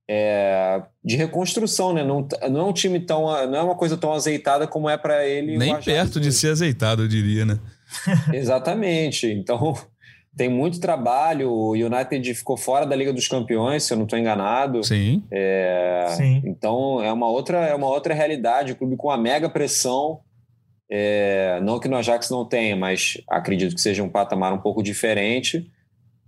é, 0.09 0.83
de 1.05 1.17
reconstrução, 1.17 1.93
né? 1.93 2.03
Não, 2.03 2.27
não 2.51 2.61
é 2.61 2.65
um 2.65 2.73
time 2.73 2.99
tão. 2.99 3.25
não 3.47 3.59
é 3.59 3.63
uma 3.63 3.75
coisa 3.75 3.97
tão 3.97 4.13
azeitada 4.13 4.67
como 4.67 4.89
é 4.89 4.97
para 4.97 5.27
ele. 5.27 5.59
Nem 5.59 5.77
perto 5.81 6.19
de 6.19 6.33
ser 6.33 6.51
azeitado, 6.51 7.03
eu 7.03 7.09
diria, 7.09 7.45
né? 7.45 7.59
Exatamente. 8.33 9.27
Então, 9.27 9.77
tem 10.35 10.49
muito 10.49 10.81
trabalho. 10.81 11.51
O 11.51 11.73
United 11.73 12.35
ficou 12.35 12.57
fora 12.57 12.87
da 12.87 12.97
Liga 12.97 13.13
dos 13.13 13.29
Campeões, 13.29 13.83
se 13.83 13.93
eu 13.93 13.97
não 13.97 14.05
estou 14.05 14.19
enganado. 14.19 14.83
Sim. 14.83 15.23
É, 15.31 16.07
Sim. 16.17 16.43
Então, 16.47 17.03
é 17.03 17.13
uma, 17.13 17.29
outra, 17.29 17.59
é 17.67 17.75
uma 17.75 17.89
outra 17.89 18.15
realidade. 18.15 18.73
O 18.73 18.77
clube 18.77 18.97
com 18.97 19.09
uma 19.09 19.19
mega 19.19 19.51
pressão. 19.51 20.21
É, 20.91 21.61
não 21.63 21.79
que 21.79 21.87
no 21.87 21.97
Ajax 21.97 22.31
não 22.31 22.47
tenha, 22.47 22.75
mas 22.75 23.21
acredito 23.29 23.75
que 23.75 23.81
seja 23.81 24.03
um 24.03 24.09
patamar 24.09 24.55
um 24.55 24.59
pouco 24.59 24.83
diferente. 24.83 25.71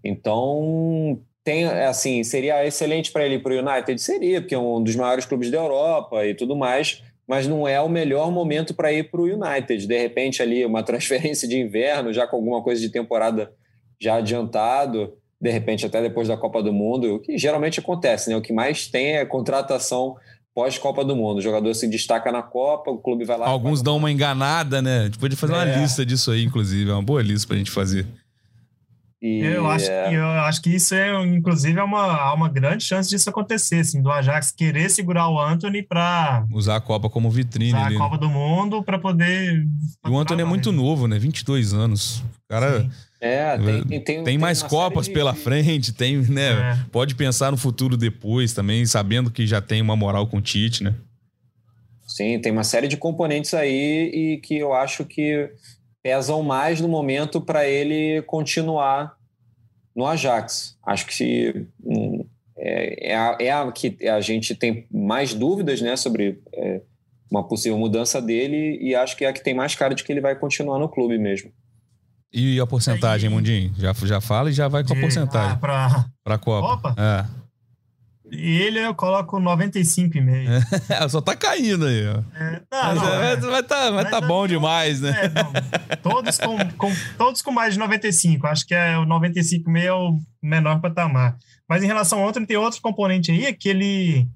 Então, 0.04 1.18
tem, 1.44 1.64
assim, 1.64 2.22
seria 2.22 2.64
excelente 2.66 3.10
para 3.10 3.24
ele 3.24 3.36
ir 3.36 3.42
para 3.42 3.54
o 3.54 3.58
United? 3.58 4.00
Seria, 4.00 4.40
porque 4.40 4.54
é 4.54 4.58
um 4.58 4.82
dos 4.82 4.94
maiores 4.96 5.24
clubes 5.24 5.50
da 5.50 5.58
Europa 5.58 6.24
e 6.26 6.34
tudo 6.34 6.54
mais, 6.54 7.02
mas 7.26 7.46
não 7.46 7.66
é 7.66 7.80
o 7.80 7.88
melhor 7.88 8.30
momento 8.30 8.74
para 8.74 8.92
ir 8.92 9.10
para 9.10 9.20
o 9.20 9.24
United. 9.24 9.86
De 9.86 9.98
repente, 9.98 10.42
ali, 10.42 10.64
uma 10.64 10.82
transferência 10.84 11.48
de 11.48 11.58
inverno, 11.58 12.12
já 12.12 12.26
com 12.26 12.36
alguma 12.36 12.62
coisa 12.62 12.80
de 12.80 12.90
temporada 12.90 13.52
já 14.00 14.16
adiantado, 14.16 15.14
de 15.40 15.50
repente, 15.50 15.86
até 15.86 16.02
depois 16.02 16.28
da 16.28 16.36
Copa 16.36 16.62
do 16.62 16.72
Mundo, 16.72 17.14
o 17.14 17.18
que 17.18 17.38
geralmente 17.38 17.80
acontece, 17.80 18.28
né? 18.28 18.36
O 18.36 18.42
que 18.42 18.52
mais 18.52 18.86
tem 18.86 19.16
é 19.16 19.24
contratação 19.24 20.16
pós-Copa 20.54 21.04
do 21.04 21.16
Mundo. 21.16 21.38
O 21.38 21.40
jogador 21.40 21.72
se 21.74 21.88
destaca 21.88 22.30
na 22.30 22.42
Copa, 22.42 22.90
o 22.90 22.98
clube 22.98 23.24
vai 23.24 23.38
lá. 23.38 23.48
Alguns 23.48 23.80
dão 23.80 23.96
uma 23.96 24.10
enganada, 24.10 24.82
né? 24.82 25.00
A 25.00 25.04
gente 25.04 25.18
pode 25.18 25.36
fazer 25.36 25.54
é. 25.54 25.56
uma 25.56 25.64
lista 25.64 26.04
disso 26.04 26.30
aí, 26.30 26.44
inclusive. 26.44 26.90
É 26.90 26.92
uma 26.92 27.02
boa 27.02 27.22
lista 27.22 27.46
para 27.46 27.56
a 27.56 27.58
gente 27.58 27.70
fazer. 27.70 28.06
E, 29.22 29.40
eu, 29.40 29.68
acho, 29.68 29.90
é... 29.90 30.16
eu 30.16 30.24
acho 30.24 30.62
que 30.62 30.70
isso 30.70 30.94
é, 30.94 31.22
inclusive, 31.26 31.78
é 31.78 31.82
uma, 31.82 32.00
há 32.00 32.32
uma 32.32 32.48
grande 32.48 32.84
chance 32.84 33.10
disso 33.10 33.28
acontecer, 33.28 33.80
assim, 33.80 34.00
do 34.00 34.10
Ajax 34.10 34.50
querer 34.50 34.88
segurar 34.88 35.28
o 35.28 35.38
Anthony 35.38 35.82
para 35.82 36.46
usar 36.50 36.76
a 36.76 36.80
Copa 36.80 37.10
como 37.10 37.30
vitrine. 37.30 37.74
Usar 37.74 37.86
ali, 37.86 37.96
a 37.96 37.98
Copa 37.98 38.14
né? 38.14 38.20
do 38.20 38.30
Mundo 38.30 38.82
para 38.82 38.98
poder. 38.98 39.62
E 40.06 40.08
o 40.08 40.18
Anthony 40.18 40.40
é 40.40 40.44
muito 40.44 40.72
novo, 40.72 41.06
né? 41.06 41.18
22 41.18 41.74
anos. 41.74 42.20
O 42.20 42.48
cara. 42.48 42.80
Sim. 42.80 42.90
É, 43.20 43.58
tem, 43.58 43.84
tem, 43.84 44.00
tem, 44.00 44.24
tem 44.24 44.38
mais 44.38 44.62
Copas 44.62 45.04
de... 45.04 45.12
pela 45.12 45.34
frente, 45.34 45.92
tem, 45.92 46.16
né? 46.22 46.52
É. 46.52 46.78
Pode 46.90 47.14
pensar 47.14 47.50
no 47.50 47.58
futuro 47.58 47.98
depois 47.98 48.54
também, 48.54 48.86
sabendo 48.86 49.30
que 49.30 49.46
já 49.46 49.60
tem 49.60 49.82
uma 49.82 49.94
moral 49.94 50.26
com 50.26 50.38
o 50.38 50.40
Tite, 50.40 50.82
né? 50.82 50.94
Sim, 52.06 52.40
tem 52.40 52.50
uma 52.50 52.64
série 52.64 52.88
de 52.88 52.96
componentes 52.96 53.52
aí 53.52 54.10
e 54.12 54.36
que 54.38 54.56
eu 54.56 54.72
acho 54.72 55.04
que 55.04 55.50
pesam 56.02 56.42
mais 56.42 56.80
no 56.80 56.88
momento 56.88 57.40
para 57.40 57.66
ele 57.66 58.22
continuar 58.22 59.16
no 59.94 60.06
Ajax. 60.06 60.78
Acho 60.86 61.06
que 61.06 61.66
hum, 61.82 62.24
é, 62.56 63.12
é, 63.12 63.16
a, 63.16 63.36
é, 63.40 63.50
a, 63.50 63.72
que 63.72 63.96
a 64.08 64.20
gente 64.20 64.54
tem 64.54 64.86
mais 64.90 65.34
dúvidas 65.34 65.80
né, 65.80 65.96
sobre 65.96 66.40
é, 66.52 66.82
uma 67.30 67.46
possível 67.46 67.78
mudança 67.78 68.20
dele 68.20 68.78
e 68.80 68.94
acho 68.94 69.16
que 69.16 69.24
é 69.24 69.28
a 69.28 69.32
que 69.32 69.42
tem 69.42 69.54
mais 69.54 69.74
cara 69.74 69.94
de 69.94 70.04
que 70.04 70.12
ele 70.12 70.20
vai 70.20 70.34
continuar 70.34 70.78
no 70.78 70.88
clube 70.88 71.18
mesmo. 71.18 71.50
E 72.32 72.60
a 72.60 72.66
porcentagem, 72.66 73.28
Mundinho? 73.28 73.72
Já, 73.76 73.92
já 73.92 74.20
fala 74.20 74.50
e 74.50 74.52
já 74.52 74.68
vai 74.68 74.84
com 74.84 74.92
a 74.92 75.00
porcentagem. 75.00 75.58
Ah, 75.62 76.04
para 76.22 76.34
a 76.34 76.38
Copa. 76.38 76.76
Copa? 76.76 76.94
É. 76.96 77.40
Ele 78.30 78.78
eu 78.78 78.94
coloco 78.94 79.38
95,5. 79.38 80.48
É, 80.88 81.08
só 81.08 81.20
tá 81.20 81.34
caindo 81.34 81.86
aí, 81.86 82.06
ó. 82.06 82.22
É, 82.34 82.62
não, 82.70 82.94
não, 82.94 83.22
é, 83.22 83.36
vai 83.36 83.62
tá, 83.62 83.90
vai 83.90 84.08
tá 84.08 84.20
bom 84.20 84.46
demais, 84.46 85.00
né? 85.00 85.32
É, 85.88 85.96
todos, 85.96 86.38
com, 86.38 86.56
com, 86.76 86.92
todos 87.18 87.42
com 87.42 87.50
mais 87.50 87.74
de 87.74 87.80
95. 87.80 88.46
Acho 88.46 88.66
que 88.66 88.74
é 88.74 88.96
o 88.96 89.04
95,5 89.04 89.82
é 89.82 89.92
o 89.92 90.18
menor 90.42 90.80
patamar. 90.80 91.36
Mas 91.68 91.82
em 91.82 91.86
relação 91.86 92.20
ao 92.20 92.26
outro, 92.26 92.44
tem 92.46 92.56
outro 92.56 92.80
componente 92.80 93.30
aí, 93.30 93.46
é 93.46 93.52
que 93.52 93.68
ele. 93.68 94.26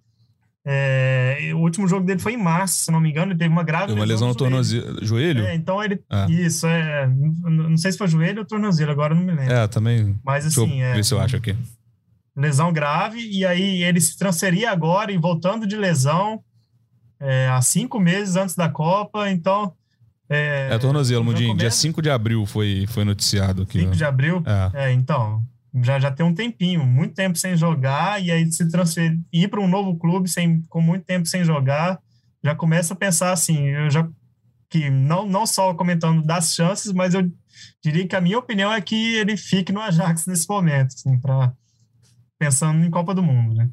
É, 0.66 1.50
o 1.54 1.58
último 1.58 1.86
jogo 1.86 2.06
dele 2.06 2.18
foi 2.18 2.32
em 2.32 2.42
março, 2.42 2.84
se 2.84 2.90
não 2.90 2.98
me 2.98 3.10
engano, 3.10 3.32
ele 3.32 3.38
teve 3.38 3.52
uma 3.52 3.62
grave 3.62 3.92
uma 3.92 4.04
lesão 4.04 4.28
no 4.28 4.34
tornozelo. 4.34 5.04
Joelho? 5.04 5.44
É, 5.44 5.54
então 5.54 5.82
ele. 5.82 6.00
Ah. 6.08 6.26
Isso, 6.28 6.66
é. 6.66 7.06
Não 7.06 7.76
sei 7.76 7.92
se 7.92 7.98
foi 7.98 8.08
joelho 8.08 8.40
ou 8.40 8.46
tornozelo, 8.46 8.90
agora 8.90 9.14
não 9.14 9.22
me 9.22 9.32
lembro. 9.32 9.52
É, 9.52 9.68
também. 9.68 10.18
Mas 10.24 10.46
assim. 10.46 10.66
Deixa 10.66 10.82
eu 10.82 10.86
é, 10.86 10.94
ver 10.94 11.04
se 11.04 11.14
eu 11.14 11.20
acho 11.20 11.36
aqui 11.36 11.54
lesão 12.36 12.72
grave, 12.72 13.20
e 13.20 13.44
aí 13.44 13.82
ele 13.82 14.00
se 14.00 14.18
transferia 14.18 14.70
agora 14.70 15.12
e 15.12 15.18
voltando 15.18 15.66
de 15.66 15.76
lesão 15.76 16.42
é, 17.20 17.48
há 17.48 17.60
cinco 17.62 17.98
meses 17.98 18.36
antes 18.36 18.54
da 18.54 18.68
Copa, 18.68 19.30
então. 19.30 19.72
É, 20.28 20.68
é 20.70 20.78
tornozelo, 20.78 21.24
Mundinho. 21.24 21.56
Dia 21.56 21.70
5 21.70 22.02
de 22.02 22.10
abril 22.10 22.44
foi, 22.46 22.86
foi 22.88 23.04
noticiado 23.04 23.62
aqui. 23.62 23.80
5 23.80 23.92
de 23.96 24.04
abril? 24.04 24.42
É. 24.74 24.86
é, 24.86 24.92
então. 24.92 25.42
Já, 25.82 25.98
já 25.98 26.10
tem 26.10 26.24
um 26.24 26.34
tempinho, 26.34 26.84
muito 26.86 27.14
tempo 27.14 27.36
sem 27.36 27.56
jogar, 27.56 28.22
e 28.22 28.30
aí 28.30 28.50
se 28.52 28.68
transferir, 28.68 29.18
ir 29.32 29.48
para 29.48 29.60
um 29.60 29.66
novo 29.66 29.96
clube 29.96 30.28
sem, 30.28 30.62
com 30.68 30.80
muito 30.80 31.04
tempo 31.04 31.26
sem 31.26 31.44
jogar, 31.44 31.98
já 32.44 32.54
começa 32.54 32.94
a 32.94 32.96
pensar 32.96 33.32
assim, 33.32 33.66
eu 33.68 33.90
já 33.90 34.08
que 34.70 34.88
não, 34.88 35.26
não 35.26 35.46
só 35.46 35.74
comentando 35.74 36.22
das 36.22 36.54
chances, 36.54 36.92
mas 36.92 37.14
eu 37.14 37.28
diria 37.82 38.06
que 38.06 38.14
a 38.14 38.20
minha 38.20 38.38
opinião 38.38 38.72
é 38.72 38.80
que 38.80 39.16
ele 39.16 39.36
fique 39.36 39.72
no 39.72 39.80
Ajax 39.80 40.26
nesse 40.26 40.48
momento, 40.48 40.94
assim, 40.94 41.18
para 41.18 41.52
pensando 42.44 42.84
em 42.84 42.90
Copa 42.90 43.14
do 43.14 43.22
Mundo, 43.22 43.54
né? 43.54 43.68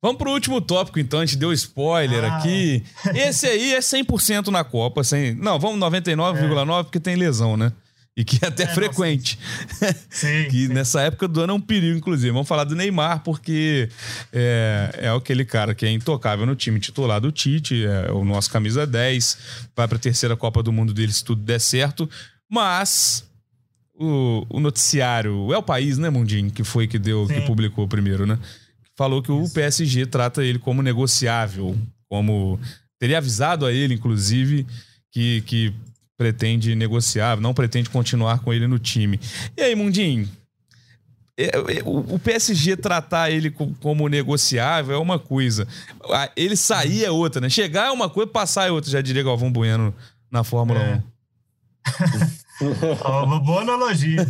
Vamos 0.00 0.18
pro 0.18 0.30
último 0.30 0.60
tópico, 0.60 0.98
então. 0.98 1.20
A 1.20 1.26
gente 1.26 1.38
deu 1.38 1.52
spoiler 1.52 2.24
ah. 2.24 2.36
aqui. 2.36 2.82
Esse 3.14 3.46
aí 3.46 3.74
é 3.74 3.78
100% 3.78 4.48
na 4.48 4.64
Copa. 4.64 5.02
Sem... 5.04 5.34
Não, 5.34 5.58
vamos 5.58 5.78
99,9% 5.80 6.80
é. 6.80 6.82
porque 6.82 7.00
tem 7.00 7.16
lesão, 7.16 7.56
né? 7.56 7.72
E 8.16 8.24
que 8.24 8.38
é 8.42 8.48
até 8.48 8.62
é, 8.62 8.66
frequente. 8.68 9.38
Sim, 10.08 10.44
que 10.48 10.66
sim. 10.66 10.72
nessa 10.72 11.00
época 11.00 11.26
do 11.26 11.40
ano 11.40 11.52
é 11.52 11.56
um 11.56 11.60
perigo, 11.60 11.98
inclusive. 11.98 12.30
Vamos 12.30 12.46
falar 12.46 12.64
do 12.64 12.76
Neymar, 12.76 13.22
porque 13.22 13.88
é, 14.32 14.90
é 14.98 15.08
aquele 15.08 15.44
cara 15.44 15.74
que 15.74 15.84
é 15.84 15.90
intocável 15.90 16.46
no 16.46 16.54
time 16.54 16.78
titular 16.78 17.20
do 17.20 17.32
Tite, 17.32 17.84
é 17.84 18.12
o 18.12 18.24
nosso 18.24 18.50
camisa 18.50 18.86
10, 18.86 19.38
vai 19.74 19.88
para 19.88 19.96
a 19.96 20.00
terceira 20.00 20.36
Copa 20.36 20.62
do 20.62 20.72
Mundo 20.72 20.94
dele 20.94 21.12
se 21.12 21.24
tudo 21.24 21.42
der 21.42 21.58
certo. 21.58 22.08
Mas 22.48 23.28
o, 23.98 24.46
o 24.48 24.60
noticiário, 24.60 25.52
é 25.52 25.58
o 25.58 25.62
país, 25.62 25.98
né, 25.98 26.10
Mundinho, 26.10 26.50
que 26.50 26.64
foi 26.64 26.86
que 26.86 26.98
deu, 26.98 27.26
Sim. 27.26 27.34
que 27.34 27.40
publicou 27.42 27.86
primeiro, 27.86 28.26
né? 28.26 28.38
Falou 28.96 29.22
que 29.22 29.32
o 29.32 29.48
PSG 29.48 30.06
trata 30.06 30.44
ele 30.44 30.58
como 30.58 30.82
negociável, 30.82 31.76
como 32.08 32.58
teria 32.98 33.18
avisado 33.18 33.66
a 33.66 33.72
ele, 33.72 33.94
inclusive, 33.94 34.66
que, 35.10 35.42
que 35.42 35.72
pretende 36.16 36.74
negociar, 36.74 37.40
não 37.40 37.52
pretende 37.52 37.90
continuar 37.90 38.38
com 38.38 38.52
ele 38.52 38.66
no 38.66 38.78
time. 38.78 39.18
E 39.56 39.62
aí, 39.62 39.74
Mundinho? 39.74 40.28
É, 41.36 41.46
é, 41.46 41.82
o 41.84 42.16
PSG 42.16 42.76
tratar 42.76 43.28
ele 43.28 43.50
como 43.50 44.08
negociável 44.08 44.94
é 44.94 44.98
uma 44.98 45.18
coisa. 45.18 45.66
Ele 46.36 46.54
sair 46.54 47.04
é 47.04 47.10
outra, 47.10 47.40
né? 47.40 47.48
Chegar 47.48 47.88
é 47.88 47.90
uma 47.90 48.08
coisa, 48.08 48.30
passar 48.30 48.68
é 48.68 48.70
outra, 48.70 48.88
já 48.88 49.00
diria 49.00 49.24
Galvão 49.24 49.50
Bueno 49.50 49.92
na 50.30 50.44
Fórmula 50.44 50.80
é. 50.80 50.94
1. 50.94 51.13
uma 53.24 53.40
boa 53.40 53.62
analogia. 53.62 54.26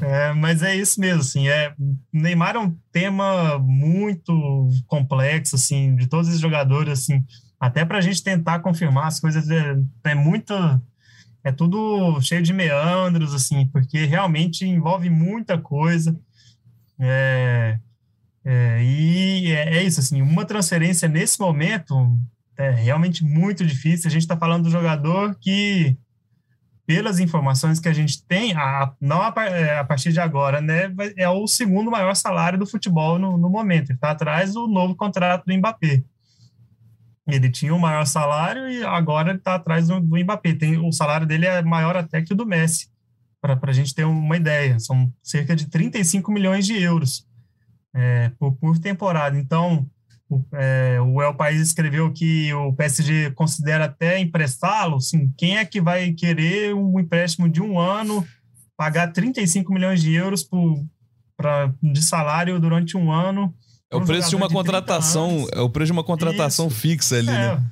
é, 0.00 0.32
mas 0.32 0.62
é 0.62 0.74
isso 0.76 1.00
mesmo, 1.00 1.20
assim, 1.20 1.48
é, 1.48 1.74
Neymar 2.12 2.56
é 2.56 2.58
um 2.58 2.76
tema 2.92 3.58
muito 3.58 4.68
complexo, 4.86 5.56
assim, 5.56 5.96
de 5.96 6.06
todos 6.06 6.28
os 6.28 6.40
jogadores, 6.40 7.00
assim, 7.00 7.24
até 7.58 7.84
para 7.84 7.98
a 7.98 8.00
gente 8.00 8.22
tentar 8.22 8.60
confirmar 8.60 9.06
as 9.06 9.20
coisas 9.20 9.48
é, 9.50 9.76
é 10.04 10.14
muito, 10.14 10.54
é 11.42 11.50
tudo 11.50 12.20
cheio 12.20 12.42
de 12.42 12.52
meandros, 12.52 13.34
assim, 13.34 13.66
porque 13.68 14.04
realmente 14.04 14.66
envolve 14.66 15.08
muita 15.10 15.58
coisa, 15.58 16.18
é, 16.98 17.78
é, 18.44 18.82
e 18.82 19.50
é, 19.50 19.78
é 19.78 19.82
isso, 19.82 20.00
assim, 20.00 20.20
uma 20.20 20.44
transferência 20.44 21.08
nesse 21.08 21.40
momento 21.40 22.18
é 22.56 22.70
realmente 22.70 23.24
muito 23.24 23.66
difícil, 23.66 24.06
a 24.08 24.10
gente 24.10 24.22
está 24.22 24.36
falando 24.36 24.64
do 24.64 24.70
jogador 24.70 25.34
que 25.40 25.96
pelas 26.86 27.18
informações 27.18 27.80
que 27.80 27.88
a 27.88 27.92
gente 27.92 28.22
tem, 28.26 28.52
a, 28.54 28.92
não 29.00 29.22
a, 29.22 29.32
é, 29.46 29.78
a, 29.78 29.84
partir 29.84 30.12
de 30.12 30.20
agora, 30.20 30.60
né, 30.60 30.92
é 31.16 31.28
o 31.28 31.46
segundo 31.46 31.90
maior 31.90 32.14
salário 32.14 32.58
do 32.58 32.66
futebol 32.66 33.18
no, 33.18 33.38
no 33.38 33.48
momento. 33.48 33.92
Está 33.92 34.10
atrás 34.10 34.52
do 34.52 34.66
novo 34.66 34.94
contrato 34.94 35.46
do 35.46 35.54
Mbappé. 35.54 36.02
Ele 37.26 37.50
tinha 37.50 37.74
o 37.74 37.80
maior 37.80 38.04
salário 38.06 38.68
e 38.68 38.84
agora 38.84 39.30
ele 39.30 39.38
está 39.38 39.54
atrás 39.54 39.88
do, 39.88 39.98
do 39.98 40.18
Mbappé. 40.18 40.54
Tem, 40.54 40.76
o 40.76 40.92
salário 40.92 41.26
dele 41.26 41.46
é 41.46 41.62
maior 41.62 41.96
até 41.96 42.20
que 42.20 42.34
o 42.34 42.36
do 42.36 42.44
Messi, 42.44 42.88
para 43.40 43.58
a 43.62 43.72
gente 43.72 43.94
ter 43.94 44.04
uma 44.04 44.36
ideia. 44.36 44.78
São 44.78 45.10
cerca 45.22 45.56
de 45.56 45.66
35 45.66 46.30
milhões 46.30 46.66
de 46.66 46.80
euros 46.80 47.26
é, 47.94 48.30
por, 48.38 48.52
por 48.56 48.78
temporada. 48.78 49.38
Então, 49.38 49.88
é, 50.52 50.98
o 51.00 51.20
El 51.20 51.34
País 51.34 51.60
escreveu 51.60 52.12
que 52.12 52.52
o 52.54 52.72
PSG 52.72 53.32
considera 53.32 53.86
até 53.86 54.18
emprestá-lo. 54.18 54.96
Assim, 54.96 55.32
quem 55.36 55.58
é 55.58 55.64
que 55.64 55.80
vai 55.80 56.12
querer 56.12 56.74
um 56.74 56.98
empréstimo 56.98 57.48
de 57.48 57.60
um 57.60 57.78
ano, 57.78 58.26
pagar 58.76 59.12
35 59.12 59.72
milhões 59.72 60.02
de 60.02 60.12
euros 60.12 60.42
por, 60.42 60.84
pra, 61.36 61.72
de 61.82 62.02
salário 62.02 62.58
durante 62.58 62.96
um 62.96 63.12
ano? 63.12 63.54
É 63.90 63.96
o 63.96 64.04
preço 64.04 64.30
de 64.30 64.36
uma 64.36 64.48
de 64.48 64.54
contratação, 64.54 65.46
é 65.52 65.60
o 65.60 65.70
preço 65.70 65.86
de 65.86 65.92
uma 65.92 66.04
contratação 66.04 66.66
Isso. 66.66 66.76
fixa 66.76 67.16
ali, 67.16 67.28
é. 67.28 67.32
né? 67.32 67.62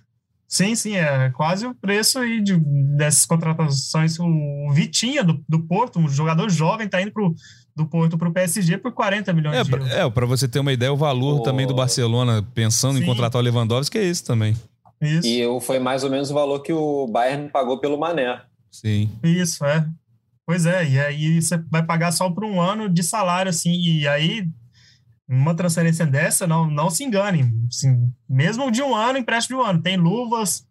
Sim, 0.53 0.75
sim, 0.75 0.97
é 0.97 1.31
quase 1.31 1.67
o 1.67 1.75
preço 1.75 2.19
aí 2.19 2.43
de, 2.43 2.55
dessas 2.95 3.25
contratações. 3.25 4.19
O 4.21 4.71
Vitinha 4.71 5.25
do, 5.25 5.43
do 5.49 5.61
Porto, 5.61 5.99
um 5.99 6.07
jogador 6.07 6.51
jovem, 6.51 6.85
está 6.85 7.01
indo 7.01 7.11
pro, 7.11 7.35
do 7.75 7.87
Porto 7.87 8.19
para 8.19 8.29
o 8.29 8.33
PSG 8.33 8.79
por 8.79 8.93
40 8.93 9.33
milhões 9.33 9.57
é, 9.57 9.65
de 9.65 9.73
euros. 9.73 9.91
É, 9.91 10.11
para 10.11 10.27
você 10.27 10.47
ter 10.47 10.61
uma 10.61 10.73
ideia, 10.73 10.93
o 10.93 10.97
valor 10.97 11.41
oh. 11.41 11.43
também 11.43 11.67
do 11.67 11.75
Barcelona, 11.75 12.47
pensando 12.55 12.99
sim. 12.99 13.03
em 13.03 13.07
contratar 13.07 13.41
o 13.41 13.45
Lewandowski, 13.45 13.99
é 13.99 14.05
esse 14.05 14.25
também. 14.25 14.57
Isso. 15.01 15.27
E 15.27 15.41
eu, 15.41 15.61
foi 15.61 15.79
mais 15.79 16.05
ou 16.05 16.11
menos 16.11 16.31
o 16.31 16.35
valor 16.35 16.61
que 16.61 16.73
o 16.73 17.07
Bayern 17.09 17.49
pagou 17.49 17.79
pelo 17.79 17.99
Mané. 17.99 18.41
Sim. 18.71 19.11
Isso, 19.23 19.65
é. 19.65 19.87
Pois 20.47 20.67
é, 20.67 20.89
e 20.89 21.01
aí 21.01 21.41
você 21.41 21.57
vai 21.71 21.83
pagar 21.83 22.13
só 22.13 22.29
por 22.31 22.45
um 22.45 22.61
ano 22.61 22.89
de 22.89 23.03
salário, 23.03 23.51
assim, 23.51 23.73
e 23.73 24.07
aí 24.07 24.47
uma 25.29 25.55
transferência 25.55 26.05
dessa, 26.05 26.47
não, 26.47 26.71
não 26.71 26.91
se 26.91 27.05
engane. 27.05 27.51
Assim, 27.69 28.13
mesmo 28.29 28.71
de 28.71 28.83
um 28.83 28.95
ano, 28.95 29.19
empréstimo 29.19 29.59
de 29.59 29.63
um 29.63 29.67
ano. 29.67 29.83
Tem 29.83 29.97
luvas, 29.97 30.67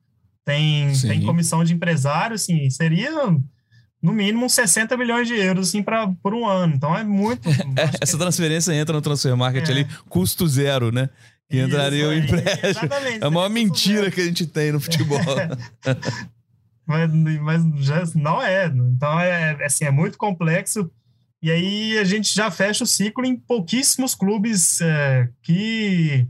tem, 0.46 0.92
tem 1.00 1.24
comissão 1.24 1.64
de 1.64 1.74
empresário, 1.74 2.36
assim, 2.36 2.70
seria 2.70 3.12
no 4.02 4.12
mínimo 4.12 4.50
60 4.50 4.98
milhões 4.98 5.28
de 5.28 5.36
euros 5.36 5.70
assim, 5.70 5.84
pra, 5.84 6.08
por 6.24 6.34
um 6.34 6.48
ano. 6.48 6.74
Então 6.76 6.96
é 6.98 7.04
muito. 7.04 7.48
Essa 8.02 8.18
transferência 8.18 8.74
entra 8.74 8.94
no 8.94 9.02
transfer 9.02 9.36
market 9.38 9.68
é. 9.68 9.72
ali, 9.72 9.88
custo 10.10 10.48
zero, 10.48 10.92
né? 10.92 11.10
Que 11.50 11.58
Isso, 11.58 11.68
entraria 11.68 12.08
o 12.08 12.14
empréstimo. 12.14 12.90
É 13.22 13.26
a 13.26 13.30
maior 13.30 13.50
mentira 13.50 14.04
zero. 14.04 14.12
que 14.12 14.22
a 14.22 14.26
gente 14.26 14.48
tem 14.48 14.72
no 14.72 14.80
futebol. 14.80 15.20
mas, 16.88 17.14
mas 17.42 17.64
já 17.86 18.04
não 18.16 18.42
é. 18.42 18.66
Então 18.66 19.20
é, 19.20 19.66
assim, 19.66 19.86
é 19.86 19.92
muito 19.92 20.18
complexo. 20.18 20.90
E 21.44 21.52
aí 21.52 21.98
a 21.98 22.04
gente 22.04 22.34
já 22.34 22.50
fecha 22.50 22.84
o 22.84 22.88
ciclo 22.88 23.26
em 23.26 23.36
pouquíssimos 23.36 24.16
clubes 24.16 24.80
é, 24.82 25.28
que 25.42 26.28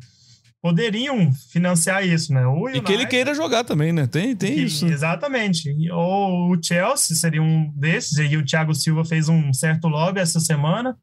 poderiam 0.62 1.34
financiar 1.52 2.06
isso, 2.06 2.32
né? 2.32 2.46
United, 2.46 2.78
e 2.78 2.82
que 2.82 2.94
ele 2.94 3.06
queira 3.08 3.34
jogar 3.34 3.64
também, 3.64 3.92
né? 3.92 4.06
Tem, 4.06 4.36
tem 4.36 4.54
que, 4.54 4.62
isso. 4.62 4.86
Exatamente. 4.86 5.74
Ou 5.92 6.52
o 6.52 6.64
Chelsea 6.64 7.16
seria 7.18 7.42
um 7.42 7.72
desses, 7.76 8.18
e 8.18 8.38
o 8.38 8.46
Thiago 8.46 8.76
Silva 8.76 9.04
fez 9.04 9.28
um 9.28 9.52
certo 9.54 9.88
lobby 9.88 10.20
essa 10.20 10.40
semana. 10.40 10.96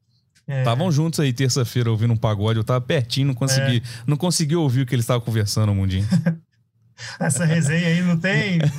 Estavam 0.47 0.87
é... 0.87 0.91
juntos 0.91 1.19
aí 1.19 1.31
terça-feira 1.33 1.91
ouvindo 1.91 2.13
um 2.13 2.17
pagode, 2.17 2.57
eu 2.57 2.63
tava 2.63 2.81
pertinho, 2.81 3.27
não 3.27 3.35
consegui, 3.35 3.77
é... 3.77 3.81
não 4.07 4.17
consegui 4.17 4.55
ouvir 4.55 4.81
o 4.81 4.85
que 4.85 4.95
eles 4.95 5.03
estavam 5.03 5.21
conversando, 5.21 5.75
Mundinho. 5.75 6.07
essa 7.19 7.45
resenha 7.45 7.87
aí 7.87 8.01
não 8.01 8.17
tem. 8.17 8.59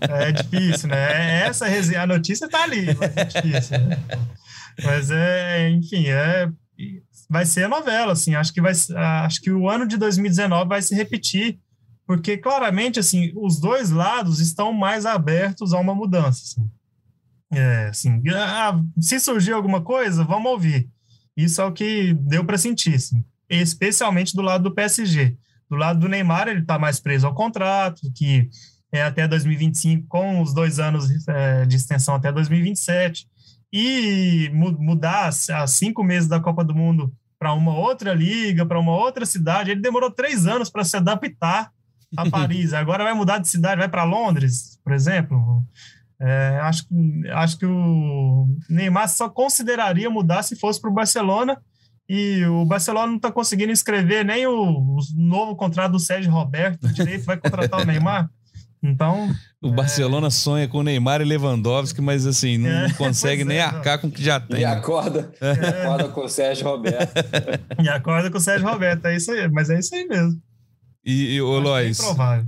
É 0.00 0.32
difícil, 0.32 0.88
né? 0.88 0.96
É 0.96 1.46
essa 1.46 1.66
resenha, 1.66 2.02
a 2.02 2.06
notícia 2.06 2.48
tá 2.48 2.64
ali, 2.64 2.86
mas 2.98 3.16
é 3.16 3.24
difícil. 3.24 3.78
Né? 3.78 3.98
Mas 4.82 5.10
é, 5.10 5.70
enfim, 5.70 6.06
é, 6.08 6.48
vai 7.32 7.46
ser 7.46 7.64
a 7.64 7.68
novela, 7.68 8.12
assim. 8.12 8.34
Acho 8.34 8.52
que 8.52 8.60
vai, 8.60 8.72
acho 9.24 9.40
que 9.40 9.50
o 9.50 9.68
ano 9.68 9.86
de 9.86 9.96
2019 9.96 10.68
vai 10.68 10.82
se 10.82 10.94
repetir, 10.94 11.58
porque 12.06 12.36
claramente, 12.36 13.00
assim, 13.00 13.32
os 13.34 13.58
dois 13.58 13.90
lados 13.90 14.38
estão 14.38 14.70
mais 14.70 15.06
abertos 15.06 15.72
a 15.72 15.80
uma 15.80 15.94
mudança. 15.94 16.42
Assim. 16.42 16.70
É, 17.54 17.86
assim, 17.88 18.22
ah, 18.34 18.78
se 19.00 19.18
surgir 19.18 19.52
alguma 19.52 19.80
coisa, 19.80 20.22
vamos 20.24 20.52
ouvir. 20.52 20.90
Isso 21.34 21.62
é 21.62 21.64
o 21.64 21.72
que 21.72 22.12
deu 22.12 22.44
para 22.44 22.58
sentir, 22.58 22.96
assim. 22.96 23.24
especialmente 23.48 24.36
do 24.36 24.42
lado 24.42 24.64
do 24.64 24.74
PSG. 24.74 25.34
Do 25.70 25.76
lado 25.76 26.00
do 26.00 26.08
Neymar, 26.10 26.48
ele 26.48 26.60
está 26.60 26.78
mais 26.78 27.00
preso 27.00 27.26
ao 27.26 27.34
contrato, 27.34 28.02
que 28.14 28.46
é 28.92 29.02
até 29.02 29.26
2025, 29.26 30.06
com 30.06 30.42
os 30.42 30.52
dois 30.52 30.78
anos 30.78 31.08
é, 31.26 31.64
de 31.64 31.76
extensão 31.76 32.14
até 32.14 32.30
2027. 32.30 33.26
E 33.72 34.50
mudar 34.52 35.28
a 35.28 35.66
cinco 35.66 36.04
meses 36.04 36.28
da 36.28 36.38
Copa 36.38 36.62
do 36.62 36.74
Mundo 36.74 37.10
para 37.42 37.54
uma 37.54 37.74
outra 37.74 38.14
liga, 38.14 38.64
para 38.64 38.78
uma 38.78 38.92
outra 38.92 39.26
cidade. 39.26 39.72
Ele 39.72 39.80
demorou 39.80 40.12
três 40.12 40.46
anos 40.46 40.70
para 40.70 40.84
se 40.84 40.96
adaptar 40.96 41.72
a 42.16 42.22
Paris. 42.30 42.72
Agora 42.72 43.02
vai 43.02 43.14
mudar 43.14 43.38
de 43.38 43.48
cidade, 43.48 43.80
vai 43.80 43.88
para 43.88 44.04
Londres, 44.04 44.78
por 44.84 44.92
exemplo. 44.92 45.60
É, 46.20 46.60
acho, 46.62 46.86
acho 47.32 47.58
que 47.58 47.66
o 47.66 48.46
Neymar 48.70 49.08
só 49.08 49.28
consideraria 49.28 50.08
mudar 50.08 50.44
se 50.44 50.54
fosse 50.54 50.80
para 50.80 50.88
o 50.88 50.94
Barcelona 50.94 51.60
e 52.08 52.44
o 52.44 52.64
Barcelona 52.64 53.08
não 53.08 53.16
está 53.16 53.32
conseguindo 53.32 53.72
escrever 53.72 54.24
nem 54.24 54.46
o, 54.46 54.52
o, 54.52 54.98
novo 55.16 55.56
contrato 55.56 55.92
do 55.92 55.98
Sérgio 55.98 56.30
Roberto, 56.30 56.86
direito 56.92 57.24
vai 57.24 57.36
contratar 57.36 57.80
o 57.80 57.82
Neymar. 57.84 58.30
Então. 58.82 59.34
O 59.60 59.68
é... 59.68 59.72
Barcelona 59.72 60.30
sonha 60.30 60.66
com 60.66 60.82
Neymar 60.82 61.20
e 61.20 61.24
Lewandowski, 61.24 62.00
mas 62.00 62.26
assim, 62.26 62.58
não 62.58 62.68
é, 62.68 62.92
consegue 62.98 63.44
nem 63.44 63.58
é, 63.58 63.62
arcar 63.62 64.00
com 64.00 64.08
o 64.08 64.10
que 64.10 64.22
já 64.22 64.40
tem. 64.40 64.60
E 64.60 64.64
acorda, 64.64 65.32
é. 65.40 65.50
acorda 65.84 66.08
com 66.08 66.24
o 66.24 66.28
Sérgio 66.28 66.66
Roberto. 66.66 67.12
e 67.82 67.88
acorda 67.88 68.30
com 68.30 68.38
o 68.38 68.40
Sérgio 68.40 68.68
Roberto, 68.68 69.06
é 69.06 69.16
isso 69.16 69.30
aí, 69.30 69.48
mas 69.48 69.70
é 69.70 69.78
isso 69.78 69.94
aí 69.94 70.06
mesmo. 70.06 70.40
E, 71.04 71.34
e 71.34 71.42
ô, 71.42 71.58
Lois, 71.58 72.00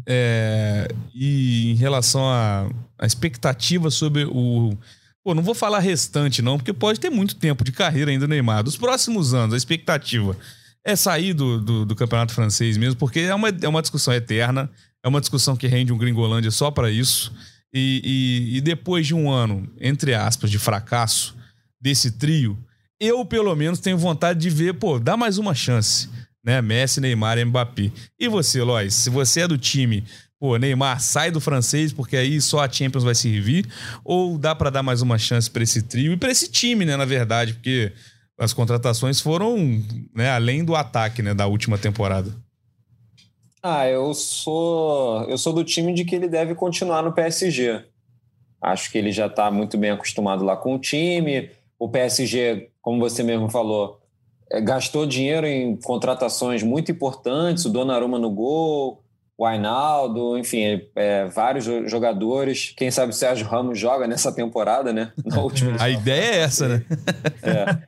é, 0.07 0.89
e 1.13 1.73
em 1.73 1.75
relação 1.75 2.23
à 2.29 2.69
expectativa 3.05 3.91
sobre 3.91 4.25
o 4.25 4.77
Pô, 5.25 5.35
não 5.35 5.43
vou 5.43 5.55
falar 5.55 5.79
restante, 5.79 6.43
não, 6.43 6.59
porque 6.59 6.73
pode 6.75 7.01
ter 7.01 7.09
muito 7.09 7.35
tempo 7.37 7.65
de 7.65 7.73
carreira 7.73 8.11
ainda 8.11 8.29
Neymar. 8.29 8.63
Dos 8.63 8.77
próximos 8.77 9.33
anos, 9.33 9.55
a 9.55 9.57
expectativa 9.57 10.37
é 10.85 10.95
sair 10.95 11.33
do, 11.33 11.59
do, 11.59 11.87
do, 11.87 11.97
campeonato 11.97 12.35
francês 12.35 12.77
mesmo, 12.77 12.97
porque 12.97 13.21
é 13.21 13.35
uma, 13.35 13.49
é 13.49 13.67
uma 13.67 13.81
discussão 13.81 14.13
eterna, 14.13 14.71
é 15.05 15.09
uma 15.09 15.21
discussão 15.21 15.57
que 15.57 15.67
rende 15.67 15.93
um 15.93 15.99
Gringolândia 15.99 16.51
só 16.51 16.71
para 16.71 16.91
isso. 16.91 17.33
E, 17.73 18.01
e, 18.53 18.57
e, 18.57 18.61
depois 18.61 19.07
de 19.07 19.15
um 19.15 19.31
ano, 19.31 19.69
entre 19.81 20.15
aspas, 20.15 20.51
de 20.51 20.59
fracasso 20.59 21.37
desse 21.81 22.13
trio, 22.13 22.57
eu 22.99 23.25
pelo 23.25 23.55
menos 23.55 23.81
tenho 23.81 23.99
vontade 23.99 24.41
de 24.41 24.49
ver, 24.49 24.75
pô, 24.75 24.99
dá 24.99 25.17
mais 25.17 25.39
uma 25.39 25.55
chance, 25.55 26.09
né? 26.43 26.63
Messi, 26.63 27.01
Neymar 27.01 27.37
e 27.37 27.45
Mbappé. 27.45 27.91
E 28.19 28.29
você, 28.29 28.63
Lois, 28.63 28.95
se 28.95 29.11
você 29.11 29.43
é 29.43 29.49
do 29.49 29.59
time 29.59 30.05
pô, 30.45 30.59
Neymar 30.59 31.01
sai 31.01 31.31
do 31.31 31.41
francês 31.41 31.91
porque 31.91 32.19
aí 32.19 32.39
só 32.39 32.63
a 32.63 32.71
Champions 32.71 33.03
vai 33.03 33.15
servir? 33.15 33.67
Ou 34.05 34.37
dá 34.37 34.55
para 34.55 34.69
dar 34.69 34.83
mais 34.83 35.01
uma 35.01 35.17
chance 35.17 35.51
para 35.51 35.63
esse 35.63 35.81
trio 35.81 36.13
e 36.13 36.17
para 36.19 36.31
esse 36.31 36.51
time, 36.51 36.85
né, 36.85 36.99
na 36.99 37.07
verdade, 37.07 37.55
porque 37.55 37.93
as 38.39 38.53
contratações 38.53 39.21
foram, 39.21 39.83
né, 40.15 40.31
além 40.31 40.63
do 40.63 40.77
ataque, 40.77 41.23
né, 41.23 41.33
da 41.33 41.47
última 41.47 41.79
temporada. 41.79 42.31
Ah, 43.67 43.89
eu 43.89 44.13
sou 44.13 45.25
eu 45.25 45.39
sou 45.39 45.55
do 45.55 45.65
time 45.65 45.95
de 45.95 46.05
que 46.05 46.15
ele 46.15 46.29
deve 46.29 46.55
continuar 46.55 47.03
no 47.03 47.15
PSG. 47.15 47.83
Acho 48.61 48.93
que 48.93 48.99
ele 48.99 49.11
já 49.11 49.25
está 49.25 49.51
muito 49.51 49.79
bem 49.79 49.91
acostumado 49.91 50.45
lá 50.45 50.55
com 50.55 50.75
o 50.75 50.79
time. 50.79 51.49
O 51.79 51.89
PSG, 51.89 52.69
como 52.83 53.01
você 53.01 53.23
mesmo 53.23 53.49
falou, 53.49 54.03
é, 54.53 54.61
gastou 54.61 55.07
dinheiro 55.07 55.47
em 55.47 55.77
contratações 55.77 56.63
muito 56.63 56.93
importantes, 56.93 57.65
o 57.65 57.71
Donnarumma 57.71 58.19
no 58.19 58.31
gol, 58.31 59.03
o 59.39 59.47
Ainaldo, 59.47 60.37
enfim, 60.37 60.83
é, 60.95 61.25
vários 61.25 61.65
jogadores. 61.91 62.75
Quem 62.77 62.91
sabe 62.91 63.13
o 63.13 63.17
Sérgio 63.17 63.47
Ramos 63.47 63.79
joga 63.79 64.07
nessa 64.07 64.31
temporada, 64.31 64.93
né? 64.93 65.11
Na 65.25 65.41
última 65.41 65.83
A 65.83 65.89
ideia 65.89 66.35
é 66.35 66.39
essa, 66.41 66.69
né? 66.69 66.85
É. 67.43 67.79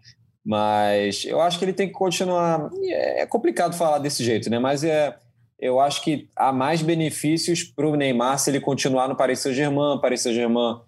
Mas 0.42 1.26
eu 1.26 1.38
acho 1.38 1.58
que 1.58 1.66
ele 1.66 1.74
tem 1.74 1.86
que 1.86 1.92
continuar. 1.92 2.70
É 2.88 3.26
complicado 3.26 3.76
falar 3.76 3.98
desse 3.98 4.24
jeito, 4.24 4.48
né? 4.48 4.58
Mas 4.58 4.82
é, 4.82 5.14
eu 5.58 5.80
acho 5.80 6.02
que 6.02 6.28
há 6.36 6.52
mais 6.52 6.82
benefícios 6.82 7.62
para 7.64 7.88
o 7.88 7.96
Neymar 7.96 8.38
se 8.38 8.50
ele 8.50 8.60
continuar 8.60 9.08
no 9.08 9.16
Paris 9.16 9.40
Saint-Germain. 9.40 9.98
Paris 10.00 10.20
Saint-Germain, 10.20 10.80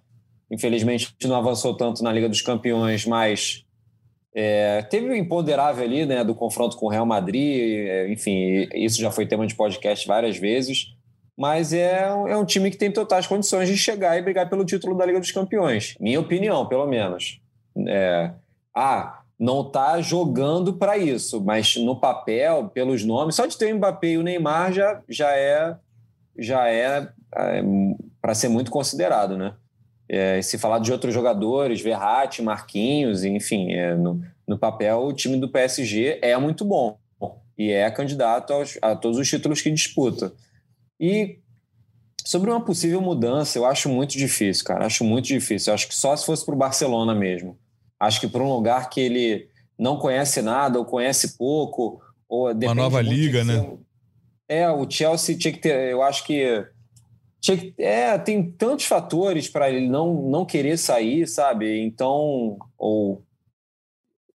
infelizmente, 0.51 1.15
não 1.25 1.37
avançou 1.37 1.75
tanto 1.75 2.03
na 2.03 2.13
Liga 2.13 2.29
dos 2.29 2.43
Campeões, 2.43 3.07
mas 3.07 3.65
é, 4.35 4.83
teve 4.83 5.09
o 5.09 5.17
imponderável 5.17 5.85
ali, 5.85 6.05
né, 6.05 6.23
do 6.23 6.35
confronto 6.35 6.77
com 6.77 6.87
o 6.87 6.89
Real 6.89 7.07
Madrid, 7.07 7.89
é, 7.89 8.13
enfim, 8.13 8.69
isso 8.75 9.01
já 9.01 9.11
foi 9.11 9.27
tema 9.27 9.47
de 9.47 9.55
podcast 9.55 10.07
várias 10.07 10.37
vezes, 10.37 10.95
mas 11.37 11.73
é, 11.73 12.03
é 12.03 12.37
um 12.37 12.45
time 12.45 12.71
que 12.71 12.77
tem 12.77 12.93
totais 12.93 13.27
condições 13.27 13.69
de 13.69 13.77
chegar 13.77 14.19
e 14.19 14.23
brigar 14.23 14.49
pelo 14.51 14.65
título 14.65 14.97
da 14.97 15.07
Liga 15.07 15.19
dos 15.19 15.33
Campeões, 15.33 15.97
minha 15.99 16.21
opinião, 16.21 16.67
pelo 16.67 16.87
menos. 16.87 17.41
É, 17.87 18.33
ah, 18.75 19.18
não 19.39 19.61
está 19.61 20.01
jogando 20.01 20.75
para 20.75 20.99
isso, 20.99 21.41
mas 21.41 21.77
no 21.77 22.01
papel, 22.01 22.69
pelos 22.71 23.05
nomes, 23.05 23.37
só 23.37 23.47
de 23.47 23.57
ter 23.57 23.73
o 23.73 23.77
Mbappé 23.77 24.09
e 24.09 24.19
o 24.19 24.23
Neymar 24.23 24.73
já, 24.73 25.01
já 25.09 25.37
é, 25.37 25.77
já 26.37 26.69
é, 26.69 27.09
é 27.37 27.63
para 28.21 28.35
ser 28.35 28.49
muito 28.49 28.71
considerado, 28.71 29.37
né? 29.37 29.55
É, 30.09 30.41
se 30.41 30.59
falar 30.59 30.79
de 30.81 30.91
outros 30.91 31.13
jogadores, 31.13 31.83
Verratti, 31.83 32.43
Marquinhos, 32.43 33.25
enfim, 33.25 33.73
é, 33.73 33.95
no, 33.95 34.23
no, 34.47 34.59
papel 34.59 35.01
o 35.01 35.13
time 35.13 35.37
do 35.37 35.51
PSG 35.51 36.19
é 36.23 36.37
muito 36.39 36.65
bom 36.65 36.99
e 37.59 37.71
é 37.71 37.91
candidato 37.91 38.53
aos, 38.55 38.79
a 38.81 38.97
todos 38.97 39.19
os 39.19 39.29
títulos 39.29 39.61
que 39.61 39.71
disputa. 39.71 40.33
E 40.99 41.39
sobre 42.25 42.51
uma 42.51 42.65
possível 42.65 43.01
mudança, 43.01 43.59
eu 43.59 43.67
acho 43.67 43.89
muito 43.89 44.17
difícil, 44.17 44.65
cara. 44.65 44.87
Acho 44.87 45.05
muito 45.05 45.27
difícil. 45.27 45.71
Eu 45.71 45.75
acho 45.75 45.89
que 45.89 45.95
só 45.95 46.17
se 46.17 46.25
fosse 46.25 46.45
para 46.45 46.55
o 46.55 46.59
Barcelona 46.59 47.15
mesmo. 47.15 47.59
Acho 47.99 48.21
que 48.21 48.29
para 48.29 48.43
um 48.43 48.53
lugar 48.53 48.89
que 48.89 49.01
ele 49.01 49.49
não 49.79 49.97
conhece 49.99 50.43
nada 50.43 50.79
ou 50.79 50.85
conhece 50.85 51.37
pouco, 51.37 52.01
Ou 52.29 52.51
Uma 52.51 52.75
nova 52.75 53.01
liga, 53.01 53.45
né? 53.45 53.77
É, 54.49 54.69
o 54.71 54.91
Chelsea 54.91 55.37
tinha 55.37 55.53
que 55.53 55.61
ter. 55.61 55.91
Eu 55.91 56.03
acho 56.03 56.25
que. 56.25 56.67
Tinha 57.41 57.57
que 57.57 57.75
é, 57.79 58.19
tem 58.19 58.51
tantos 58.51 58.87
fatores 58.87 59.49
para 59.49 59.71
ele 59.71 59.89
não, 59.89 60.29
não 60.29 60.45
querer 60.45 60.77
sair, 60.79 61.27
sabe? 61.27 61.81
Então. 61.81 62.59
Ou. 62.77 63.23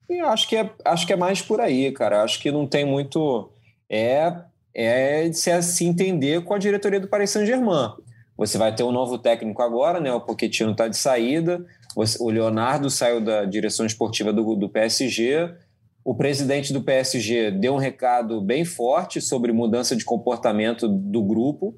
Eu 0.10 0.28
acho 0.28 0.48
que, 0.48 0.56
é, 0.56 0.70
acho 0.86 1.06
que 1.06 1.14
é 1.14 1.16
mais 1.16 1.42
por 1.42 1.62
aí, 1.62 1.92
cara. 1.92 2.24
Acho 2.24 2.40
que 2.40 2.52
não 2.52 2.68
tem 2.68 2.84
muito. 2.84 3.52
É, 3.88 4.36
é 4.74 5.32
se, 5.32 5.62
se 5.62 5.86
entender 5.86 6.44
com 6.44 6.54
a 6.54 6.60
diretoria 6.60 7.00
do 7.00 7.08
Paris 7.08 7.30
Saint-Germain. 7.30 7.94
Você 8.40 8.58
vai 8.58 8.74
ter 8.74 8.84
um 8.84 8.92
novo 8.94 9.18
técnico 9.18 9.62
agora, 9.62 10.00
né? 10.00 10.14
O 10.14 10.22
Pochettino 10.22 10.72
está 10.72 10.88
de 10.88 10.96
saída. 10.96 11.66
O 11.94 12.30
Leonardo 12.30 12.90
saiu 12.90 13.20
da 13.20 13.44
direção 13.44 13.86
esportiva 13.86 14.32
do, 14.32 14.56
do 14.56 14.70
PSG. 14.70 15.54
O 16.06 16.16
presidente 16.16 16.72
do 16.72 16.82
PSG 16.82 17.52
deu 17.52 17.74
um 17.74 17.78
recado 17.78 18.40
bem 18.40 18.64
forte 18.64 19.20
sobre 19.20 19.52
mudança 19.52 19.94
de 19.94 20.06
comportamento 20.06 20.88
do 20.88 21.22
grupo, 21.22 21.78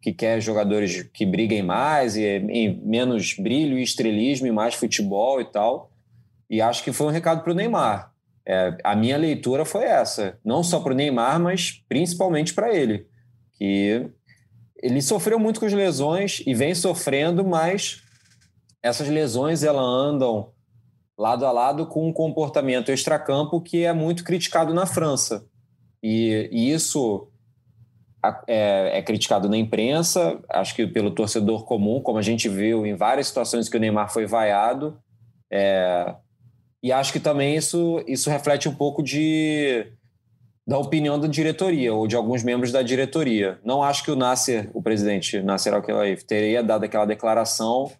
que 0.00 0.12
quer 0.12 0.40
jogadores 0.40 1.04
que 1.14 1.24
briguem 1.24 1.62
mais, 1.62 2.16
e, 2.16 2.24
e 2.24 2.80
menos 2.84 3.36
brilho 3.38 3.78
e 3.78 3.82
estrelismo, 3.84 4.48
e 4.48 4.50
mais 4.50 4.74
futebol 4.74 5.40
e 5.40 5.44
tal. 5.44 5.92
E 6.50 6.60
acho 6.60 6.82
que 6.82 6.92
foi 6.92 7.06
um 7.06 7.10
recado 7.10 7.44
para 7.44 7.52
o 7.52 7.54
Neymar. 7.54 8.12
É, 8.44 8.76
a 8.82 8.96
minha 8.96 9.16
leitura 9.16 9.64
foi 9.64 9.84
essa, 9.84 10.36
não 10.44 10.64
só 10.64 10.80
para 10.80 10.92
o 10.92 10.96
Neymar, 10.96 11.38
mas 11.38 11.80
principalmente 11.88 12.52
para 12.52 12.74
ele, 12.74 13.06
que 13.52 14.10
ele 14.82 15.00
sofreu 15.00 15.38
muito 15.38 15.60
com 15.60 15.66
as 15.66 15.72
lesões 15.72 16.42
e 16.44 16.54
vem 16.54 16.74
sofrendo, 16.74 17.44
mas 17.44 18.02
essas 18.82 19.08
lesões 19.08 19.62
elas 19.62 19.84
andam 19.84 20.50
lado 21.16 21.46
a 21.46 21.52
lado 21.52 21.86
com 21.86 22.08
um 22.08 22.12
comportamento 22.12 22.90
extracampo 22.90 23.60
que 23.60 23.84
é 23.84 23.92
muito 23.92 24.24
criticado 24.24 24.74
na 24.74 24.84
França. 24.86 25.46
E, 26.02 26.48
e 26.50 26.72
isso 26.72 27.28
é, 28.48 28.98
é, 28.98 29.02
criticado 29.02 29.48
na 29.48 29.56
imprensa, 29.56 30.42
acho 30.48 30.74
que 30.74 30.86
pelo 30.86 31.12
torcedor 31.12 31.64
comum, 31.64 32.00
como 32.00 32.18
a 32.18 32.22
gente 32.22 32.48
viu 32.48 32.84
em 32.84 32.96
várias 32.96 33.28
situações 33.28 33.68
que 33.68 33.76
o 33.76 33.80
Neymar 33.80 34.12
foi 34.12 34.26
vaiado. 34.26 34.98
É, 35.52 36.12
e 36.82 36.90
acho 36.90 37.12
que 37.12 37.20
também 37.20 37.54
isso, 37.54 38.02
isso 38.08 38.28
reflete 38.28 38.68
um 38.68 38.74
pouco 38.74 39.00
de, 39.00 39.86
da 40.66 40.78
opinião 40.78 41.18
da 41.18 41.26
diretoria 41.26 41.92
ou 41.92 42.06
de 42.06 42.14
alguns 42.14 42.42
membros 42.42 42.70
da 42.70 42.82
diretoria. 42.82 43.58
Não 43.64 43.82
acho 43.82 44.04
que 44.04 44.10
o 44.10 44.16
Nasser, 44.16 44.70
o 44.72 44.82
presidente 44.82 45.40
Nasser 45.42 45.74
Al-Khelaifi, 45.74 46.24
teria 46.24 46.62
dado 46.62 46.84
aquela 46.84 47.04
declaração 47.04 47.90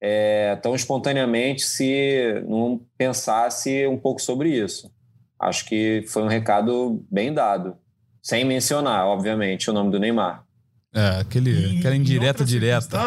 é, 0.00 0.56
tão 0.56 0.74
espontaneamente 0.74 1.62
se 1.62 2.42
não 2.46 2.80
pensasse 2.96 3.86
um 3.86 3.98
pouco 3.98 4.20
sobre 4.20 4.50
isso. 4.50 4.90
Acho 5.38 5.64
que 5.66 6.04
foi 6.08 6.22
um 6.22 6.28
recado 6.28 7.04
bem 7.10 7.32
dado, 7.32 7.76
sem 8.22 8.44
mencionar, 8.44 9.06
obviamente, 9.06 9.70
o 9.70 9.72
nome 9.72 9.90
do 9.90 9.98
Neymar. 9.98 10.44
É, 10.94 11.20
aquele, 11.20 11.78
aquela 11.78 11.96
indireta 11.96 12.44
direta. 12.44 12.98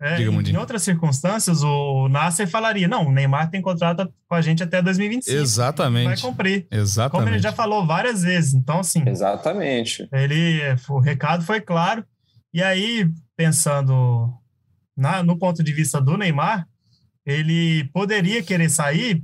É, 0.00 0.20
em, 0.20 0.50
em 0.50 0.56
outras 0.56 0.82
circunstâncias, 0.82 1.62
o 1.62 2.08
Nasser 2.08 2.46
falaria: 2.46 2.86
não, 2.86 3.06
o 3.06 3.12
Neymar 3.12 3.50
tem 3.50 3.62
contrato 3.62 4.12
com 4.28 4.34
a 4.34 4.42
gente 4.42 4.62
até 4.62 4.82
2025. 4.82 5.36
Exatamente. 5.36 6.06
Vai 6.06 6.18
cumprir. 6.18 6.66
Exatamente. 6.70 7.24
Como 7.24 7.34
ele 7.34 7.42
já 7.42 7.52
falou 7.52 7.86
várias 7.86 8.22
vezes. 8.22 8.54
Então, 8.54 8.80
assim. 8.80 9.02
Exatamente. 9.08 10.06
Ele, 10.12 10.60
o 10.88 10.98
recado 10.98 11.44
foi 11.44 11.60
claro. 11.60 12.04
E 12.52 12.62
aí, 12.62 13.08
pensando 13.36 14.32
na, 14.96 15.22
no 15.22 15.38
ponto 15.38 15.62
de 15.62 15.72
vista 15.72 16.00
do 16.00 16.16
Neymar, 16.16 16.66
ele 17.24 17.84
poderia 17.92 18.42
querer 18.42 18.70
sair, 18.70 19.22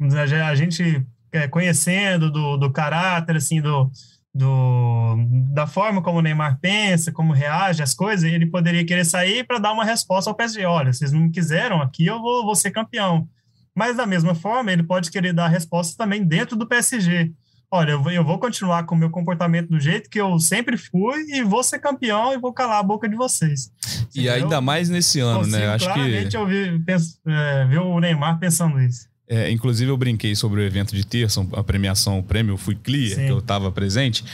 a 0.00 0.54
gente 0.54 1.06
é, 1.32 1.46
conhecendo 1.46 2.30
do, 2.30 2.56
do 2.56 2.72
caráter, 2.72 3.36
assim, 3.36 3.60
do, 3.60 3.90
do, 4.34 5.16
da 5.52 5.66
forma 5.66 6.02
como 6.02 6.18
o 6.18 6.22
Neymar 6.22 6.58
pensa, 6.60 7.12
como 7.12 7.32
reage 7.32 7.82
às 7.82 7.94
coisas, 7.94 8.24
ele 8.24 8.46
poderia 8.46 8.84
querer 8.84 9.04
sair 9.04 9.46
para 9.46 9.58
dar 9.58 9.72
uma 9.72 9.84
resposta 9.84 10.28
ao 10.28 10.36
PSG. 10.36 10.64
Olha, 10.64 10.92
vocês 10.92 11.12
não 11.12 11.20
me 11.20 11.30
quiseram 11.30 11.80
aqui, 11.80 12.06
eu 12.06 12.20
vou, 12.20 12.44
vou 12.44 12.56
ser 12.56 12.70
campeão. 12.70 13.28
Mas, 13.74 13.96
da 13.96 14.06
mesma 14.06 14.34
forma, 14.34 14.72
ele 14.72 14.82
pode 14.82 15.10
querer 15.10 15.32
dar 15.32 15.48
resposta 15.48 15.96
também 15.96 16.24
dentro 16.24 16.56
do 16.56 16.66
PSG 16.66 17.32
olha, 17.74 17.92
eu 17.92 18.02
vou, 18.02 18.12
eu 18.12 18.24
vou 18.24 18.38
continuar 18.38 18.84
com 18.84 18.94
o 18.94 18.98
meu 18.98 19.10
comportamento 19.10 19.68
do 19.68 19.80
jeito 19.80 20.08
que 20.08 20.20
eu 20.20 20.38
sempre 20.38 20.76
fui 20.76 21.24
e 21.28 21.42
vou 21.42 21.62
ser 21.62 21.80
campeão 21.80 22.32
e 22.32 22.38
vou 22.38 22.52
calar 22.52 22.78
a 22.78 22.82
boca 22.82 23.08
de 23.08 23.16
vocês. 23.16 23.70
E 24.14 24.28
ainda 24.28 24.60
mais 24.60 24.88
nesse 24.88 25.18
ano, 25.18 25.46
né? 25.46 25.68
Acho 25.68 25.86
claramente 25.86 26.28
que... 26.28 26.36
eu 26.36 26.46
vi, 26.46 26.78
penso, 26.84 27.18
é, 27.26 27.64
ver 27.66 27.80
o 27.80 27.98
Neymar 27.98 28.38
pensando 28.38 28.80
isso. 28.80 29.08
É, 29.28 29.50
inclusive, 29.50 29.90
eu 29.90 29.96
brinquei 29.96 30.34
sobre 30.34 30.60
o 30.60 30.64
evento 30.64 30.94
de 30.94 31.04
terça, 31.06 31.46
a 31.52 31.62
premiação, 31.62 32.18
o 32.18 32.22
prêmio 32.22 32.56
Fui 32.56 32.74
Clear, 32.74 33.16
Sim. 33.16 33.26
que 33.26 33.32
eu 33.32 33.38
estava 33.38 33.70
presente. 33.72 34.24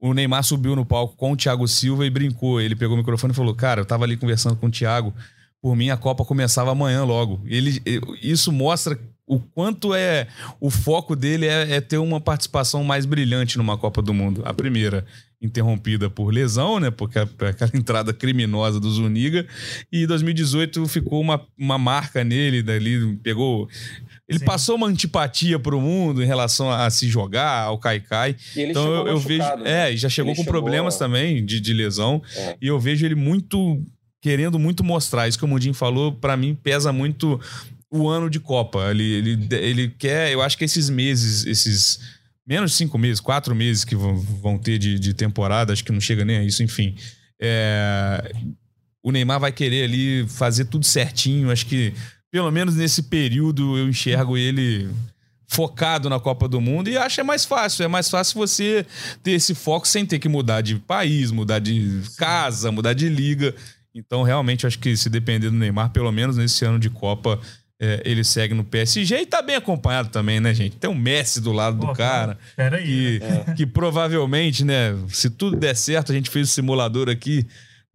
O 0.00 0.14
Neymar 0.14 0.44
subiu 0.44 0.76
no 0.76 0.86
palco 0.86 1.16
com 1.16 1.32
o 1.32 1.36
Thiago 1.36 1.66
Silva 1.66 2.06
e 2.06 2.10
brincou. 2.10 2.60
Ele 2.60 2.76
pegou 2.76 2.94
o 2.94 2.98
microfone 2.98 3.32
e 3.32 3.36
falou: 3.36 3.54
Cara, 3.54 3.80
eu 3.80 3.82
estava 3.82 4.04
ali 4.04 4.16
conversando 4.16 4.56
com 4.56 4.66
o 4.66 4.70
Thiago. 4.70 5.12
Por 5.60 5.74
mim, 5.74 5.90
a 5.90 5.96
Copa 5.96 6.24
começava 6.24 6.70
amanhã 6.70 7.02
logo. 7.04 7.40
Ele, 7.44 7.82
isso 8.22 8.52
mostra 8.52 8.98
o 9.26 9.38
quanto 9.38 9.94
é 9.94 10.28
o 10.60 10.70
foco 10.70 11.14
dele 11.14 11.46
é, 11.46 11.76
é, 11.76 11.80
ter 11.80 11.98
uma 11.98 12.20
participação 12.20 12.82
mais 12.82 13.04
brilhante 13.04 13.58
numa 13.58 13.76
Copa 13.76 14.00
do 14.00 14.14
Mundo. 14.14 14.42
A 14.44 14.54
primeira 14.54 15.04
interrompida 15.40 16.08
por 16.08 16.32
lesão, 16.32 16.80
né? 16.80 16.90
Porque 16.90 17.18
aquela 17.18 17.70
entrada 17.74 18.12
criminosa 18.12 18.80
do 18.80 18.90
Zuniga. 18.90 19.46
E 19.92 20.06
2018 20.06 20.86
ficou 20.88 21.20
uma, 21.20 21.40
uma 21.58 21.76
marca 21.76 22.24
nele, 22.24 22.62
dali 22.62 23.16
pegou. 23.16 23.68
Ele 24.28 24.40
Sim. 24.40 24.44
passou 24.44 24.76
uma 24.76 24.86
antipatia 24.86 25.58
para 25.58 25.74
o 25.74 25.80
mundo 25.80 26.22
em 26.22 26.26
relação 26.26 26.70
a 26.70 26.90
se 26.90 27.08
jogar, 27.08 27.62
ao 27.62 27.78
Kaikai. 27.78 28.36
Então 28.54 28.94
eu, 28.94 29.06
eu 29.06 29.18
vejo. 29.18 29.56
Né? 29.56 29.92
É, 29.92 29.96
já 29.96 30.08
chegou 30.08 30.32
ele 30.32 30.36
com 30.36 30.44
chegou... 30.44 30.60
problemas 30.60 30.98
também 30.98 31.44
de, 31.44 31.58
de 31.60 31.72
lesão. 31.72 32.22
É. 32.36 32.56
E 32.60 32.66
eu 32.66 32.78
vejo 32.78 33.06
ele 33.06 33.14
muito 33.14 33.82
querendo 34.20 34.58
muito 34.58 34.84
mostrar. 34.84 35.28
Isso 35.28 35.38
que 35.38 35.44
o 35.44 35.48
Mundinho 35.48 35.74
falou, 35.74 36.12
para 36.12 36.36
mim, 36.36 36.54
pesa 36.54 36.92
muito 36.92 37.40
o 37.90 38.08
ano 38.08 38.28
de 38.28 38.40
Copa. 38.40 38.90
Ele, 38.90 39.04
ele, 39.04 39.48
ele 39.52 39.88
quer, 39.88 40.32
eu 40.32 40.42
acho 40.42 40.58
que 40.58 40.64
esses 40.64 40.90
meses, 40.90 41.46
esses 41.46 42.00
menos 42.46 42.72
de 42.72 42.76
cinco 42.76 42.98
meses, 42.98 43.20
quatro 43.20 43.54
meses 43.54 43.84
que 43.84 43.94
vão, 43.94 44.16
vão 44.16 44.58
ter 44.58 44.78
de, 44.78 44.98
de 44.98 45.14
temporada, 45.14 45.72
acho 45.72 45.84
que 45.84 45.92
não 45.92 46.00
chega 46.00 46.24
nem 46.24 46.38
a 46.38 46.44
isso, 46.44 46.62
enfim. 46.62 46.94
É, 47.40 48.32
o 49.02 49.12
Neymar 49.12 49.40
vai 49.40 49.52
querer 49.52 49.84
ali 49.84 50.26
fazer 50.28 50.66
tudo 50.66 50.84
certinho. 50.84 51.50
Acho 51.50 51.66
que, 51.66 51.94
pelo 52.30 52.50
menos 52.50 52.74
nesse 52.74 53.04
período, 53.04 53.76
eu 53.76 53.88
enxergo 53.88 54.36
ele 54.36 54.88
focado 55.46 56.10
na 56.10 56.20
Copa 56.20 56.46
do 56.46 56.60
Mundo 56.60 56.90
e 56.90 56.98
acho 56.98 57.16
que 57.16 57.20
é 57.22 57.24
mais 57.24 57.44
fácil. 57.44 57.84
É 57.84 57.88
mais 57.88 58.08
fácil 58.10 58.38
você 58.38 58.84
ter 59.22 59.32
esse 59.32 59.54
foco 59.54 59.88
sem 59.88 60.04
ter 60.04 60.18
que 60.18 60.28
mudar 60.28 60.60
de 60.60 60.76
país, 60.76 61.30
mudar 61.30 61.58
de 61.58 62.02
casa, 62.18 62.70
mudar 62.70 62.92
de 62.92 63.08
liga. 63.08 63.54
Então, 63.94 64.22
realmente, 64.22 64.66
acho 64.66 64.78
que 64.78 64.96
se 64.96 65.08
depender 65.08 65.48
do 65.50 65.56
Neymar, 65.56 65.90
pelo 65.90 66.12
menos 66.12 66.36
nesse 66.36 66.64
ano 66.64 66.78
de 66.78 66.90
Copa, 66.90 67.40
é, 67.80 68.02
ele 68.04 68.22
segue 68.22 68.54
no 68.54 68.62
PSG 68.62 69.22
e 69.22 69.26
tá 69.26 69.40
bem 69.40 69.56
acompanhado 69.56 70.10
também, 70.10 70.38
né, 70.38 70.52
gente? 70.52 70.76
Tem 70.76 70.90
um 70.90 70.94
Messi 70.94 71.40
do 71.40 71.52
lado 71.52 71.78
Pô, 71.78 71.86
do 71.86 71.92
cara. 71.94 72.38
Pera 72.54 72.76
aí, 72.76 73.18
que, 73.18 73.24
né? 73.24 73.54
que 73.56 73.66
provavelmente, 73.66 74.64
né, 74.64 74.94
se 75.08 75.30
tudo 75.30 75.56
der 75.56 75.74
certo, 75.74 76.12
a 76.12 76.14
gente 76.14 76.28
fez 76.28 76.50
o 76.50 76.52
simulador 76.52 77.08
aqui. 77.08 77.46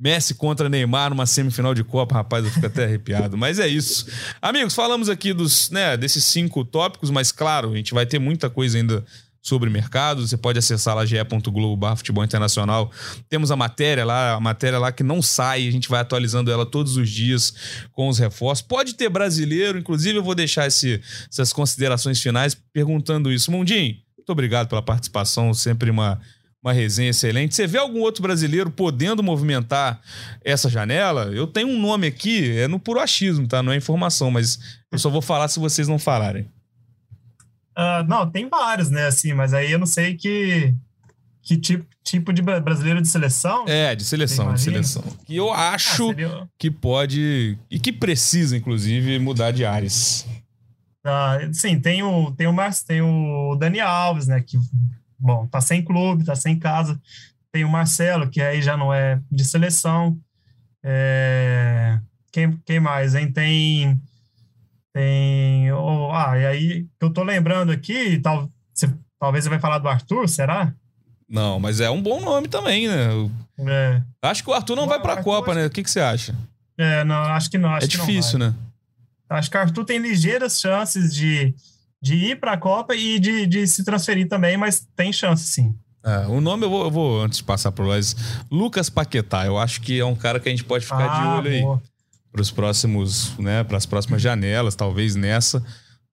Messi 0.03 0.33
contra 0.33 0.67
Neymar 0.67 1.11
numa 1.11 1.25
semifinal 1.25 1.73
de 1.73 1.81
Copa, 1.81 2.15
rapaz, 2.15 2.43
eu 2.43 2.51
fico 2.51 2.65
até 2.65 2.83
arrepiado. 2.83 3.37
Mas 3.37 3.57
é 3.57 3.69
isso. 3.69 4.05
Amigos, 4.41 4.75
falamos 4.75 5.07
aqui 5.07 5.31
dos, 5.31 5.69
né, 5.69 5.95
desses 5.95 6.25
cinco 6.25 6.65
tópicos, 6.65 7.09
mas 7.09 7.31
claro, 7.31 7.71
a 7.71 7.77
gente 7.77 7.93
vai 7.93 8.05
ter 8.05 8.19
muita 8.19 8.49
coisa 8.49 8.77
ainda 8.77 9.05
sobre 9.41 9.69
mercado. 9.69 10.27
Você 10.27 10.35
pode 10.35 10.59
acessar 10.59 10.93
lá 10.93 11.05
ge.globo 11.05 11.95
futebol 11.95 12.21
internacional. 12.21 12.91
Temos 13.29 13.49
a 13.49 13.55
matéria 13.55 14.03
lá, 14.03 14.33
a 14.33 14.41
matéria 14.41 14.77
lá 14.77 14.91
que 14.91 15.03
não 15.03 15.21
sai, 15.21 15.65
a 15.69 15.71
gente 15.71 15.87
vai 15.87 16.01
atualizando 16.01 16.51
ela 16.51 16.65
todos 16.65 16.97
os 16.97 17.09
dias 17.09 17.53
com 17.93 18.09
os 18.09 18.19
reforços. 18.19 18.65
Pode 18.65 18.95
ter 18.95 19.07
brasileiro, 19.07 19.77
inclusive 19.77 20.17
eu 20.17 20.23
vou 20.23 20.35
deixar 20.35 20.67
esse, 20.67 21.01
essas 21.31 21.53
considerações 21.53 22.19
finais 22.21 22.53
perguntando 22.73 23.31
isso. 23.31 23.49
Mundinho, 23.49 23.95
muito 24.17 24.29
obrigado 24.29 24.67
pela 24.67 24.81
participação, 24.81 25.53
sempre 25.53 25.89
uma 25.89 26.19
uma 26.63 26.71
resenha 26.71 27.09
excelente. 27.09 27.53
Você 27.53 27.67
vê 27.67 27.77
algum 27.77 27.99
outro 27.99 28.23
brasileiro 28.23 28.71
podendo 28.71 29.21
movimentar 29.21 29.99
essa 30.43 30.69
janela? 30.69 31.25
Eu 31.25 31.45
tenho 31.45 31.67
um 31.67 31.79
nome 31.79 32.07
aqui, 32.07 32.57
é 32.57 32.67
no 32.67 32.79
puro 32.79 33.01
achismo, 33.01 33.45
tá? 33.47 33.61
Não 33.61 33.73
é 33.73 33.75
informação, 33.75 34.31
mas 34.31 34.79
eu 34.89 34.97
só 34.97 35.09
vou 35.09 35.21
falar 35.21 35.49
se 35.49 35.59
vocês 35.59 35.87
não 35.87 35.99
falarem. 35.99 36.43
Uh, 37.77 38.07
não, 38.07 38.29
tem 38.29 38.47
vários, 38.47 38.89
né, 38.89 39.07
assim, 39.07 39.33
mas 39.33 39.53
aí 39.53 39.71
eu 39.71 39.79
não 39.79 39.87
sei 39.87 40.15
que, 40.15 40.73
que 41.41 41.57
tipo, 41.57 41.85
tipo 42.03 42.31
de 42.31 42.41
brasileiro 42.41 43.01
de 43.01 43.07
seleção. 43.07 43.65
É, 43.67 43.95
de 43.95 44.05
seleção, 44.05 44.53
de 44.53 44.61
seleção. 44.61 45.03
Que 45.25 45.35
eu 45.35 45.51
acho 45.51 46.11
ah, 46.11 46.47
que 46.57 46.69
pode 46.69 47.57
e 47.69 47.79
que 47.79 47.91
precisa, 47.91 48.55
inclusive, 48.55 49.17
mudar 49.19 49.51
de 49.51 49.65
áreas. 49.65 50.25
Uh, 51.05 51.51
sim, 51.51 51.79
tem 51.79 52.03
o, 52.03 52.31
tem, 52.31 52.47
o, 52.47 52.55
tem 52.87 53.01
o 53.01 53.55
Dani 53.55 53.81
Alves, 53.81 54.27
né, 54.27 54.39
que, 54.39 54.57
bom, 55.23 55.47
tá 55.47 55.61
sem 55.61 55.83
clube, 55.83 56.25
tá 56.25 56.35
sem 56.35 56.57
casa. 56.59 56.99
Tem 57.51 57.63
o 57.63 57.69
Marcelo, 57.69 58.29
que 58.29 58.41
aí 58.41 58.61
já 58.61 58.75
não 58.75 58.93
é 58.93 59.19
de 59.31 59.45
seleção. 59.45 60.17
É... 60.83 61.99
Quem, 62.31 62.57
quem 62.65 62.79
mais, 62.79 63.15
hein? 63.15 63.31
Tem 63.31 63.99
tem. 64.91 65.71
Oh, 65.71 66.11
ah, 66.11 66.37
e 66.37 66.45
aí 66.45 66.87
eu 67.01 67.09
tô 67.09 67.23
lembrando 67.23 67.71
aqui, 67.71 68.19
tal, 68.19 68.47
você 68.71 68.87
Talvez 69.23 69.45
você 69.45 69.49
vai 69.49 69.59
falar 69.59 69.77
do 69.77 69.87
Arthur, 69.87 70.27
será? 70.27 70.73
Não, 71.29 71.57
mas 71.57 71.79
é 71.79 71.89
um 71.89 72.01
bom 72.01 72.19
nome 72.19 72.49
também, 72.49 72.89
né? 72.89 73.07
É. 73.57 74.01
Acho 74.21 74.43
que 74.43 74.49
o 74.49 74.53
Arthur 74.53 74.75
não 74.75 74.83
o 74.83 74.87
vai 74.87 74.99
pra 74.99 75.13
Arthur 75.13 75.23
Copa, 75.23 75.55
né? 75.55 75.65
O 75.65 75.69
que, 75.69 75.81
que 75.81 75.89
você 75.89 76.01
acha? 76.01 76.35
É, 76.77 77.05
não, 77.05 77.15
acho 77.15 77.49
que 77.49 77.57
não. 77.57 77.73
Acho 77.73 77.85
é 77.85 77.87
difícil, 77.87 78.37
né? 78.37 78.53
Acho 79.29 79.49
que 79.49 79.55
o 79.55 79.61
Arthur 79.61 79.85
tem 79.85 79.97
ligeiras 79.97 80.59
chances 80.59 81.15
de, 81.15 81.55
de 82.03 82.15
ir 82.15 82.35
pra 82.37 82.57
Copa 82.57 82.93
e 82.93 83.17
de, 83.17 83.47
de 83.47 83.65
se 83.65 83.81
transferir 83.85 84.27
também, 84.27 84.57
mas 84.57 84.85
tem 84.93 85.13
chance 85.13 85.45
sim. 85.45 85.73
É, 86.05 86.27
o 86.27 86.41
nome 86.41 86.65
eu 86.65 86.69
vou, 86.69 86.83
eu 86.83 86.91
vou, 86.91 87.21
antes 87.21 87.37
de 87.37 87.45
passar 87.45 87.71
por 87.71 87.85
nós, 87.85 88.13
Lucas 88.51 88.89
Paquetá. 88.89 89.45
Eu 89.45 89.57
acho 89.57 89.79
que 89.79 90.01
é 90.01 90.05
um 90.05 90.13
cara 90.13 90.37
que 90.37 90.49
a 90.49 90.51
gente 90.51 90.65
pode 90.65 90.83
ficar 90.83 91.09
ah, 91.09 91.17
de 91.17 91.27
olho 91.47 91.61
boa. 91.61 91.75
aí 91.77 91.81
para 92.29 92.41
os 92.41 92.51
próximos, 92.51 93.37
né, 93.37 93.63
para 93.63 93.77
as 93.77 93.85
próximas 93.85 94.21
janelas, 94.21 94.75
talvez 94.75 95.15
nessa. 95.15 95.63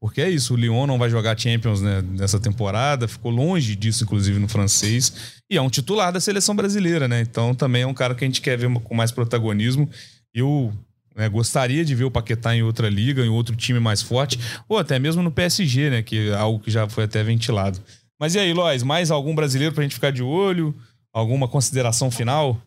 Porque 0.00 0.20
é 0.20 0.30
isso, 0.30 0.54
o 0.54 0.56
Lyon 0.56 0.86
não 0.86 0.96
vai 0.96 1.10
jogar 1.10 1.36
Champions 1.36 1.80
né, 1.80 2.02
nessa 2.02 2.38
temporada, 2.38 3.08
ficou 3.08 3.32
longe 3.32 3.74
disso, 3.74 4.04
inclusive, 4.04 4.38
no 4.38 4.46
francês. 4.46 5.42
E 5.50 5.56
é 5.56 5.60
um 5.60 5.68
titular 5.68 6.12
da 6.12 6.20
seleção 6.20 6.54
brasileira, 6.54 7.08
né? 7.08 7.20
Então 7.20 7.52
também 7.52 7.82
é 7.82 7.86
um 7.86 7.92
cara 7.92 8.14
que 8.14 8.24
a 8.24 8.28
gente 8.28 8.40
quer 8.40 8.56
ver 8.56 8.72
com 8.72 8.94
mais 8.94 9.10
protagonismo. 9.10 9.90
Eu 10.32 10.72
né, 11.14 11.28
gostaria 11.28 11.84
de 11.84 11.94
ver 11.94 12.04
o 12.04 12.10
Paquetá 12.10 12.54
em 12.54 12.62
outra 12.62 12.88
liga, 12.88 13.24
em 13.24 13.28
outro 13.28 13.56
time 13.56 13.80
mais 13.80 14.02
forte, 14.02 14.38
ou 14.68 14.78
até 14.78 14.98
mesmo 14.98 15.22
no 15.22 15.30
PSG, 15.30 15.90
né? 15.90 16.02
Que 16.02 16.30
é 16.30 16.34
algo 16.34 16.60
que 16.60 16.70
já 16.70 16.88
foi 16.88 17.04
até 17.04 17.22
ventilado. 17.22 17.80
Mas 18.18 18.34
e 18.34 18.38
aí, 18.38 18.52
Lois, 18.52 18.82
mais 18.82 19.10
algum 19.10 19.34
brasileiro 19.34 19.74
para 19.74 19.82
a 19.82 19.84
gente 19.84 19.94
ficar 19.94 20.12
de 20.12 20.22
olho? 20.22 20.74
Alguma 21.12 21.48
consideração 21.48 22.10
final? 22.10 22.60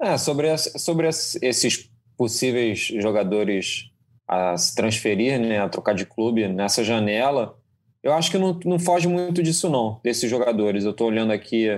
É, 0.00 0.16
sobre, 0.16 0.56
sobre 0.56 1.08
esses 1.08 1.90
possíveis 2.16 2.86
jogadores 3.00 3.90
a 4.26 4.56
se 4.56 4.74
transferir, 4.74 5.40
né, 5.40 5.58
a 5.58 5.68
trocar 5.68 5.94
de 5.94 6.04
clube 6.04 6.46
nessa 6.48 6.84
janela, 6.84 7.58
eu 8.02 8.12
acho 8.12 8.30
que 8.30 8.38
não, 8.38 8.58
não 8.64 8.78
foge 8.78 9.08
muito 9.08 9.42
disso 9.42 9.68
não, 9.68 10.00
desses 10.04 10.30
jogadores. 10.30 10.84
Eu 10.84 10.92
estou 10.92 11.08
olhando 11.08 11.32
aqui 11.32 11.68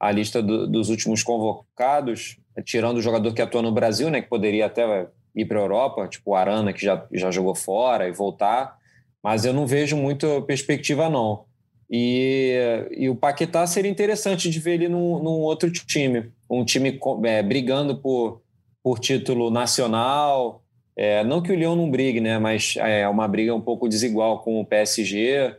a 0.00 0.10
lista 0.10 0.42
do, 0.42 0.66
dos 0.66 0.88
últimos 0.88 1.22
convocados, 1.22 2.38
tirando 2.64 2.98
o 2.98 3.02
jogador 3.02 3.32
que 3.32 3.42
atua 3.42 3.62
no 3.62 3.72
Brasil, 3.72 4.10
né, 4.10 4.20
que 4.20 4.28
poderia 4.28 4.66
até 4.66 5.06
ir 5.34 5.44
para 5.44 5.58
a 5.58 5.62
Europa, 5.62 6.08
tipo 6.08 6.32
o 6.32 6.34
Arana, 6.34 6.72
que 6.72 6.84
já, 6.84 7.06
já 7.12 7.30
jogou 7.30 7.54
fora 7.54 8.08
e 8.08 8.12
voltar, 8.12 8.76
mas 9.22 9.44
eu 9.44 9.52
não 9.52 9.66
vejo 9.66 9.96
muito 9.96 10.42
perspectiva 10.42 11.08
não. 11.08 11.44
E, 11.90 12.86
e 12.90 13.08
o 13.08 13.16
Paquetá 13.16 13.66
seria 13.66 13.90
interessante 13.90 14.50
de 14.50 14.60
ver 14.60 14.74
ele 14.74 14.88
num, 14.88 15.22
num 15.22 15.40
outro 15.40 15.70
time, 15.70 16.30
um 16.50 16.64
time 16.64 16.98
é, 17.24 17.42
brigando 17.42 17.96
por, 17.96 18.42
por 18.82 18.98
título 18.98 19.50
nacional, 19.50 20.62
é, 20.98 21.22
não 21.22 21.40
que 21.40 21.52
o 21.52 21.54
Lyon 21.54 21.76
não 21.76 21.88
brigue, 21.88 22.20
né? 22.20 22.38
Mas 22.40 22.74
é 22.76 23.08
uma 23.08 23.28
briga 23.28 23.54
um 23.54 23.60
pouco 23.60 23.88
desigual 23.88 24.40
com 24.40 24.60
o 24.60 24.66
PSG, 24.66 25.54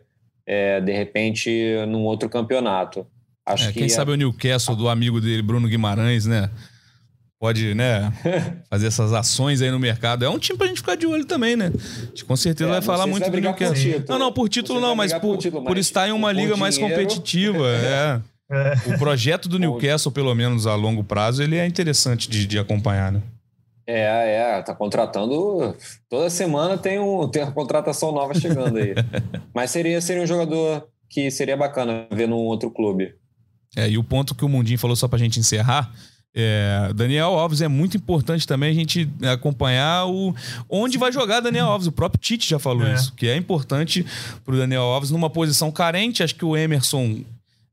é, 0.45 0.81
de 0.81 0.91
repente, 0.91 1.49
num 1.87 2.03
outro 2.03 2.27
campeonato. 2.29 3.07
Acho 3.45 3.69
é, 3.69 3.71
quem 3.71 3.87
sabe 3.87 4.11
o 4.11 4.15
Newcastle 4.15 4.75
do 4.75 4.89
amigo 4.89 5.21
dele, 5.21 5.41
Bruno 5.41 5.69
Guimarães, 5.69 6.25
né? 6.25 6.51
Pode, 7.39 7.73
né, 7.73 8.11
fazer 8.69 8.87
essas 8.87 9.13
ações 9.13 9.61
aí 9.61 9.71
no 9.71 9.79
mercado. 9.79 10.25
É 10.25 10.29
um 10.29 10.37
time 10.37 10.57
pra 10.57 10.67
gente 10.67 10.77
ficar 10.77 10.95
de 10.95 11.07
olho 11.07 11.23
também, 11.23 11.55
né? 11.55 11.71
A 11.73 12.05
gente 12.07 12.25
com 12.25 12.35
certeza 12.35 12.69
é, 12.69 12.73
vai 12.73 12.81
falar 12.81 13.07
muito 13.07 13.21
vai 13.21 13.31
do 13.31 13.39
Newcastle. 13.39 14.03
Não, 14.09 14.19
não, 14.19 14.33
por 14.33 14.49
título 14.49 14.81
não, 14.81 14.93
mas 14.93 15.13
por, 15.13 15.21
por, 15.21 15.37
título, 15.37 15.63
por 15.63 15.77
estar 15.77 16.09
em 16.09 16.11
uma 16.11 16.33
liga 16.33 16.53
dinheiro... 16.53 16.59
mais 16.59 16.77
competitiva. 16.77 17.65
é. 17.79 18.21
É. 18.51 18.95
O 18.95 18.97
projeto 18.97 19.47
do 19.47 19.59
Newcastle, 19.59 20.11
pelo 20.11 20.33
menos 20.33 20.65
a 20.65 20.73
longo 20.73 21.03
prazo, 21.03 21.43
ele 21.43 21.55
é 21.55 21.67
interessante 21.67 22.27
de, 22.27 22.47
de 22.47 22.57
acompanhar, 22.57 23.11
né? 23.11 23.21
É, 23.85 24.57
é, 24.57 24.61
tá 24.61 24.75
contratando. 24.75 25.75
Toda 26.09 26.29
semana 26.29 26.77
tem, 26.77 26.99
um, 26.99 27.27
tem 27.27 27.43
uma 27.43 27.51
contratação 27.51 28.11
nova 28.11 28.33
chegando 28.33 28.77
aí. 28.77 28.93
Mas 29.53 29.71
seria, 29.71 30.01
seria 30.01 30.23
um 30.23 30.27
jogador 30.27 30.87
que 31.07 31.31
seria 31.31 31.55
bacana 31.55 32.07
ver 32.11 32.27
num 32.27 32.37
outro 32.37 32.69
clube. 32.69 33.15
É, 33.75 33.89
e 33.89 33.97
o 33.97 34.03
ponto 34.03 34.35
que 34.35 34.45
o 34.45 34.49
Mundinho 34.49 34.79
falou 34.79 34.95
só 34.95 35.07
pra 35.07 35.17
gente 35.17 35.39
encerrar. 35.39 35.91
É, 36.35 36.91
Daniel 36.93 37.29
Alves 37.29 37.61
é 37.61 37.67
muito 37.67 37.97
importante 37.97 38.45
também 38.45 38.69
a 38.69 38.73
gente 38.73 39.09
acompanhar 39.31 40.05
o 40.05 40.33
onde 40.69 40.97
vai 40.97 41.11
jogar 41.11 41.39
Daniel 41.39 41.65
Alves. 41.67 41.87
O 41.87 41.91
próprio 41.91 42.21
Tite 42.21 42.49
já 42.49 42.59
falou 42.59 42.85
é. 42.85 42.93
isso, 42.93 43.13
que 43.13 43.27
é 43.27 43.35
importante 43.35 44.05
pro 44.45 44.57
Daniel 44.57 44.83
Alves 44.83 45.11
numa 45.11 45.29
posição 45.29 45.71
carente. 45.71 46.21
Acho 46.21 46.35
que 46.35 46.45
o 46.45 46.55
Emerson 46.55 47.21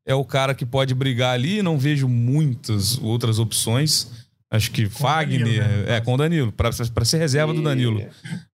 é 0.07 0.15
o 0.15 0.25
cara 0.25 0.55
que 0.55 0.65
pode 0.65 0.95
brigar 0.95 1.35
ali. 1.35 1.63
Não 1.63 1.79
vejo 1.79 2.09
muitas 2.09 2.99
outras 2.99 3.39
opções. 3.39 4.27
Acho 4.51 4.71
que 4.71 4.85
com 4.85 4.91
Fagner. 4.91 5.41
Danilo, 5.41 5.65
né? 5.65 5.97
É, 5.97 6.01
com 6.01 6.15
o 6.15 6.17
Danilo, 6.17 6.53
para 6.53 7.05
ser 7.05 7.19
reserva 7.19 7.53
e, 7.53 7.57
do 7.57 7.63
Danilo. 7.63 8.01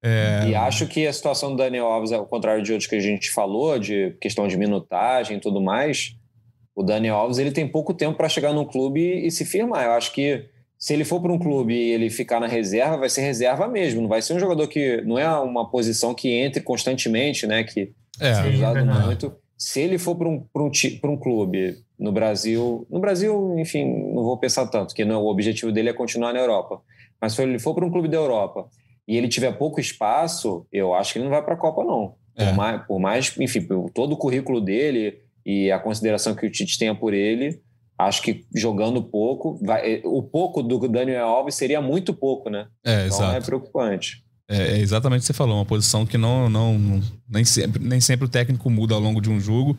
É... 0.02 0.46
E 0.48 0.54
acho 0.54 0.86
que 0.86 1.06
a 1.06 1.12
situação 1.12 1.50
do 1.50 1.56
Daniel 1.56 1.86
Alves, 1.86 2.12
ao 2.12 2.24
contrário 2.26 2.62
de 2.62 2.72
outros 2.72 2.88
que 2.88 2.94
a 2.94 3.00
gente 3.00 3.30
falou, 3.30 3.78
de 3.78 4.16
questão 4.20 4.46
de 4.46 4.56
minutagem 4.56 5.36
e 5.36 5.40
tudo 5.40 5.60
mais, 5.60 6.14
o 6.74 6.82
Daniel 6.82 7.16
Alves 7.16 7.38
ele 7.38 7.50
tem 7.50 7.66
pouco 7.66 7.92
tempo 7.92 8.16
para 8.16 8.28
chegar 8.28 8.52
no 8.52 8.66
clube 8.66 9.26
e 9.26 9.30
se 9.30 9.44
firmar. 9.44 9.84
Eu 9.84 9.92
acho 9.92 10.12
que 10.12 10.46
se 10.78 10.94
ele 10.94 11.04
for 11.04 11.20
para 11.20 11.32
um 11.32 11.38
clube 11.38 11.74
e 11.74 11.90
ele 11.90 12.08
ficar 12.08 12.40
na 12.40 12.46
reserva, 12.46 12.96
vai 12.96 13.08
ser 13.08 13.20
reserva 13.22 13.68
mesmo. 13.68 14.00
Não 14.00 14.08
vai 14.08 14.22
ser 14.22 14.34
um 14.34 14.40
jogador 14.40 14.66
que 14.68 15.02
não 15.02 15.18
é 15.18 15.28
uma 15.40 15.70
posição 15.70 16.14
que 16.14 16.28
entre 16.30 16.62
constantemente, 16.62 17.46
né? 17.46 17.64
Que 17.64 17.92
é, 18.18 18.34
seja 18.34 18.56
usado 18.56 18.78
é 18.78 18.84
muito. 18.84 19.34
Se 19.58 19.80
ele 19.80 19.98
for 19.98 20.14
para 20.16 20.28
um, 20.28 20.46
um, 20.56 20.70
um 21.04 21.16
clube 21.18 21.76
no 22.00 22.10
Brasil. 22.10 22.86
No 22.90 22.98
Brasil, 22.98 23.56
enfim, 23.58 23.84
não 23.84 24.24
vou 24.24 24.38
pensar 24.38 24.66
tanto, 24.68 24.94
que 24.94 25.04
não, 25.04 25.22
o 25.22 25.30
objetivo 25.30 25.70
dele 25.70 25.90
é 25.90 25.92
continuar 25.92 26.32
na 26.32 26.40
Europa. 26.40 26.80
Mas 27.20 27.34
se 27.34 27.42
ele 27.42 27.58
for 27.58 27.74
para 27.74 27.84
um 27.84 27.90
clube 27.90 28.08
da 28.08 28.16
Europa 28.16 28.66
e 29.06 29.18
ele 29.18 29.28
tiver 29.28 29.52
pouco 29.52 29.78
espaço, 29.78 30.66
eu 30.72 30.94
acho 30.94 31.12
que 31.12 31.18
ele 31.18 31.26
não 31.26 31.32
vai 31.32 31.44
para 31.44 31.54
a 31.54 31.58
Copa, 31.58 31.84
não. 31.84 32.14
É. 32.34 32.46
Por, 32.46 32.54
mais, 32.54 32.86
por 32.86 32.98
mais, 32.98 33.38
enfim, 33.38 33.60
por 33.60 33.90
todo 33.90 34.12
o 34.12 34.16
currículo 34.16 34.62
dele 34.62 35.18
e 35.50 35.72
a 35.72 35.78
consideração 35.78 36.34
que 36.34 36.46
o 36.46 36.50
Tite 36.50 36.78
tenha 36.78 36.94
por 36.94 37.12
ele, 37.12 37.60
acho 37.98 38.22
que 38.22 38.44
jogando 38.54 39.02
pouco, 39.02 39.58
vai, 39.64 40.00
o 40.04 40.22
pouco 40.22 40.62
do 40.62 40.78
Daniel 40.88 41.26
Alves 41.26 41.56
seria 41.56 41.80
muito 41.80 42.14
pouco, 42.14 42.48
né? 42.48 42.66
É, 42.84 43.06
então 43.06 43.18
exato. 43.18 43.36
é 43.36 43.40
preocupante. 43.40 44.22
É, 44.48 44.72
é 44.72 44.78
exatamente 44.78 45.20
o 45.20 45.22
que 45.22 45.26
você 45.26 45.32
falou, 45.32 45.56
uma 45.56 45.64
posição 45.64 46.06
que 46.06 46.16
não, 46.16 46.48
não 46.48 47.00
nem, 47.28 47.44
sempre, 47.44 47.82
nem 47.82 48.00
sempre 48.00 48.26
o 48.26 48.28
técnico 48.28 48.70
muda 48.70 48.94
ao 48.94 49.00
longo 49.00 49.20
de 49.20 49.30
um 49.30 49.40
jogo. 49.40 49.76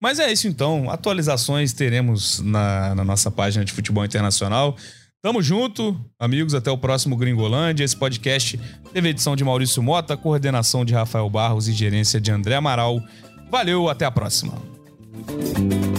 Mas 0.00 0.18
é 0.18 0.32
isso 0.32 0.48
então. 0.48 0.90
Atualizações 0.90 1.72
teremos 1.72 2.40
na, 2.40 2.94
na 2.94 3.04
nossa 3.04 3.30
página 3.30 3.64
de 3.64 3.72
futebol 3.72 4.04
internacional. 4.04 4.76
Tamo 5.22 5.40
junto, 5.40 5.96
amigos. 6.18 6.54
Até 6.54 6.70
o 6.70 6.76
próximo 6.76 7.16
Gringolândia. 7.16 7.84
Esse 7.84 7.96
podcast 7.96 8.58
teve 8.92 9.10
edição 9.10 9.36
de 9.36 9.44
Maurício 9.44 9.80
Mota, 9.80 10.16
coordenação 10.16 10.84
de 10.84 10.92
Rafael 10.92 11.30
Barros 11.30 11.68
e 11.68 11.72
gerência 11.72 12.20
de 12.20 12.32
André 12.32 12.56
Amaral. 12.56 13.00
Valeu, 13.48 13.88
até 13.88 14.04
a 14.04 14.10
próxima. 14.10 14.81
Thank 15.14 15.58
you. 15.58 15.91